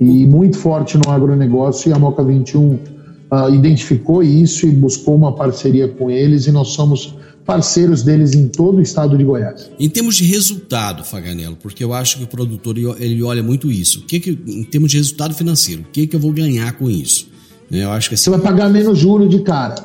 E 0.00 0.26
muito 0.26 0.56
forte 0.56 0.96
no 0.96 1.10
agronegócio 1.10 1.90
e 1.90 1.92
a 1.92 1.98
Moca 1.98 2.22
21 2.22 2.74
uh, 2.74 2.80
ah, 3.30 3.50
identificou 3.50 4.22
isso 4.22 4.66
e 4.66 4.70
buscou 4.70 5.14
uma 5.16 5.34
parceria 5.34 5.88
com 5.88 6.10
eles 6.10 6.46
e 6.46 6.52
nós 6.52 6.68
somos 6.68 7.14
parceiros 7.44 8.02
deles 8.02 8.34
em 8.34 8.48
todo 8.48 8.78
o 8.78 8.82
estado 8.82 9.16
de 9.16 9.24
Goiás. 9.24 9.70
Em 9.78 9.88
termos 9.88 10.16
de 10.16 10.24
resultado, 10.24 11.04
Faganello, 11.04 11.56
porque 11.56 11.82
eu 11.82 11.92
acho 11.92 12.18
que 12.18 12.24
o 12.24 12.26
produtor 12.26 12.76
ele 13.00 13.22
olha 13.22 13.42
muito 13.42 13.70
isso. 13.70 14.00
O 14.00 14.02
que, 14.02 14.20
que 14.20 14.30
em 14.46 14.64
termos 14.64 14.90
de 14.90 14.98
resultado 14.98 15.34
financeiro, 15.34 15.82
o 15.82 15.84
que 15.92 16.06
que 16.06 16.14
eu 16.14 16.20
vou 16.20 16.32
ganhar 16.32 16.72
com 16.74 16.88
isso? 16.88 17.28
Eu 17.72 17.90
acho 17.90 18.10
que 18.10 18.14
assim, 18.14 18.24
você 18.24 18.30
vai 18.30 18.40
pagar 18.40 18.68
menos 18.68 18.98
juro 18.98 19.26
de 19.26 19.40
cara. 19.40 19.76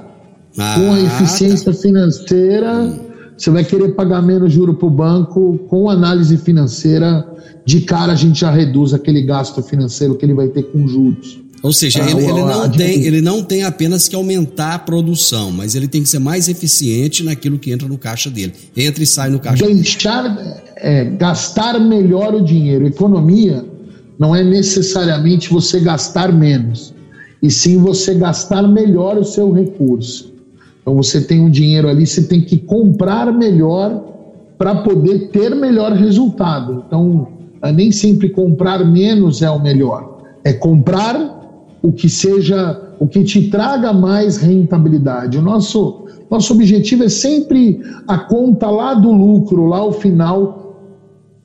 Ah, 0.57 0.75
com 0.75 0.91
a 0.91 0.99
eficiência 0.99 1.71
tá. 1.71 1.79
financeira, 1.79 2.73
hum. 2.81 2.99
você 3.37 3.49
vai 3.49 3.63
querer 3.63 3.89
pagar 3.89 4.21
menos 4.21 4.51
juro 4.51 4.73
para 4.73 4.87
o 4.87 4.91
banco. 4.91 5.57
Com 5.69 5.89
análise 5.89 6.37
financeira, 6.37 7.25
de 7.65 7.81
cara 7.81 8.11
a 8.11 8.15
gente 8.15 8.41
já 8.41 8.51
reduz 8.51 8.93
aquele 8.93 9.21
gasto 9.21 9.63
financeiro 9.63 10.15
que 10.15 10.25
ele 10.25 10.33
vai 10.33 10.49
ter 10.49 10.63
com 10.63 10.85
juros. 10.87 11.39
Ou 11.63 11.73
seja, 11.73 12.03
ah, 12.03 12.11
ele, 12.11 12.23
ele, 12.23 12.43
não 12.43 12.69
tem, 12.69 13.03
ele 13.03 13.21
não 13.21 13.43
tem 13.43 13.63
apenas 13.63 14.07
que 14.07 14.15
aumentar 14.15 14.75
a 14.75 14.79
produção, 14.79 15.51
mas 15.51 15.73
ele 15.73 15.87
tem 15.87 16.03
que 16.03 16.09
ser 16.09 16.19
mais 16.19 16.47
eficiente 16.47 17.23
naquilo 17.23 17.57
que 17.57 17.71
entra 17.71 17.87
no 17.87 17.97
caixa 17.97 18.29
dele. 18.29 18.53
Entra 18.75 19.03
e 19.03 19.07
sai 19.07 19.29
no 19.29 19.39
caixa 19.39 19.65
Deixar, 19.65 20.27
dele. 20.27 20.53
É, 20.75 21.05
gastar 21.05 21.79
melhor 21.79 22.35
o 22.35 22.43
dinheiro. 22.43 22.85
Economia 22.85 23.65
não 24.19 24.35
é 24.35 24.43
necessariamente 24.43 25.49
você 25.49 25.79
gastar 25.79 26.31
menos 26.31 26.93
e 27.41 27.49
sim 27.51 27.77
você 27.77 28.15
gastar 28.15 28.63
melhor 28.63 29.17
o 29.17 29.23
seu 29.23 29.51
recurso. 29.51 30.33
Então 30.81 30.95
você 30.95 31.21
tem 31.21 31.41
um 31.41 31.49
dinheiro 31.49 31.87
ali, 31.89 32.07
você 32.07 32.23
tem 32.23 32.41
que 32.41 32.57
comprar 32.57 33.31
melhor 33.31 34.03
para 34.57 34.75
poder 34.75 35.29
ter 35.29 35.53
melhor 35.55 35.91
resultado. 35.91 36.83
Então, 36.87 37.27
é, 37.61 37.71
nem 37.71 37.91
sempre 37.91 38.29
comprar 38.29 38.83
menos 38.85 39.41
é 39.41 39.49
o 39.49 39.61
melhor. 39.61 40.17
É 40.43 40.53
comprar 40.53 41.37
o 41.81 41.91
que 41.91 42.09
seja, 42.09 42.81
o 42.99 43.07
que 43.07 43.23
te 43.23 43.49
traga 43.49 43.93
mais 43.93 44.37
rentabilidade. 44.37 45.37
O 45.37 45.41
nosso, 45.41 46.05
nosso 46.29 46.53
objetivo 46.53 47.03
é 47.03 47.09
sempre 47.09 47.81
a 48.07 48.17
conta 48.17 48.69
lá 48.69 48.93
do 48.93 49.11
lucro, 49.11 49.67
lá 49.67 49.79
ao 49.79 49.91
final, 49.91 50.75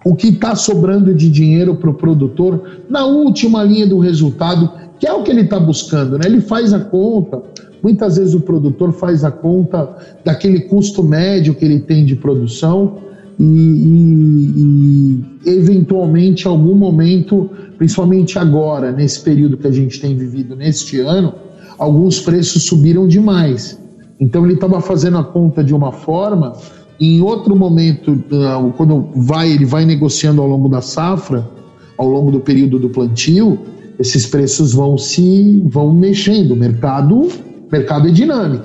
o 0.04 0.14
que 0.14 0.28
está 0.28 0.54
sobrando 0.54 1.14
de 1.14 1.28
dinheiro 1.28 1.76
para 1.76 1.90
o 1.90 1.94
produtor 1.94 2.82
na 2.88 3.04
última 3.04 3.62
linha 3.62 3.86
do 3.86 3.98
resultado 3.98 4.70
que 5.02 5.08
é 5.08 5.12
o 5.12 5.24
que 5.24 5.32
ele 5.32 5.40
está 5.40 5.58
buscando, 5.58 6.16
né? 6.16 6.26
Ele 6.26 6.40
faz 6.40 6.72
a 6.72 6.78
conta, 6.78 7.42
muitas 7.82 8.18
vezes 8.18 8.34
o 8.34 8.40
produtor 8.40 8.92
faz 8.92 9.24
a 9.24 9.32
conta 9.32 9.96
daquele 10.24 10.60
custo 10.60 11.02
médio 11.02 11.56
que 11.56 11.64
ele 11.64 11.80
tem 11.80 12.04
de 12.04 12.14
produção 12.14 12.98
e, 13.36 13.42
e, 13.42 15.24
e 15.44 15.50
eventualmente, 15.50 16.46
em 16.46 16.48
algum 16.48 16.76
momento, 16.76 17.50
principalmente 17.76 18.38
agora, 18.38 18.92
nesse 18.92 19.18
período 19.22 19.56
que 19.56 19.66
a 19.66 19.72
gente 19.72 20.00
tem 20.00 20.16
vivido 20.16 20.54
neste 20.54 21.00
ano, 21.00 21.34
alguns 21.76 22.20
preços 22.20 22.62
subiram 22.62 23.08
demais. 23.08 23.76
Então 24.20 24.44
ele 24.44 24.54
estava 24.54 24.80
fazendo 24.80 25.18
a 25.18 25.24
conta 25.24 25.64
de 25.64 25.74
uma 25.74 25.90
forma, 25.90 26.52
em 27.00 27.20
outro 27.20 27.56
momento, 27.56 28.22
ah, 28.34 28.70
quando 28.76 29.08
vai, 29.16 29.50
ele 29.50 29.64
vai 29.64 29.84
negociando 29.84 30.40
ao 30.40 30.46
longo 30.46 30.68
da 30.68 30.80
safra, 30.80 31.44
ao 31.98 32.08
longo 32.08 32.30
do 32.30 32.38
período 32.38 32.78
do 32.78 32.88
plantio, 32.88 33.58
esses 34.02 34.26
preços 34.26 34.74
vão 34.74 34.98
se 34.98 35.62
vão 35.64 35.94
mexendo. 35.94 36.52
O 36.52 36.56
mercado, 36.56 37.28
mercado 37.70 38.08
é 38.08 38.10
dinâmico. 38.10 38.64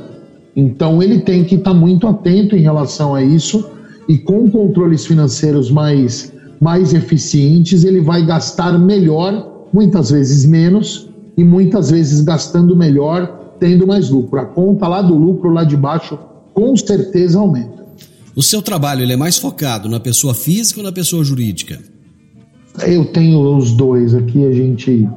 Então 0.56 1.02
ele 1.02 1.20
tem 1.20 1.44
que 1.44 1.56
estar 1.56 1.72
tá 1.72 1.78
muito 1.78 2.08
atento 2.08 2.56
em 2.56 2.62
relação 2.62 3.14
a 3.14 3.24
isso 3.24 3.64
e 4.10 4.18
com 4.18 4.50
controles 4.50 5.06
financeiros 5.06 5.70
mais, 5.70 6.34
mais 6.60 6.92
eficientes, 6.92 7.84
ele 7.84 8.02
vai 8.02 8.26
gastar 8.26 8.80
melhor, 8.80 9.68
muitas 9.72 10.10
vezes 10.10 10.44
menos, 10.44 11.08
e 11.38 11.44
muitas 11.44 11.92
vezes 11.92 12.22
gastando 12.22 12.76
melhor, 12.76 13.54
tendo 13.60 13.86
mais 13.86 14.10
lucro. 14.10 14.40
A 14.40 14.46
conta 14.46 14.88
lá 14.88 15.04
do 15.04 15.14
lucro, 15.14 15.52
lá 15.52 15.64
de 15.64 15.78
baixo, 15.78 16.18
com 16.52 16.76
certeza 16.76 17.38
aumenta. 17.38 17.86
O 18.36 18.42
seu 18.42 18.64
trabalho 18.64 19.04
ele 19.04 19.14
é 19.14 19.18
mais 19.18 19.38
focado 19.38 19.88
na 19.88 20.00
pessoa 20.00 20.34
física 20.34 20.80
ou 20.80 20.84
na 20.84 20.92
pessoa 20.92 21.24
jurídica? 21.24 21.80
Eu 22.88 23.06
tenho 23.06 23.56
os 23.56 23.72
dois 23.72 24.16
aqui, 24.16 24.44
a 24.46 24.52
gente 24.52 25.08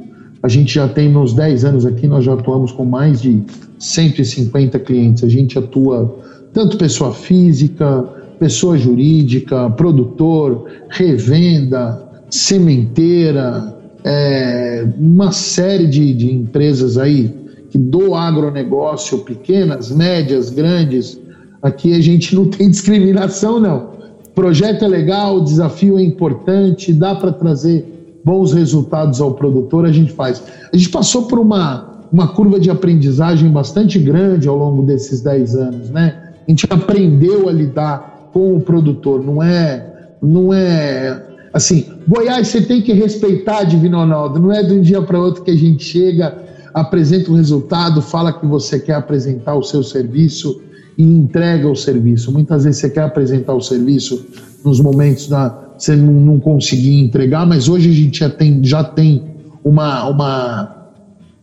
a 0.43 0.49
gente 0.49 0.75
já 0.75 0.89
tem 0.89 1.09
nos 1.09 1.35
10 1.35 1.65
anos 1.65 1.87
aqui, 1.87 2.07
nós 2.07 2.25
já 2.25 2.33
atuamos 2.33 2.73
com 2.73 2.85
mais 2.85 3.21
de 3.21 3.43
150 3.79 4.79
clientes. 4.81 5.23
A 5.23 5.29
gente 5.29 5.59
atua 5.59 6.19
tanto 6.53 6.79
pessoa 6.79 7.13
física, 7.13 8.03
pessoa 8.39 8.79
jurídica, 8.79 9.69
produtor, 9.71 10.67
revenda, 10.89 12.03
sementeira, 12.31 13.77
é, 14.03 14.87
uma 14.99 15.31
série 15.31 15.87
de, 15.87 16.15
de 16.15 16.33
empresas 16.33 16.97
aí 16.97 17.35
que 17.69 17.79
do 17.79 18.15
agronegócio, 18.15 19.19
pequenas, 19.19 19.91
médias, 19.91 20.51
grandes. 20.51 21.21
Aqui 21.63 21.95
a 21.95 22.01
gente 22.01 22.35
não 22.35 22.47
tem 22.47 22.69
discriminação, 22.71 23.61
não. 23.61 23.91
Projeto 24.35 24.85
é 24.85 24.89
legal, 24.89 25.37
o 25.37 25.45
desafio 25.45 25.99
é 25.99 26.03
importante, 26.03 26.93
dá 26.93 27.15
para 27.15 27.33
trazer 27.33 28.00
bons 28.25 28.53
resultados 28.53 29.21
ao 29.21 29.35
produtor, 29.35 29.85
a 29.85 29.93
gente 29.93 30.13
faz. 30.13 30.43
A 30.73 30.77
gente 30.77 30.91
passou 30.91 31.23
por 31.23 31.39
uma, 31.39 32.07
uma 32.13 32.29
curva 32.29 32.61
de 32.61 32.71
aprendizagem 32.71 33.51
bastante 33.51 33.99
grande 33.99 34.49
ao 34.49 34.57
longo 34.57 34.83
desses 34.83 35.21
10 35.21 35.55
anos, 35.57 35.91
né? 35.91 36.33
A 36.47 36.51
gente 36.51 36.67
aprendeu 36.69 37.49
a 37.49 37.53
lidar 37.53 38.31
com 38.33 38.57
o 38.57 38.61
produtor, 38.61 39.25
não 39.25 39.43
é, 39.43 40.15
não 40.23 40.53
é 40.53 41.27
assim, 41.53 41.87
Goiás 42.07 42.49
você 42.49 42.61
tem 42.61 42.81
que 42.81 42.93
respeitar, 42.93 43.65
Divino 43.65 43.99
Ronaldo, 43.99 44.39
não 44.39 44.53
é 44.53 44.63
de 44.63 44.73
um 44.73 44.81
dia 44.81 45.03
para 45.03 45.19
outro 45.19 45.43
que 45.43 45.51
a 45.51 45.57
gente 45.57 45.83
chega, 45.85 46.37
apresenta 46.73 47.31
o 47.31 47.35
um 47.35 47.37
resultado, 47.37 48.01
fala 48.01 48.33
que 48.33 48.47
você 48.47 48.79
quer 48.79 48.95
apresentar 48.95 49.55
o 49.55 49.63
seu 49.63 49.83
serviço 49.83 50.61
e 50.97 51.03
entrega 51.03 51.69
o 51.69 51.75
serviço. 51.75 52.31
Muitas 52.33 52.65
vezes 52.65 52.81
você 52.81 52.91
quer 52.91 53.03
apresentar 53.03 53.55
o 53.55 53.61
serviço 53.61 54.27
nos 54.65 54.81
momentos 54.81 55.29
da 55.29 55.70
você 55.81 55.97
não, 55.97 56.13
não 56.13 56.39
conseguir 56.39 57.01
entregar, 57.01 57.47
mas 57.47 57.69
hoje 57.69 57.89
a 57.89 57.93
gente 57.93 58.21
já 58.21 58.29
tem, 58.29 58.63
já 58.63 58.85
tem 58.85 59.25
uma, 59.65 60.07
uma, 60.09 60.77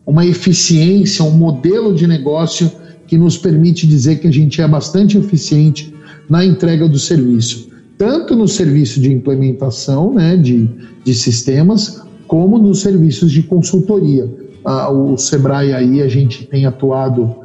uma 0.05 0.25
eficiência, 0.25 1.25
um 1.25 1.31
modelo 1.31 1.93
de 1.93 2.05
negócio 2.05 2.71
que 3.07 3.17
nos 3.17 3.37
permite 3.37 3.87
dizer 3.87 4.19
que 4.19 4.27
a 4.27 4.31
gente 4.31 4.61
é 4.61 4.67
bastante 4.67 5.17
eficiente 5.17 5.93
na 6.29 6.45
entrega 6.45 6.87
do 6.87 6.99
serviço, 6.99 7.69
tanto 7.97 8.35
no 8.35 8.47
serviço 8.47 9.01
de 9.01 9.11
implementação 9.11 10.13
né, 10.13 10.37
de, 10.37 10.69
de 11.03 11.13
sistemas, 11.15 12.03
como 12.27 12.59
nos 12.59 12.81
serviços 12.81 13.31
de 13.31 13.41
consultoria. 13.41 14.29
Ah, 14.63 14.91
o 14.91 15.17
Sebrae 15.17 15.73
aí 15.73 16.01
a 16.01 16.07
gente 16.07 16.45
tem 16.45 16.65
atuado, 16.65 17.37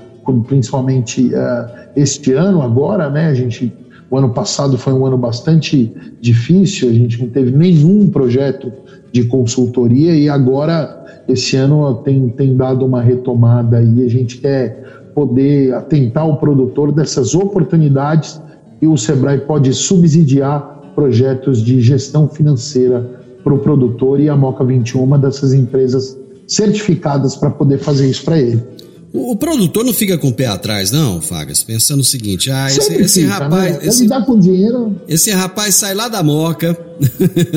principalmente 0.46 1.28
uh, 1.28 1.88
este 1.94 2.32
ano 2.32 2.60
agora, 2.60 3.08
né, 3.08 3.28
a 3.28 3.34
gente 3.34 3.72
o 4.12 4.18
ano 4.18 4.28
passado 4.28 4.76
foi 4.76 4.92
um 4.92 5.06
ano 5.06 5.16
bastante 5.16 5.90
difícil, 6.20 6.90
a 6.90 6.92
gente 6.92 7.18
não 7.18 7.30
teve 7.30 7.50
nenhum 7.50 8.10
projeto 8.10 8.70
de 9.10 9.24
consultoria 9.24 10.14
e 10.14 10.28
agora 10.28 11.24
esse 11.26 11.56
ano 11.56 11.94
tem, 12.04 12.28
tem 12.28 12.54
dado 12.54 12.84
uma 12.84 13.00
retomada 13.00 13.82
e 13.82 14.04
a 14.04 14.08
gente 14.10 14.36
quer 14.36 15.08
poder 15.14 15.72
atentar 15.72 16.28
o 16.28 16.36
produtor 16.36 16.92
dessas 16.92 17.34
oportunidades 17.34 18.38
e 18.82 18.86
o 18.86 18.98
Sebrae 18.98 19.38
pode 19.38 19.72
subsidiar 19.72 20.92
projetos 20.94 21.62
de 21.62 21.80
gestão 21.80 22.28
financeira 22.28 23.18
para 23.42 23.54
o 23.54 23.60
produtor 23.60 24.20
e 24.20 24.28
a 24.28 24.36
Moca 24.36 24.62
21 24.62 25.02
uma 25.02 25.18
dessas 25.18 25.54
empresas 25.54 26.18
certificadas 26.46 27.34
para 27.34 27.48
poder 27.48 27.78
fazer 27.78 28.10
isso 28.10 28.26
para 28.26 28.38
ele. 28.38 28.62
O, 29.12 29.32
o, 29.32 29.36
produtor 29.36 29.84
não 29.84 29.92
fica 29.92 30.16
com 30.16 30.28
o 30.28 30.32
pé 30.32 30.46
atrás, 30.46 30.90
não, 30.90 31.20
Fagas, 31.20 31.62
pensando 31.62 32.00
o 32.00 32.04
seguinte: 32.04 32.50
ah, 32.50 32.68
esse, 32.68 32.94
esse 32.94 33.20
fica, 33.22 33.34
rapaz. 33.34 33.78
Né? 33.78 33.86
Esse, 33.86 34.08
dá 34.08 34.22
com 34.22 34.38
dinheiro. 34.38 34.96
Esse 35.06 35.30
rapaz 35.30 35.74
sai 35.74 35.94
lá 35.94 36.08
da 36.08 36.22
moca 36.22 36.78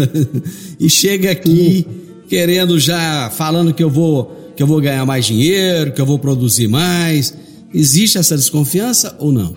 e 0.80 0.90
chega 0.90 1.32
aqui 1.32 1.86
Sim. 1.88 2.26
querendo 2.28 2.80
já, 2.80 3.30
falando 3.30 3.74
que 3.74 3.84
eu 3.84 3.90
vou 3.90 4.36
que 4.56 4.64
eu 4.64 4.68
vou 4.68 4.80
ganhar 4.80 5.06
mais 5.06 5.26
dinheiro, 5.26 5.92
que 5.92 6.02
eu 6.02 6.06
vou 6.06 6.18
produzir 6.18 6.68
mais. 6.68 7.36
Existe 7.74 8.18
essa 8.18 8.36
desconfiança 8.38 9.16
ou 9.20 9.32
não? 9.32 9.56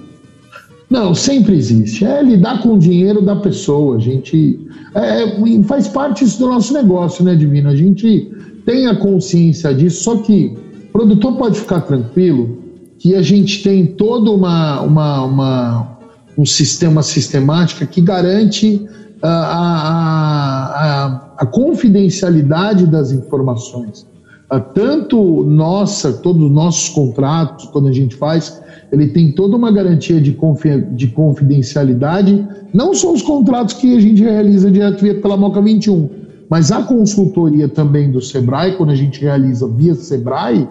Não, 0.90 1.14
sempre 1.14 1.54
existe. 1.56 2.04
É 2.04 2.22
lidar 2.22 2.62
com 2.62 2.74
o 2.74 2.78
dinheiro 2.78 3.22
da 3.22 3.36
pessoa. 3.36 3.96
A 3.96 4.00
gente 4.00 4.58
é, 4.94 5.62
faz 5.64 5.86
parte 5.86 6.24
isso 6.24 6.38
do 6.38 6.48
nosso 6.48 6.72
negócio, 6.72 7.24
né, 7.24 7.34
Divino? 7.34 7.68
A 7.68 7.76
gente 7.76 8.30
tem 8.64 8.86
a 8.86 8.96
consciência 8.96 9.72
disso, 9.74 10.02
só 10.02 10.16
que 10.16 10.56
produtor 10.98 11.36
pode 11.36 11.60
ficar 11.60 11.82
tranquilo 11.82 12.58
que 12.98 13.14
a 13.14 13.22
gente 13.22 13.62
tem 13.62 13.86
todo 13.86 14.34
uma, 14.34 14.80
uma, 14.80 15.22
uma 15.22 15.98
um 16.36 16.44
sistema 16.44 17.04
sistemática 17.04 17.86
que 17.86 18.00
garante 18.00 18.84
a, 19.22 19.28
a, 19.28 20.64
a, 20.74 21.34
a, 21.38 21.46
confidencialidade 21.46 22.84
das 22.84 23.12
informações. 23.12 24.08
Uh, 24.52 24.58
tanto 24.74 25.44
nossa, 25.44 26.12
todos 26.14 26.42
os 26.42 26.50
nossos 26.50 26.88
contratos, 26.88 27.66
quando 27.66 27.86
a 27.86 27.92
gente 27.92 28.16
faz, 28.16 28.60
ele 28.90 29.06
tem 29.06 29.30
toda 29.30 29.56
uma 29.56 29.70
garantia 29.70 30.20
de, 30.20 30.32
confi 30.32 30.80
de 30.96 31.06
confidencialidade, 31.06 32.44
não 32.74 32.92
só 32.92 33.12
os 33.12 33.22
contratos 33.22 33.74
que 33.74 33.96
a 33.96 34.00
gente 34.00 34.20
realiza 34.20 34.68
direto 34.68 35.02
via 35.02 35.14
pela 35.20 35.36
Moca 35.36 35.62
21, 35.62 36.08
mas 36.50 36.72
a 36.72 36.82
consultoria 36.82 37.68
também 37.68 38.10
do 38.10 38.20
Sebrae, 38.20 38.74
quando 38.76 38.90
a 38.90 38.96
gente 38.96 39.20
realiza 39.20 39.68
via 39.68 39.94
Sebrae, 39.94 40.66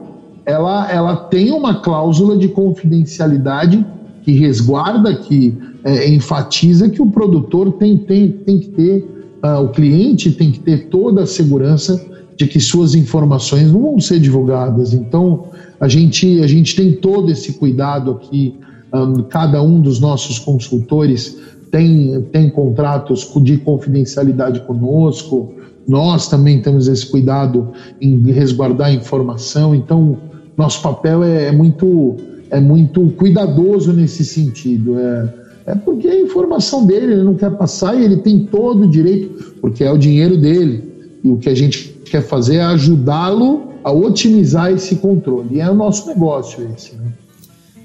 ela, 0.47 0.89
ela 0.89 1.15
tem 1.17 1.51
uma 1.51 1.81
cláusula 1.81 2.37
de 2.37 2.47
confidencialidade 2.47 3.85
que 4.23 4.31
resguarda, 4.31 5.13
que 5.13 5.53
é, 5.83 6.09
enfatiza 6.09 6.89
que 6.89 7.01
o 7.01 7.11
produtor 7.11 7.73
tem, 7.73 7.97
tem, 7.97 8.31
tem 8.31 8.57
que 8.57 8.69
ter, 8.69 9.05
uh, 9.43 9.61
o 9.61 9.67
cliente 9.67 10.31
tem 10.31 10.49
que 10.49 10.61
ter 10.61 10.87
toda 10.87 11.23
a 11.23 11.25
segurança 11.27 12.01
de 12.37 12.47
que 12.47 12.61
suas 12.61 12.95
informações 12.95 13.73
não 13.73 13.81
vão 13.81 13.99
ser 13.99 14.21
divulgadas. 14.21 14.93
Então, 14.93 15.47
a 15.81 15.87
gente, 15.89 16.41
a 16.41 16.47
gente 16.47 16.77
tem 16.77 16.93
todo 16.93 17.29
esse 17.29 17.53
cuidado 17.53 18.11
aqui, 18.11 18.55
um, 18.93 19.23
cada 19.23 19.61
um 19.61 19.81
dos 19.81 19.99
nossos 19.99 20.39
consultores 20.39 21.37
tem, 21.69 22.21
tem 22.31 22.49
contratos 22.49 23.29
de 23.41 23.57
confidencialidade 23.57 24.61
conosco, 24.61 25.53
nós 25.85 26.29
também 26.29 26.61
temos 26.61 26.87
esse 26.87 27.05
cuidado 27.05 27.69
em 27.99 28.31
resguardar 28.31 28.87
a 28.87 28.93
informação, 28.93 29.75
então 29.75 30.17
nosso 30.57 30.81
papel 30.81 31.23
é, 31.23 31.47
é 31.47 31.51
muito 31.51 32.17
é 32.49 32.59
muito 32.59 33.01
cuidadoso 33.11 33.93
nesse 33.93 34.25
sentido. 34.25 34.97
É, 34.97 35.33
é 35.67 35.75
porque 35.75 36.07
a 36.07 36.19
informação 36.19 36.85
dele, 36.85 37.13
ele 37.13 37.23
não 37.23 37.35
quer 37.35 37.51
passar 37.51 37.99
e 37.99 38.03
ele 38.03 38.17
tem 38.17 38.45
todo 38.45 38.85
o 38.85 38.89
direito, 38.89 39.55
porque 39.59 39.83
é 39.83 39.91
o 39.91 39.97
dinheiro 39.97 40.37
dele. 40.37 40.83
E 41.23 41.29
o 41.29 41.37
que 41.37 41.49
a 41.49 41.55
gente 41.55 41.93
quer 42.09 42.21
fazer 42.21 42.55
é 42.55 42.61
ajudá-lo 42.61 43.73
a 43.83 43.91
otimizar 43.91 44.71
esse 44.71 44.95
controle. 44.95 45.57
E 45.57 45.59
é 45.59 45.69
o 45.69 45.75
nosso 45.75 46.07
negócio 46.07 46.69
esse. 46.75 46.95
Né? 46.95 47.11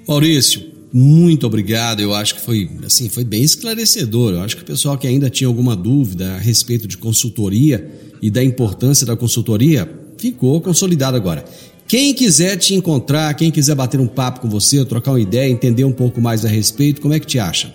Maurício, 0.07 0.63
muito 0.93 1.47
obrigado. 1.47 2.01
Eu 2.01 2.15
acho 2.15 2.37
que 2.37 2.41
foi 2.41 2.71
assim, 2.87 3.09
foi 3.09 3.25
bem 3.25 3.43
esclarecedor. 3.43 4.35
Eu 4.35 4.43
acho 4.43 4.57
que 4.57 4.63
o 4.63 4.67
pessoal 4.67 4.97
que 4.97 5.07
ainda 5.07 5.29
tinha 5.29 5.49
alguma 5.49 5.75
dúvida 5.75 6.35
a 6.35 6.39
respeito 6.39 6.87
de 6.87 6.97
consultoria 6.97 7.91
e 8.21 8.31
da 8.31 8.45
importância 8.45 9.05
da 9.05 9.17
consultoria 9.17 9.91
ficou 10.17 10.61
consolidado 10.61 11.17
agora. 11.17 11.45
Quem 11.93 12.15
quiser 12.15 12.57
te 12.57 12.75
encontrar, 12.75 13.35
quem 13.35 13.51
quiser 13.51 13.75
bater 13.75 14.01
um 14.01 14.07
papo 14.07 14.41
com 14.41 14.49
você, 14.49 14.83
trocar 14.83 15.11
uma 15.11 15.21
ideia, 15.21 15.53
entender 15.53 15.85
um 15.85 15.93
pouco 15.93 16.23
mais 16.23 16.43
a 16.43 16.49
respeito, 16.49 17.03
como 17.03 17.13
é 17.13 17.21
que 17.21 17.27
te 17.27 17.39
acha? 17.39 17.71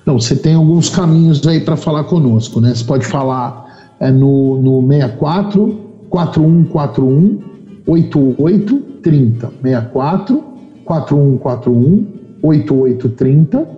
Então, 0.00 0.18
você 0.18 0.34
tem 0.34 0.54
alguns 0.54 0.88
caminhos 0.88 1.46
aí 1.46 1.60
para 1.60 1.76
falar 1.76 2.04
conosco, 2.04 2.62
né? 2.62 2.74
Você 2.74 2.82
pode 2.82 3.04
falar 3.04 3.92
é, 4.00 4.10
no, 4.10 4.58
no 4.62 4.88
64 4.88 5.80
4141 6.08 7.42
8830 7.86 9.52
64 9.62 10.42
4141 10.86 12.06
8830 12.42 13.58
uh, 13.58 13.68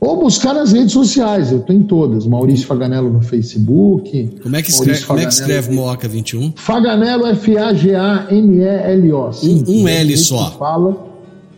ou 0.01 0.19
buscar 0.19 0.53
nas 0.55 0.71
redes 0.71 0.93
sociais, 0.93 1.51
eu 1.51 1.59
estou 1.59 1.75
em 1.75 1.83
todas. 1.83 2.25
Maurício 2.25 2.65
Faganello 2.65 3.13
no 3.13 3.21
Facebook. 3.21 4.39
Como 4.41 4.55
é 4.55 4.63
que 4.63 4.71
escreve, 4.71 5.05
como 5.05 5.19
é 5.19 5.27
que 5.27 5.33
escreve 5.33 5.71
Moca 5.71 6.07
21? 6.07 6.53
Faganello, 6.55 7.27
F-A-G-A-N-E-L-O. 7.27 9.29
Um, 9.43 9.63
um 9.67 9.87
L 9.87 10.17
só. 10.17 10.49
Fala, 10.57 10.97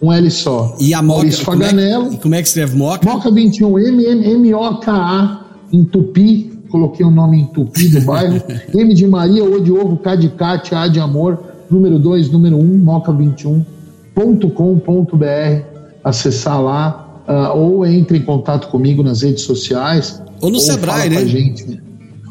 um 0.02 0.12
L 0.12 0.30
só. 0.30 0.76
E 0.78 0.94
a 0.94 1.02
Moca, 1.02 1.20
Maurício 1.20 1.46
Faganello. 1.46 2.04
Como 2.04 2.16
é, 2.16 2.18
como 2.18 2.36
é 2.36 2.42
que 2.42 2.48
escreve 2.50 2.76
Moca? 2.76 3.10
Moca 3.10 3.32
21, 3.32 3.80
M-M-O-K-A, 3.80 5.46
em 5.72 5.86
Tupi. 5.86 6.52
Coloquei 6.68 7.06
o 7.06 7.10
um 7.10 7.12
nome 7.12 7.40
em 7.40 7.46
Tupi 7.46 7.88
do 7.88 8.02
bairro. 8.02 8.42
M 8.76 8.94
de 8.94 9.08
Maria, 9.08 9.46
O 9.46 9.62
de 9.62 9.72
Ovo, 9.72 9.96
K 9.96 10.18
de 10.18 10.28
Cátia, 10.28 10.82
A 10.82 10.90
de 10.90 11.00
Amor, 11.00 11.42
número 11.72 11.98
2, 11.98 12.30
número 12.30 12.58
1, 12.58 12.60
um, 12.60 12.84
moca21.com.br. 12.84 15.64
Acessar 16.04 16.62
lá 16.62 17.03
uh, 17.28 17.58
ou 17.58 17.86
entre 17.86 18.18
em 18.18 18.22
contato 18.22 18.68
comigo 18.70 19.04
nas 19.04 19.22
redes 19.22 19.44
sociais. 19.44 20.22
Ou 20.42 20.50
no 20.50 20.58
ou 20.58 20.62
Sebrae, 20.62 21.10
né? 21.10 21.26
Gente. 21.26 21.82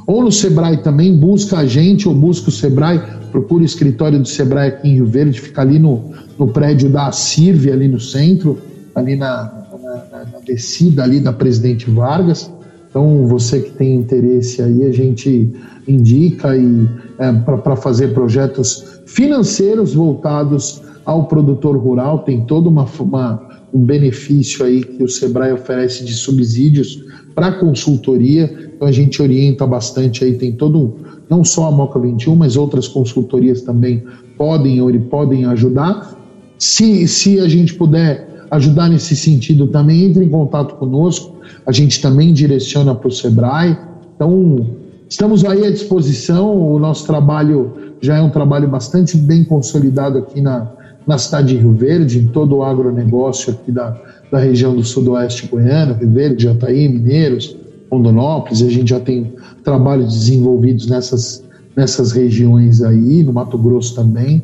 Ou 0.07 0.22
no 0.22 0.32
Sebrae 0.32 0.78
também, 0.78 1.16
busca 1.16 1.59
a 1.59 1.66
gente 1.66 2.09
ou 2.09 2.14
busca 2.14 2.49
o 2.49 2.53
Sebrae, 2.53 3.01
procura 3.30 3.62
o 3.62 3.66
escritório 3.66 4.18
do 4.18 4.26
Sebrae 4.26 4.68
aqui 4.68 4.88
em 4.88 4.95
Rio 4.95 5.07
Verde, 5.07 5.40
fica 5.40 5.62
ali 5.62 5.78
no, 5.78 6.11
no 6.38 6.49
prédio 6.49 6.90
da 6.90 7.11
CIRV, 7.12 7.70
ali 7.70 7.88
no 7.88 8.01
centro, 8.01 8.59
ali 8.95 9.16
na, 9.16 9.66
na, 10.11 10.24
na 10.24 10.38
descida 10.45 11.05
ali 11.05 11.20
da 11.20 11.32
Presidente 11.32 11.88
Vargas. 11.90 12.51
Então, 12.90 13.26
você 13.26 13.61
que 13.61 13.70
tem 13.70 13.95
interesse 13.95 14.61
aí, 14.61 14.84
a 14.84 14.93
gente 14.93 15.51
indica 15.88 16.55
e 16.55 16.86
é, 17.18 17.32
para 17.32 17.74
fazer 17.74 18.09
projetos 18.09 19.01
financeiros 19.07 19.95
voltados 19.95 20.82
ao 21.05 21.24
produtor 21.24 21.76
rural, 21.76 22.20
tem 22.20 22.45
toda 22.45 22.68
uma, 22.68 22.86
uma, 23.01 23.49
um 23.73 23.81
benefício 23.81 24.64
aí 24.64 24.83
que 24.83 25.03
o 25.03 25.09
Sebrae 25.09 25.53
oferece 25.53 26.05
de 26.05 26.12
subsídios 26.12 27.05
para 27.35 27.53
consultoria. 27.53 28.70
Então 28.75 28.87
a 28.87 28.93
gente 28.93 29.20
orienta 29.23 29.66
bastante 29.66 30.25
aí, 30.25 30.35
tem 30.35 30.53
todo 30.53 30.97
não 31.31 31.45
só 31.45 31.68
a 31.68 31.70
Moca 31.70 31.99
21, 31.99 32.37
mas 32.37 32.57
outras 32.57 32.87
consultorias 32.87 33.62
também 33.62 34.03
podem 34.37 34.81
podem 35.09 35.47
ajudar. 35.47 36.18
Se, 36.59 37.09
se 37.09 37.41
a 37.41 37.49
gente 37.49 37.75
puder 37.75 38.33
ajudar 38.53 38.91
nesse 38.91 39.16
sentido 39.16 39.66
também, 39.68 40.05
entre 40.05 40.25
em 40.25 40.29
contato 40.29 40.75
conosco. 40.75 41.37
A 41.66 41.73
gente 41.73 42.03
também 42.03 42.35
direciona 42.35 42.95
para 42.95 43.09
o 43.09 43.11
Sebrae. 43.11 43.79
Então, 44.14 44.66
estamos 45.09 45.43
aí 45.43 45.66
à 45.66 45.70
disposição. 45.70 46.55
O 46.55 46.79
nosso 46.79 47.07
trabalho 47.07 47.73
já 48.03 48.18
é 48.18 48.20
um 48.20 48.29
trabalho 48.29 48.68
bastante 48.68 49.16
bem 49.16 49.43
consolidado 49.43 50.18
aqui 50.18 50.43
na, 50.43 50.70
na 51.07 51.19
cidade 51.19 51.49
de 51.49 51.57
Rio 51.57 51.73
Verde, 51.73 52.19
em 52.19 52.29
todo 52.29 52.57
o 52.57 52.63
agronegócio 52.63 53.53
aqui 53.53 53.73
da, 53.73 54.01
da 54.31 54.39
região 54.39 54.75
do 54.75 54.85
sudoeste 54.85 55.47
goiano, 55.47 55.95
Rio 55.95 56.11
Verde, 56.11 56.45
Jataí, 56.45 56.89
Mineiros, 56.89 57.57
Rondonópolis, 57.91 58.63
a 58.63 58.71
gente 58.71 58.91
já 58.91 59.01
tem 59.01 59.33
trabalhos 59.63 60.15
desenvolvidos 60.15 60.87
nessas, 60.87 61.45
nessas 61.77 62.13
regiões 62.13 62.83
aí, 62.83 63.23
no 63.23 63.33
Mato 63.33 63.59
Grosso 63.59 63.95
também. 63.95 64.43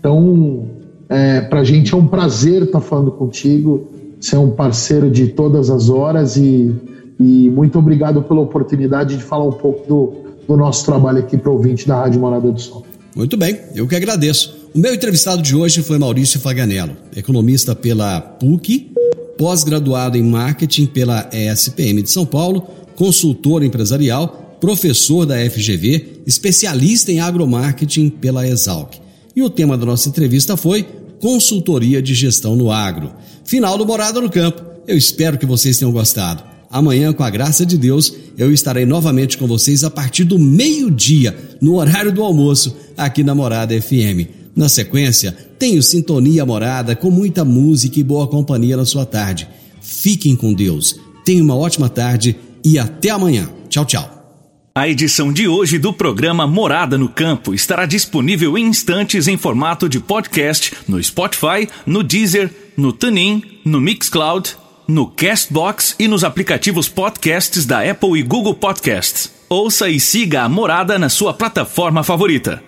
Então, 0.00 0.66
é, 1.08 1.40
para 1.40 1.60
a 1.60 1.64
gente 1.64 1.94
é 1.94 1.96
um 1.96 2.06
prazer 2.06 2.64
estar 2.64 2.80
tá 2.80 2.84
falando 2.84 3.12
contigo, 3.12 3.88
ser 4.20 4.36
um 4.36 4.50
parceiro 4.50 5.10
de 5.10 5.28
todas 5.28 5.70
as 5.70 5.88
horas 5.88 6.36
e, 6.36 6.74
e 7.20 7.50
muito 7.50 7.78
obrigado 7.78 8.22
pela 8.22 8.40
oportunidade 8.40 9.16
de 9.16 9.22
falar 9.22 9.46
um 9.46 9.52
pouco 9.52 9.86
do, 9.88 10.12
do 10.48 10.56
nosso 10.56 10.84
trabalho 10.84 11.18
aqui 11.18 11.36
para 11.36 11.50
o 11.50 11.54
ouvinte 11.54 11.86
da 11.86 12.00
Rádio 12.00 12.20
Morada 12.20 12.50
do 12.50 12.60
Sol. 12.60 12.84
Muito 13.14 13.36
bem, 13.36 13.58
eu 13.74 13.86
que 13.86 13.94
agradeço. 13.94 14.57
O 14.74 14.78
meu 14.78 14.94
entrevistado 14.94 15.40
de 15.40 15.56
hoje 15.56 15.82
foi 15.82 15.98
Maurício 15.98 16.38
Faganello, 16.38 16.94
economista 17.16 17.74
pela 17.74 18.20
PUC, 18.20 18.92
pós-graduado 19.38 20.18
em 20.18 20.22
marketing 20.22 20.84
pela 20.84 21.28
ESPM 21.32 22.02
de 22.02 22.10
São 22.10 22.26
Paulo, 22.26 22.60
consultor 22.94 23.64
empresarial, 23.64 24.58
professor 24.60 25.24
da 25.24 25.36
FGV, 25.36 26.22
especialista 26.26 27.10
em 27.10 27.18
agromarketing 27.18 28.10
pela 28.10 28.46
Exalc. 28.46 28.96
E 29.34 29.42
o 29.42 29.48
tema 29.48 29.78
da 29.78 29.86
nossa 29.86 30.10
entrevista 30.10 30.54
foi 30.54 30.86
Consultoria 31.18 32.02
de 32.02 32.14
Gestão 32.14 32.54
no 32.54 32.70
Agro. 32.70 33.12
Final 33.44 33.78
do 33.78 33.86
Morada 33.86 34.20
no 34.20 34.30
Campo. 34.30 34.62
Eu 34.86 34.98
espero 34.98 35.38
que 35.38 35.46
vocês 35.46 35.78
tenham 35.78 35.92
gostado. 35.92 36.42
Amanhã, 36.70 37.14
com 37.14 37.24
a 37.24 37.30
graça 37.30 37.64
de 37.64 37.78
Deus, 37.78 38.12
eu 38.36 38.52
estarei 38.52 38.84
novamente 38.84 39.38
com 39.38 39.46
vocês 39.46 39.82
a 39.82 39.90
partir 39.90 40.24
do 40.24 40.38
meio-dia, 40.38 41.34
no 41.58 41.76
horário 41.76 42.12
do 42.12 42.22
almoço, 42.22 42.76
aqui 42.96 43.24
na 43.24 43.34
Morada 43.34 43.80
FM. 43.80 44.37
Na 44.58 44.68
sequência, 44.68 45.30
tenho 45.56 45.80
Sintonia 45.80 46.44
Morada 46.44 46.96
com 46.96 47.12
muita 47.12 47.44
música 47.44 48.00
e 48.00 48.02
boa 48.02 48.26
companhia 48.26 48.76
na 48.76 48.84
sua 48.84 49.06
tarde. 49.06 49.48
Fiquem 49.80 50.34
com 50.34 50.52
Deus. 50.52 50.98
Tenham 51.24 51.44
uma 51.44 51.54
ótima 51.54 51.88
tarde 51.88 52.36
e 52.64 52.76
até 52.76 53.10
amanhã. 53.10 53.48
Tchau, 53.68 53.84
tchau. 53.84 54.42
A 54.74 54.88
edição 54.88 55.32
de 55.32 55.46
hoje 55.46 55.78
do 55.78 55.92
programa 55.92 56.44
Morada 56.44 56.98
no 56.98 57.08
Campo 57.08 57.54
estará 57.54 57.86
disponível 57.86 58.58
em 58.58 58.66
instantes 58.66 59.28
em 59.28 59.36
formato 59.36 59.88
de 59.88 60.00
podcast 60.00 60.72
no 60.88 61.00
Spotify, 61.00 61.68
no 61.86 62.02
Deezer, 62.02 62.50
no 62.76 62.92
TuneIn, 62.92 63.60
no 63.64 63.80
Mixcloud, 63.80 64.56
no 64.88 65.06
Castbox 65.06 65.94
e 66.00 66.08
nos 66.08 66.24
aplicativos 66.24 66.88
podcasts 66.88 67.64
da 67.64 67.88
Apple 67.88 68.18
e 68.18 68.24
Google 68.24 68.54
Podcasts. 68.54 69.30
Ouça 69.48 69.88
e 69.88 70.00
siga 70.00 70.42
a 70.42 70.48
Morada 70.48 70.98
na 70.98 71.08
sua 71.08 71.32
plataforma 71.32 72.02
favorita. 72.02 72.67